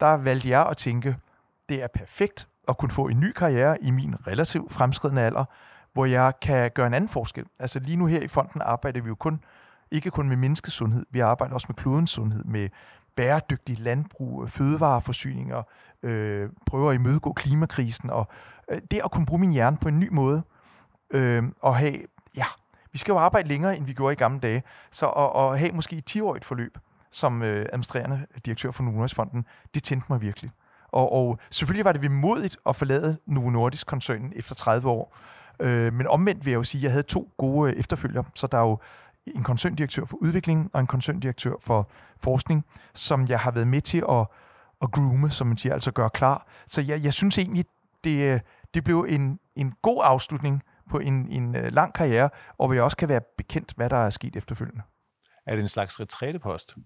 der 0.00 0.12
valgte 0.12 0.48
jeg 0.48 0.66
at 0.66 0.76
tænke, 0.76 1.16
det 1.68 1.82
er 1.82 1.86
perfekt 1.94 2.48
at 2.68 2.78
kunne 2.78 2.90
få 2.90 3.08
en 3.08 3.20
ny 3.20 3.32
karriere 3.32 3.82
i 3.82 3.90
min 3.90 4.14
relativt 4.26 4.72
fremskridende 4.72 5.22
alder, 5.22 5.44
hvor 5.92 6.06
jeg 6.06 6.32
kan 6.42 6.70
gøre 6.74 6.86
en 6.86 6.94
anden 6.94 7.08
forskel. 7.08 7.44
Altså 7.58 7.78
lige 7.78 7.96
nu 7.96 8.06
her 8.06 8.20
i 8.20 8.28
fonden 8.28 8.60
arbejder 8.64 9.00
vi 9.00 9.08
jo 9.08 9.14
kun, 9.14 9.44
ikke 9.90 10.10
kun 10.10 10.28
med 10.28 10.36
menneskets 10.36 10.76
sundhed, 10.76 11.06
vi 11.10 11.20
arbejder 11.20 11.54
også 11.54 11.66
med 11.68 11.76
klodens 11.76 12.10
sundhed, 12.10 12.44
med 12.44 12.68
bæredygtig 13.16 13.78
landbrug, 13.78 14.42
øh, 14.42 14.48
fødevareforsyninger, 14.48 15.62
øh, 16.02 16.48
prøver 16.66 16.90
at 16.90 16.94
imødegå 16.94 17.32
klimakrisen, 17.32 18.10
og 18.10 18.28
øh, 18.70 18.80
det 18.90 19.00
at 19.04 19.10
kunne 19.10 19.26
bruge 19.26 19.40
min 19.40 19.52
hjerne 19.52 19.76
på 19.76 19.88
en 19.88 20.00
ny 20.00 20.08
måde, 20.12 20.42
øh, 21.10 21.44
og 21.60 21.76
have, 21.76 21.96
ja, 22.36 22.44
vi 22.92 22.98
skal 22.98 23.12
jo 23.12 23.18
arbejde 23.18 23.48
længere, 23.48 23.76
end 23.76 23.86
vi 23.86 23.92
gjorde 23.92 24.12
i 24.12 24.16
gamle 24.16 24.40
dage, 24.40 24.62
så 24.90 25.06
at, 25.06 25.52
at 25.52 25.58
have 25.58 25.72
måske 25.72 25.96
et 25.96 26.16
10-årigt 26.16 26.44
forløb 26.44 26.78
som 27.12 27.42
øh, 27.42 27.66
administrerende 27.72 28.26
direktør 28.46 28.70
for 28.70 28.82
Novo 28.82 29.06
Fonden, 29.06 29.46
det 29.74 29.82
tændte 29.82 30.06
mig 30.08 30.20
virkelig. 30.20 30.50
Og, 30.88 31.12
og 31.12 31.38
selvfølgelig 31.50 31.84
var 31.84 31.92
det 31.92 32.02
vemodigt 32.02 32.56
at 32.66 32.76
forlade 32.76 33.16
Novo 33.26 33.50
Nordisk-koncernen 33.50 34.32
efter 34.36 34.54
30 34.54 34.88
år, 34.88 35.16
Øh, 35.60 35.92
men 35.92 36.06
omvendt 36.06 36.44
vil 36.44 36.50
jeg 36.50 36.58
jo 36.58 36.62
sige, 36.62 36.78
at 36.78 36.82
jeg 36.82 36.90
havde 36.90 37.02
to 37.02 37.30
gode 37.36 37.72
øh, 37.72 37.78
efterfølgere, 37.78 38.24
så 38.34 38.46
der 38.46 38.58
er 38.58 38.62
jo 38.62 38.78
en 39.26 39.42
koncerndirektør 39.42 40.04
for 40.04 40.16
udvikling 40.16 40.70
og 40.72 40.80
en 40.80 40.86
koncerndirektør 40.86 41.54
for 41.60 41.90
forskning, 42.20 42.64
som 42.94 43.26
jeg 43.28 43.40
har 43.40 43.50
været 43.50 43.68
med 43.68 43.80
til 43.80 44.04
at, 44.08 44.26
at 44.82 44.90
groome, 44.92 45.30
som 45.30 45.46
man 45.46 45.56
siger, 45.56 45.74
altså 45.74 45.92
gøre 45.92 46.10
klar. 46.10 46.46
Så 46.66 46.80
jeg, 46.80 47.04
jeg 47.04 47.12
synes 47.12 47.38
egentlig, 47.38 47.64
det, 48.04 48.42
det 48.74 48.84
blev 48.84 49.06
en, 49.08 49.38
en 49.56 49.74
god 49.82 50.00
afslutning 50.04 50.62
på 50.90 50.98
en, 50.98 51.28
en 51.28 51.56
øh, 51.56 51.72
lang 51.72 51.94
karriere, 51.94 52.30
og 52.58 52.68
hvor 52.68 52.74
jeg 52.74 52.82
også 52.82 52.96
kan 52.96 53.08
være 53.08 53.20
bekendt, 53.36 53.72
hvad 53.76 53.90
der 53.90 53.96
er 53.96 54.10
sket 54.10 54.36
efterfølgende. 54.36 54.82
Er 55.46 55.54
det 55.54 55.62
en 55.62 55.68
slags 55.68 56.00
retrætepost? 56.00 56.76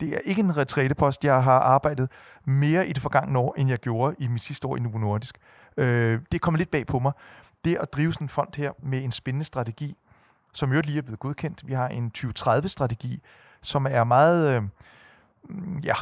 Det 0.00 0.08
er 0.08 0.18
ikke 0.18 0.40
en 0.40 0.56
retrætepost. 0.56 1.24
Jeg 1.24 1.44
har 1.44 1.58
arbejdet 1.58 2.08
mere 2.44 2.88
i 2.88 2.92
det 2.92 3.02
forgangne 3.02 3.38
år, 3.38 3.54
end 3.58 3.68
jeg 3.68 3.78
gjorde 3.78 4.16
i 4.18 4.28
mit 4.28 4.42
sidste 4.42 4.68
år 4.68 4.76
i 4.76 4.80
Novo 4.80 4.98
Nordisk. 4.98 5.38
Øh, 5.76 6.20
det 6.32 6.40
kommer 6.40 6.58
lidt 6.58 6.70
bag 6.70 6.86
på 6.86 6.98
mig. 6.98 7.12
det 7.64 7.76
at 7.76 7.92
drive 7.92 8.12
sådan 8.12 8.24
en 8.24 8.28
fond 8.28 8.56
her 8.56 8.72
med 8.82 9.04
en 9.04 9.12
spændende 9.12 9.44
strategi, 9.44 9.96
som 10.52 10.72
jo 10.72 10.80
lige 10.84 10.98
er 10.98 11.02
blevet 11.02 11.20
godkendt. 11.20 11.66
Vi 11.66 11.72
har 11.72 11.88
en 11.88 12.12
2030-strategi, 12.18 13.22
som 13.62 13.86
er 13.90 14.04
meget 14.04 14.56
øh, 14.56 14.62
mm, 15.48 15.78
ja, 15.78 15.94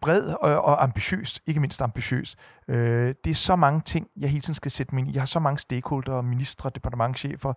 bred 0.00 0.22
og, 0.40 0.64
og 0.64 0.82
ambitiøs, 0.82 1.42
ikke 1.46 1.60
mindst 1.60 1.82
ambitiøs. 1.82 2.36
Øh, 2.68 3.14
det 3.24 3.30
er 3.30 3.34
så 3.34 3.56
mange 3.56 3.80
ting, 3.80 4.08
jeg 4.16 4.30
hele 4.30 4.40
tiden 4.40 4.54
skal 4.54 4.70
sætte 4.70 4.94
mig 4.94 5.00
ind 5.00 5.10
i. 5.10 5.14
Jeg 5.14 5.20
har 5.20 5.26
så 5.26 5.40
mange 5.40 5.58
stakeholder, 5.58 6.20
ministre, 6.20 6.70
departementchefer, 6.74 7.52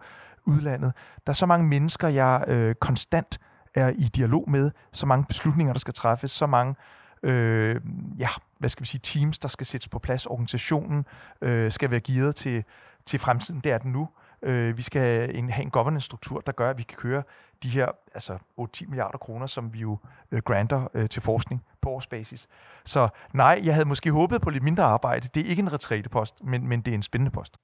udlandet. 0.46 0.94
Der 1.26 1.32
er 1.32 1.36
så 1.36 1.46
mange 1.46 1.68
mennesker, 1.68 2.08
jeg 2.08 2.44
øh, 2.48 2.76
konstant 2.76 3.40
er 3.76 3.90
i 3.90 4.04
dialog 4.04 4.50
med, 4.50 4.72
så 4.92 5.06
mange 5.06 5.26
beslutninger, 5.26 5.74
der 5.74 5.80
skal 5.80 5.94
træffes, 5.94 6.32
så 6.32 6.46
mange 6.46 6.76
øh, 7.24 7.82
ja, 8.18 8.30
hvad 8.58 8.70
skal 8.70 8.82
vi 8.82 8.88
sige, 8.88 9.02
teams, 9.04 9.40
der 9.40 9.48
skal 9.48 9.68
sættes 9.68 9.88
på 9.88 10.00
plads. 10.00 10.26
Organisationen 10.26 11.06
øh, 11.42 11.72
skal 11.72 11.92
være 11.92 12.00
gearet 12.00 12.36
til, 12.36 12.64
til 13.06 13.20
fremtiden. 13.20 13.60
Det 13.60 13.72
er 13.72 13.78
den 13.78 13.92
nu. 13.92 14.02
Øh, 14.02 14.27
Øh, 14.44 14.78
vi 14.78 14.82
skal 14.82 15.36
en, 15.36 15.50
have 15.50 15.64
en 15.64 15.70
governance-struktur, 15.70 16.40
der 16.40 16.52
gør, 16.52 16.70
at 16.70 16.78
vi 16.78 16.84
kan 16.84 16.98
køre 16.98 17.24
de 17.64 17.70
her 17.70 17.88
altså 18.14 18.38
8-10 18.60 18.88
milliarder 18.88 19.18
kroner, 19.18 19.48
som 19.48 19.74
vi 19.74 19.80
jo 19.80 19.98
øh, 20.32 20.42
granter 20.42 20.88
øh, 20.94 21.10
til 21.10 21.22
forskning 21.22 21.64
på 21.82 21.90
årsbasis. 21.90 22.48
Så 22.86 23.10
nej, 23.34 23.62
jeg 23.64 23.74
havde 23.74 23.88
måske 23.88 24.12
håbet 24.12 24.42
på 24.42 24.50
lidt 24.50 24.64
mindre 24.64 24.84
arbejde. 24.84 25.30
Det 25.34 25.46
er 25.46 25.50
ikke 25.50 25.60
en 25.60 25.74
retrætepost, 25.74 26.44
men, 26.44 26.68
men 26.68 26.82
det 26.82 26.92
er 26.92 26.96
en 26.96 27.04
spændende 27.04 27.32
post. 27.32 27.58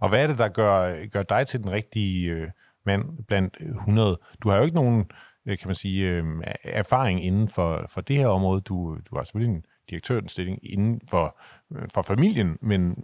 Og 0.00 0.08
hvad 0.08 0.22
er 0.22 0.26
det, 0.26 0.38
der 0.38 0.48
gør, 0.48 1.06
gør 1.06 1.22
dig 1.22 1.46
til 1.46 1.62
den 1.62 1.72
rigtige 1.72 2.30
øh, 2.30 2.48
mand 2.86 3.24
blandt 3.28 3.56
100? 3.60 4.18
Du 4.42 4.48
har 4.48 4.56
jo 4.56 4.62
ikke 4.62 4.74
nogen 4.74 5.10
øh, 5.46 5.58
kan 5.58 5.68
man 5.68 5.74
sige, 5.74 6.08
øh, 6.10 6.24
erfaring 6.64 7.24
inden 7.24 7.48
for, 7.48 7.86
for 7.88 8.00
det 8.00 8.16
her 8.16 8.26
område. 8.26 8.60
Du, 8.60 8.98
du 9.10 9.16
har 9.16 9.22
selvfølgelig 9.22 9.56
en 9.56 9.64
direktørstilling 9.90 10.58
inden 10.62 11.00
for, 11.08 11.40
øh, 11.76 11.88
for 11.94 12.02
familien, 12.02 12.58
men, 12.62 12.96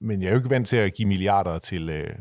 men 0.00 0.22
jeg 0.22 0.28
er 0.28 0.32
jo 0.32 0.38
ikke 0.38 0.50
vant 0.50 0.68
til 0.68 0.76
at 0.76 0.94
give 0.94 1.08
milliarder 1.08 1.58
til, 1.58 1.88
øh, 1.88 2.14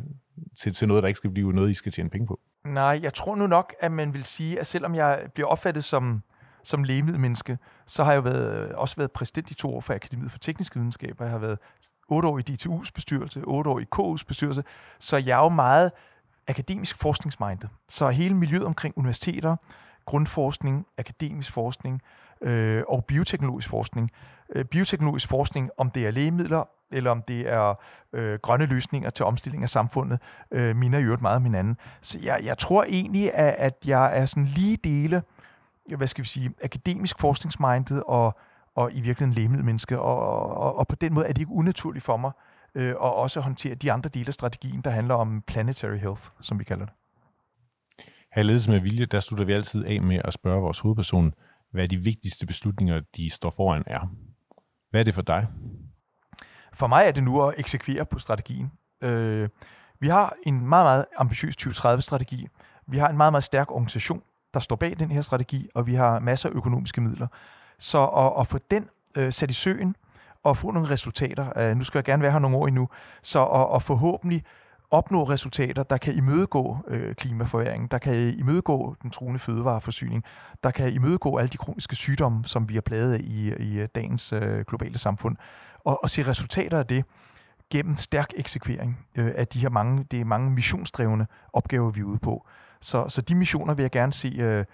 til, 0.58 0.74
til 0.74 0.88
noget, 0.88 1.04
der 1.04 1.08
ikke 1.08 1.18
skal 1.18 1.30
blive 1.30 1.54
noget, 1.54 1.70
I 1.70 1.74
skal 1.74 1.92
tjene 1.92 2.10
penge 2.10 2.28
på. 2.28 2.40
Nej, 2.66 3.00
jeg 3.04 3.14
tror 3.14 3.36
nu 3.36 3.48
nok, 3.48 3.76
at 3.80 3.92
man 3.92 4.14
vil 4.14 4.24
sige, 4.24 4.60
at 4.60 4.68
selvom 4.68 4.96
jeg 4.96 5.22
bliver 5.34 5.48
opfattet 5.48 5.84
som, 5.84 6.24
som 6.64 6.84
lægemiddelmenneske, 6.84 7.58
så 7.88 8.04
har 8.04 8.12
jeg 8.12 8.18
jo 8.18 8.22
været, 8.22 8.70
øh, 8.70 8.78
også 8.78 8.96
været 8.96 9.12
præsident 9.12 9.52
i 9.52 9.54
to 9.54 9.76
år 9.76 9.82
for 9.82 9.94
Akademiet 9.94 10.32
for 10.32 10.40
Tekniske 10.40 10.80
Videnskaber. 10.80 11.26
Jeg 11.26 11.32
har 11.32 11.40
været 11.40 11.58
otte 12.10 12.28
år 12.28 12.40
i 12.40 12.44
DTU's 12.50 12.90
bestyrelse, 12.96 13.42
otte 13.44 13.70
år 13.70 13.80
i 13.80 13.86
KU's 13.96 14.24
bestyrelse, 14.28 14.64
så 15.00 15.18
jeg 15.18 15.40
er 15.40 15.44
jo 15.44 15.50
meget 15.50 15.92
akademisk 16.48 16.98
forskningsmindet. 16.98 17.70
Så 17.90 18.10
hele 18.10 18.36
miljøet 18.36 18.66
omkring 18.66 18.98
universiteter, 18.98 19.56
grundforskning, 20.06 20.86
akademisk 20.98 21.52
forskning 21.52 22.02
øh, 22.42 22.84
og 22.88 23.06
bioteknologisk 23.06 23.70
forskning. 23.70 24.12
Øh, 24.56 24.66
bioteknologisk 24.66 25.28
forskning, 25.28 25.70
om 25.78 25.92
det 25.92 26.08
er 26.08 26.12
lægemidler, 26.12 26.64
eller 26.92 27.12
om 27.12 27.22
det 27.22 27.50
er 27.50 27.76
øh, 28.14 28.40
grønne 28.42 28.66
løsninger 28.66 29.10
til 29.10 29.26
omstilling 29.26 29.64
af 29.64 29.70
samfundet, 29.70 30.20
øh, 30.52 30.76
minder 30.76 31.00
jo 31.00 31.18
meget 31.22 31.36
om 31.36 31.44
hinanden. 31.44 31.78
Så 32.02 32.20
jeg, 32.24 32.40
jeg 32.44 32.58
tror 32.58 32.84
egentlig, 32.84 33.34
at, 33.34 33.56
at 33.58 33.74
jeg 33.86 34.18
er 34.18 34.26
sådan 34.26 34.46
lige 34.46 34.78
dele, 34.78 35.22
hvad 35.98 36.08
skal 36.08 36.24
vi 36.24 36.28
sige, 36.28 36.52
akademisk 36.64 37.20
forskningsmindet 37.20 38.04
og, 38.04 38.38
og 38.76 38.92
i 38.94 39.02
virkeligheden 39.02 39.34
lægemiddelmenneske, 39.34 40.00
og, 40.00 40.20
og, 40.58 40.78
og 40.78 40.88
på 40.88 40.96
den 40.96 41.14
måde 41.14 41.26
er 41.28 41.34
det 41.34 41.42
ikke 41.42 41.52
unaturligt 41.52 42.06
for 42.06 42.18
mig 42.18 42.32
øh, 42.76 42.96
og 42.98 43.16
også 43.16 43.40
håndtere 43.40 43.76
de 43.76 43.92
andre 43.92 44.10
dele 44.10 44.28
af 44.28 44.34
strategien, 44.34 44.82
der 44.82 44.90
handler 44.90 45.16
om 45.16 45.44
planetary 45.48 45.98
health, 45.98 46.22
som 46.42 46.60
vi 46.60 46.64
kalder 46.64 46.86
det. 46.86 46.94
Her 48.36 48.44
ledes 48.44 48.68
med 48.68 48.80
vilje, 48.80 49.06
der 49.06 49.20
slutter 49.20 49.46
vi 49.46 49.54
altid 49.54 49.86
af 49.86 50.02
med 50.02 50.22
at 50.24 50.34
spørge 50.34 50.62
vores 50.62 50.80
hovedperson, 50.80 51.34
hvad 51.72 51.88
de 51.88 51.98
vigtigste 51.98 52.46
beslutninger, 52.46 53.02
de 53.18 53.30
står 53.30 53.50
foran, 53.50 53.84
er. 53.88 54.00
Hvad 54.90 55.00
er 55.00 55.04
det 55.04 55.16
for 55.16 55.22
dig? 55.22 55.48
For 56.80 56.88
mig 56.88 57.06
er 57.06 57.12
det 57.12 57.24
nu 57.24 57.44
at 57.44 57.54
eksekvere 57.58 58.06
på 58.06 58.20
strategien. 58.20 58.72
Øh, 59.02 59.50
vi 60.00 60.08
har 60.08 60.34
en 60.44 60.68
meget, 60.68 60.86
meget 60.86 61.06
ambitiøs 61.18 61.56
2030-strategi. 61.62 62.48
Vi 62.88 62.98
har 62.98 63.10
en 63.10 63.18
meget, 63.18 63.34
meget 63.34 63.44
stærk 63.44 63.72
organisation, 63.72 64.22
der 64.54 64.60
står 64.60 64.76
bag 64.76 65.00
den 65.00 65.12
her 65.12 65.22
strategi, 65.22 65.70
og 65.74 65.88
vi 65.88 65.96
har 65.96 66.20
masser 66.20 66.50
af 66.50 66.54
økonomiske 66.54 67.02
midler. 67.02 67.28
Så 67.80 68.06
at, 68.06 68.40
at 68.40 68.48
få 68.48 68.60
den 68.72 68.90
øh, 69.16 69.34
sat 69.34 69.52
i 69.52 69.54
søen, 69.54 69.96
og 70.44 70.58
få 70.58 70.72
nogle 70.72 70.90
resultater. 70.90 71.60
øh, 71.60 71.76
nu 71.78 71.84
skal 71.84 71.98
jeg 71.98 72.04
gerne 72.04 72.24
være 72.24 72.32
her 72.32 72.40
nogle 72.40 72.58
år 72.58 72.68
endnu, 72.68 72.90
så 73.22 73.40
og, 73.40 73.70
og 73.70 73.82
forhåbentlig 73.82 74.44
opnå 74.92 75.24
resultater, 75.24 75.84
der 75.84 75.98
kan 75.98 76.14
imødegå 76.14 76.78
øh, 76.88 77.16
klimaforværingen, 77.16 77.88
der 77.88 77.98
kan 77.98 78.16
imødegå 78.16 78.96
den 79.02 79.12
truende 79.12 79.40
fødevareforsyning, 79.40 80.24
der 80.64 80.72
kan 80.72 80.94
imødegå 80.94 81.38
alle 81.38 81.50
de 81.50 81.58
kroniske 81.58 81.96
sygdomme, 81.96 82.46
som 82.46 82.70
vi 82.70 82.74
har 82.74 82.82
plaget 82.82 83.14
af 83.14 83.20
i, 83.20 83.54
i 83.60 83.80
øh, 83.80 83.88
dagens 83.96 84.34
øh, 84.34 84.66
globale 84.68 84.98
samfund, 84.98 85.38
og, 85.86 86.04
og 86.04 86.10
se 86.10 86.28
resultater 86.28 86.80
af 86.80 86.86
det 86.86 87.06
gennem 87.70 87.96
stærk 87.96 88.34
eksekvering 88.36 89.08
øh, 89.16 89.32
af 89.36 89.48
de 89.48 89.60
her 89.60 89.70
mange, 89.70 90.04
det 90.04 90.22
er 90.22 90.26
mange 90.26 90.52
missionsdrevne 90.52 91.28
opgaver, 91.54 91.92
vi 91.92 92.00
er 92.00 92.04
ude 92.04 92.20
på. 92.20 92.48
Så, 92.82 93.10
så 93.10 93.22
de 93.22 93.36
missioner 93.36 93.74
vil 93.74 93.84
jeg 93.84 93.92
gerne 93.92 94.14
se, 94.14 94.28
øh, 94.28 94.66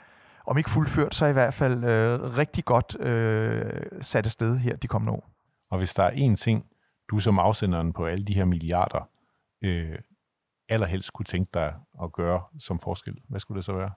om 0.46 0.58
ikke 0.58 0.70
fuldført, 0.70 1.16
så 1.16 1.26
i 1.26 1.34
hvert 1.34 1.54
fald 1.54 1.84
øh, 1.84 2.38
rigtig 2.38 2.66
godt 2.66 3.00
øh, 3.00 3.82
sat 4.02 4.26
afsted 4.26 4.58
her 4.58 4.76
de 4.76 4.88
kommende 4.88 5.14
år. 5.14 5.30
Og 5.70 5.78
hvis 5.78 5.94
der 5.94 6.04
er 6.04 6.12
én 6.12 6.36
ting, 6.36 6.66
du 7.12 7.20
som 7.20 7.40
afsenderen 7.40 7.94
på 7.94 8.06
alle 8.06 8.26
de 8.26 8.34
her 8.34 8.46
milliarder 8.46 9.10
øh, 9.62 10.00
allerhelst 10.70 11.14
kunne 11.14 11.26
tænke 11.26 11.50
dig 11.54 11.74
at 12.04 12.14
gøre 12.14 12.42
som 12.60 12.80
forskel, 12.80 13.18
hvad 13.30 13.40
skulle 13.40 13.56
det 13.56 13.66
så 13.66 13.74
være? 13.74 13.92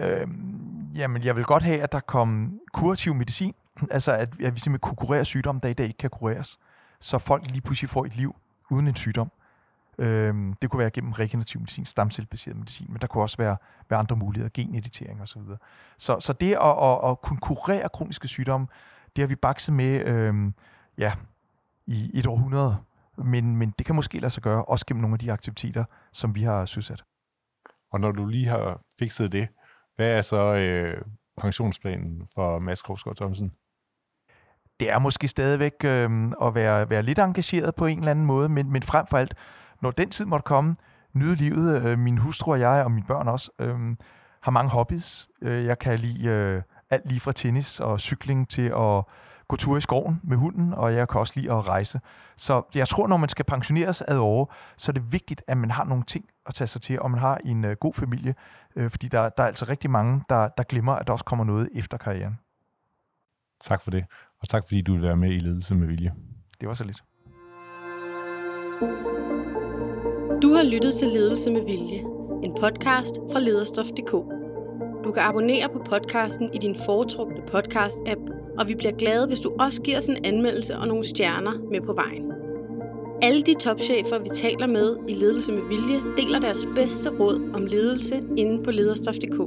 Øhm, 0.00 0.90
jamen, 0.94 1.24
jeg 1.24 1.36
vil 1.36 1.44
godt 1.44 1.62
have, 1.62 1.82
at 1.82 1.92
der 1.92 2.00
kom 2.00 2.60
kurativ 2.72 3.14
medicin, 3.14 3.54
altså 3.90 4.12
at, 4.12 4.20
at 4.20 4.54
vi 4.54 4.60
simpelthen 4.60 4.78
kunne 4.78 4.96
kurere 4.96 5.24
sygdomme, 5.24 5.60
der 5.60 5.68
i 5.68 5.72
dag 5.72 5.86
ikke 5.86 5.98
kan 5.98 6.10
kureres, 6.10 6.58
så 7.00 7.18
folk 7.18 7.46
lige 7.46 7.60
pludselig 7.60 7.90
får 7.90 8.04
et 8.04 8.16
liv 8.16 8.36
uden 8.70 8.88
en 8.88 8.94
sygdom. 8.94 9.30
Øhm, 9.98 10.54
det 10.62 10.70
kunne 10.70 10.80
være 10.80 10.90
gennem 10.90 11.12
regenerativ 11.12 11.60
medicin, 11.60 11.84
stamcellebaseret 11.84 12.56
medicin, 12.56 12.86
men 12.90 13.00
der 13.00 13.06
kunne 13.06 13.22
også 13.22 13.36
være, 13.36 13.56
være 13.90 13.98
andre 13.98 14.16
muligheder, 14.16 14.50
geneditering 14.54 15.22
osv. 15.22 15.42
Så, 15.42 15.56
så, 15.98 16.20
så 16.20 16.32
det 16.32 16.52
at, 16.52 16.82
at, 16.82 17.10
at 17.10 17.20
kunne 17.20 17.38
kurere 17.38 17.88
kroniske 17.88 18.28
sygdomme, 18.28 18.66
det 19.16 19.22
har 19.22 19.26
vi 19.26 19.34
bakset 19.34 19.74
med 19.74 20.06
øhm, 20.06 20.54
ja, 20.98 21.12
i 21.86 22.10
et 22.18 22.26
århundrede. 22.26 22.76
Men, 23.18 23.56
men 23.56 23.74
det 23.78 23.86
kan 23.86 23.94
måske 23.94 24.18
lade 24.18 24.30
sig 24.30 24.42
gøre, 24.42 24.64
også 24.64 24.86
gennem 24.86 25.00
nogle 25.00 25.14
af 25.14 25.18
de 25.18 25.32
aktiviteter, 25.32 25.84
som 26.12 26.34
vi 26.34 26.42
har 26.42 26.64
søsat. 26.64 27.04
Og 27.92 28.00
når 28.00 28.12
du 28.12 28.26
lige 28.26 28.46
har 28.46 28.80
fikset 28.98 29.32
det, 29.32 29.48
hvad 29.96 30.18
er 30.18 30.22
så 30.22 30.54
øh, 30.54 31.02
pensionsplanen 31.38 32.28
for 32.34 32.58
Mads 32.58 32.82
Krogsgaard 32.82 33.16
Thomsen? 33.16 33.52
Det 34.84 34.92
er 34.92 34.98
måske 34.98 35.28
stadigvæk 35.28 35.74
øh, 35.84 36.30
at 36.42 36.54
være, 36.54 36.90
være 36.90 37.02
lidt 37.02 37.18
engageret 37.18 37.74
på 37.74 37.86
en 37.86 37.98
eller 37.98 38.10
anden 38.10 38.26
måde, 38.26 38.48
men, 38.48 38.72
men 38.72 38.82
frem 38.82 39.06
for 39.06 39.18
alt, 39.18 39.34
når 39.80 39.90
den 39.90 40.10
tid 40.10 40.24
måtte 40.24 40.44
komme, 40.44 40.76
nyde 41.12 41.34
livet. 41.34 41.82
Øh, 41.82 41.98
min 41.98 42.18
hustru 42.18 42.52
og 42.52 42.60
jeg, 42.60 42.84
og 42.84 42.90
mine 42.90 43.06
børn 43.06 43.28
også, 43.28 43.50
øh, 43.58 43.96
har 44.40 44.50
mange 44.50 44.70
hobbies. 44.70 45.28
Øh, 45.42 45.64
jeg 45.64 45.78
kan 45.78 45.98
lide 45.98 46.24
øh, 46.24 46.62
alt 46.90 47.08
lige 47.08 47.20
fra 47.20 47.32
tennis 47.32 47.80
og 47.80 48.00
cykling 48.00 48.48
til 48.48 48.62
at 48.62 49.02
gå 49.48 49.56
tur 49.56 49.76
i 49.76 49.80
skoven 49.80 50.20
med 50.24 50.36
hunden, 50.36 50.74
og 50.74 50.94
jeg 50.94 51.08
kan 51.08 51.20
også 51.20 51.32
lide 51.36 51.52
at 51.52 51.68
rejse. 51.68 52.00
Så 52.36 52.62
jeg 52.74 52.88
tror, 52.88 53.06
når 53.06 53.16
man 53.16 53.28
skal 53.28 53.44
pensioneres 53.44 54.02
ad 54.02 54.18
år, 54.18 54.54
så 54.76 54.90
er 54.90 54.92
det 54.92 55.12
vigtigt, 55.12 55.42
at 55.46 55.56
man 55.56 55.70
har 55.70 55.84
nogle 55.84 56.04
ting 56.04 56.24
at 56.46 56.54
tage 56.54 56.68
sig 56.68 56.82
til, 56.82 57.00
og 57.00 57.10
man 57.10 57.20
har 57.20 57.38
en 57.44 57.64
øh, 57.64 57.76
god 57.80 57.94
familie, 57.94 58.34
øh, 58.76 58.90
fordi 58.90 59.08
der, 59.08 59.28
der 59.28 59.42
er 59.42 59.46
altså 59.46 59.64
rigtig 59.68 59.90
mange, 59.90 60.22
der, 60.28 60.48
der 60.48 60.62
glemmer, 60.62 60.92
at 60.92 61.06
der 61.06 61.12
også 61.12 61.24
kommer 61.24 61.44
noget 61.44 61.68
efter 61.74 61.98
karrieren. 61.98 62.38
Tak 63.60 63.80
for 63.80 63.90
det, 63.90 64.04
og 64.42 64.48
tak 64.48 64.64
fordi 64.68 64.82
du 64.82 64.92
vil 64.92 65.02
være 65.02 65.16
med 65.16 65.30
i 65.30 65.38
Ledelse 65.38 65.74
med 65.74 65.86
Vilje. 65.86 66.12
Det 66.60 66.68
var 66.68 66.74
så 66.74 66.84
lidt. 66.84 67.02
Du 70.42 70.54
har 70.54 70.62
lyttet 70.62 70.94
til 70.94 71.08
Ledelse 71.08 71.50
med 71.50 71.64
Vilje, 71.64 71.98
en 72.44 72.52
podcast 72.60 73.14
fra 73.32 73.40
lederstof.dk. 73.40 74.12
Du 75.04 75.12
kan 75.12 75.22
abonnere 75.22 75.68
på 75.72 75.82
podcasten 75.84 76.50
i 76.54 76.58
din 76.58 76.76
foretrukne 76.86 77.40
podcast-app, 77.54 78.22
og 78.58 78.68
vi 78.68 78.74
bliver 78.74 78.92
glade, 78.92 79.26
hvis 79.26 79.40
du 79.40 79.52
også 79.58 79.82
giver 79.82 79.96
os 79.96 80.08
en 80.08 80.24
anmeldelse 80.24 80.76
og 80.78 80.88
nogle 80.88 81.04
stjerner 81.04 81.52
med 81.70 81.80
på 81.80 81.92
vejen. 81.92 82.32
Alle 83.22 83.42
de 83.42 83.54
topchefer, 83.54 84.18
vi 84.18 84.28
taler 84.34 84.66
med 84.66 84.96
i 85.08 85.14
Ledelse 85.14 85.52
med 85.52 85.62
Vilje, 85.62 86.00
deler 86.16 86.40
deres 86.40 86.66
bedste 86.74 87.10
råd 87.10 87.50
om 87.54 87.66
ledelse 87.66 88.22
inde 88.36 88.64
på 88.64 88.70
lederstof.dk. 88.70 89.38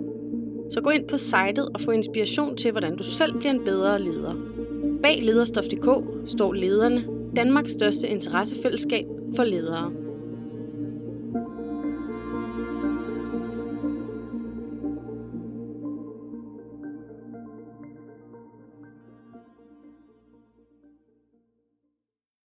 Så 0.74 0.82
gå 0.84 0.90
ind 0.90 1.08
på 1.08 1.18
sitet 1.18 1.70
og 1.74 1.82
få 1.82 1.92
inspiration 1.92 2.58
til, 2.58 2.72
hvordan 2.72 2.98
du 2.98 3.04
selv 3.04 3.40
bliver 3.40 3.52
en 3.52 3.64
bedre 3.66 4.02
leder. 4.02 4.57
Bag 5.04 5.22
lederstof.dk 5.22 5.88
står 6.26 6.54
lederne, 6.54 7.06
Danmarks 7.36 7.72
største 7.72 8.08
interessefællesskab 8.08 9.06
for 9.36 9.44
ledere. 9.44 10.07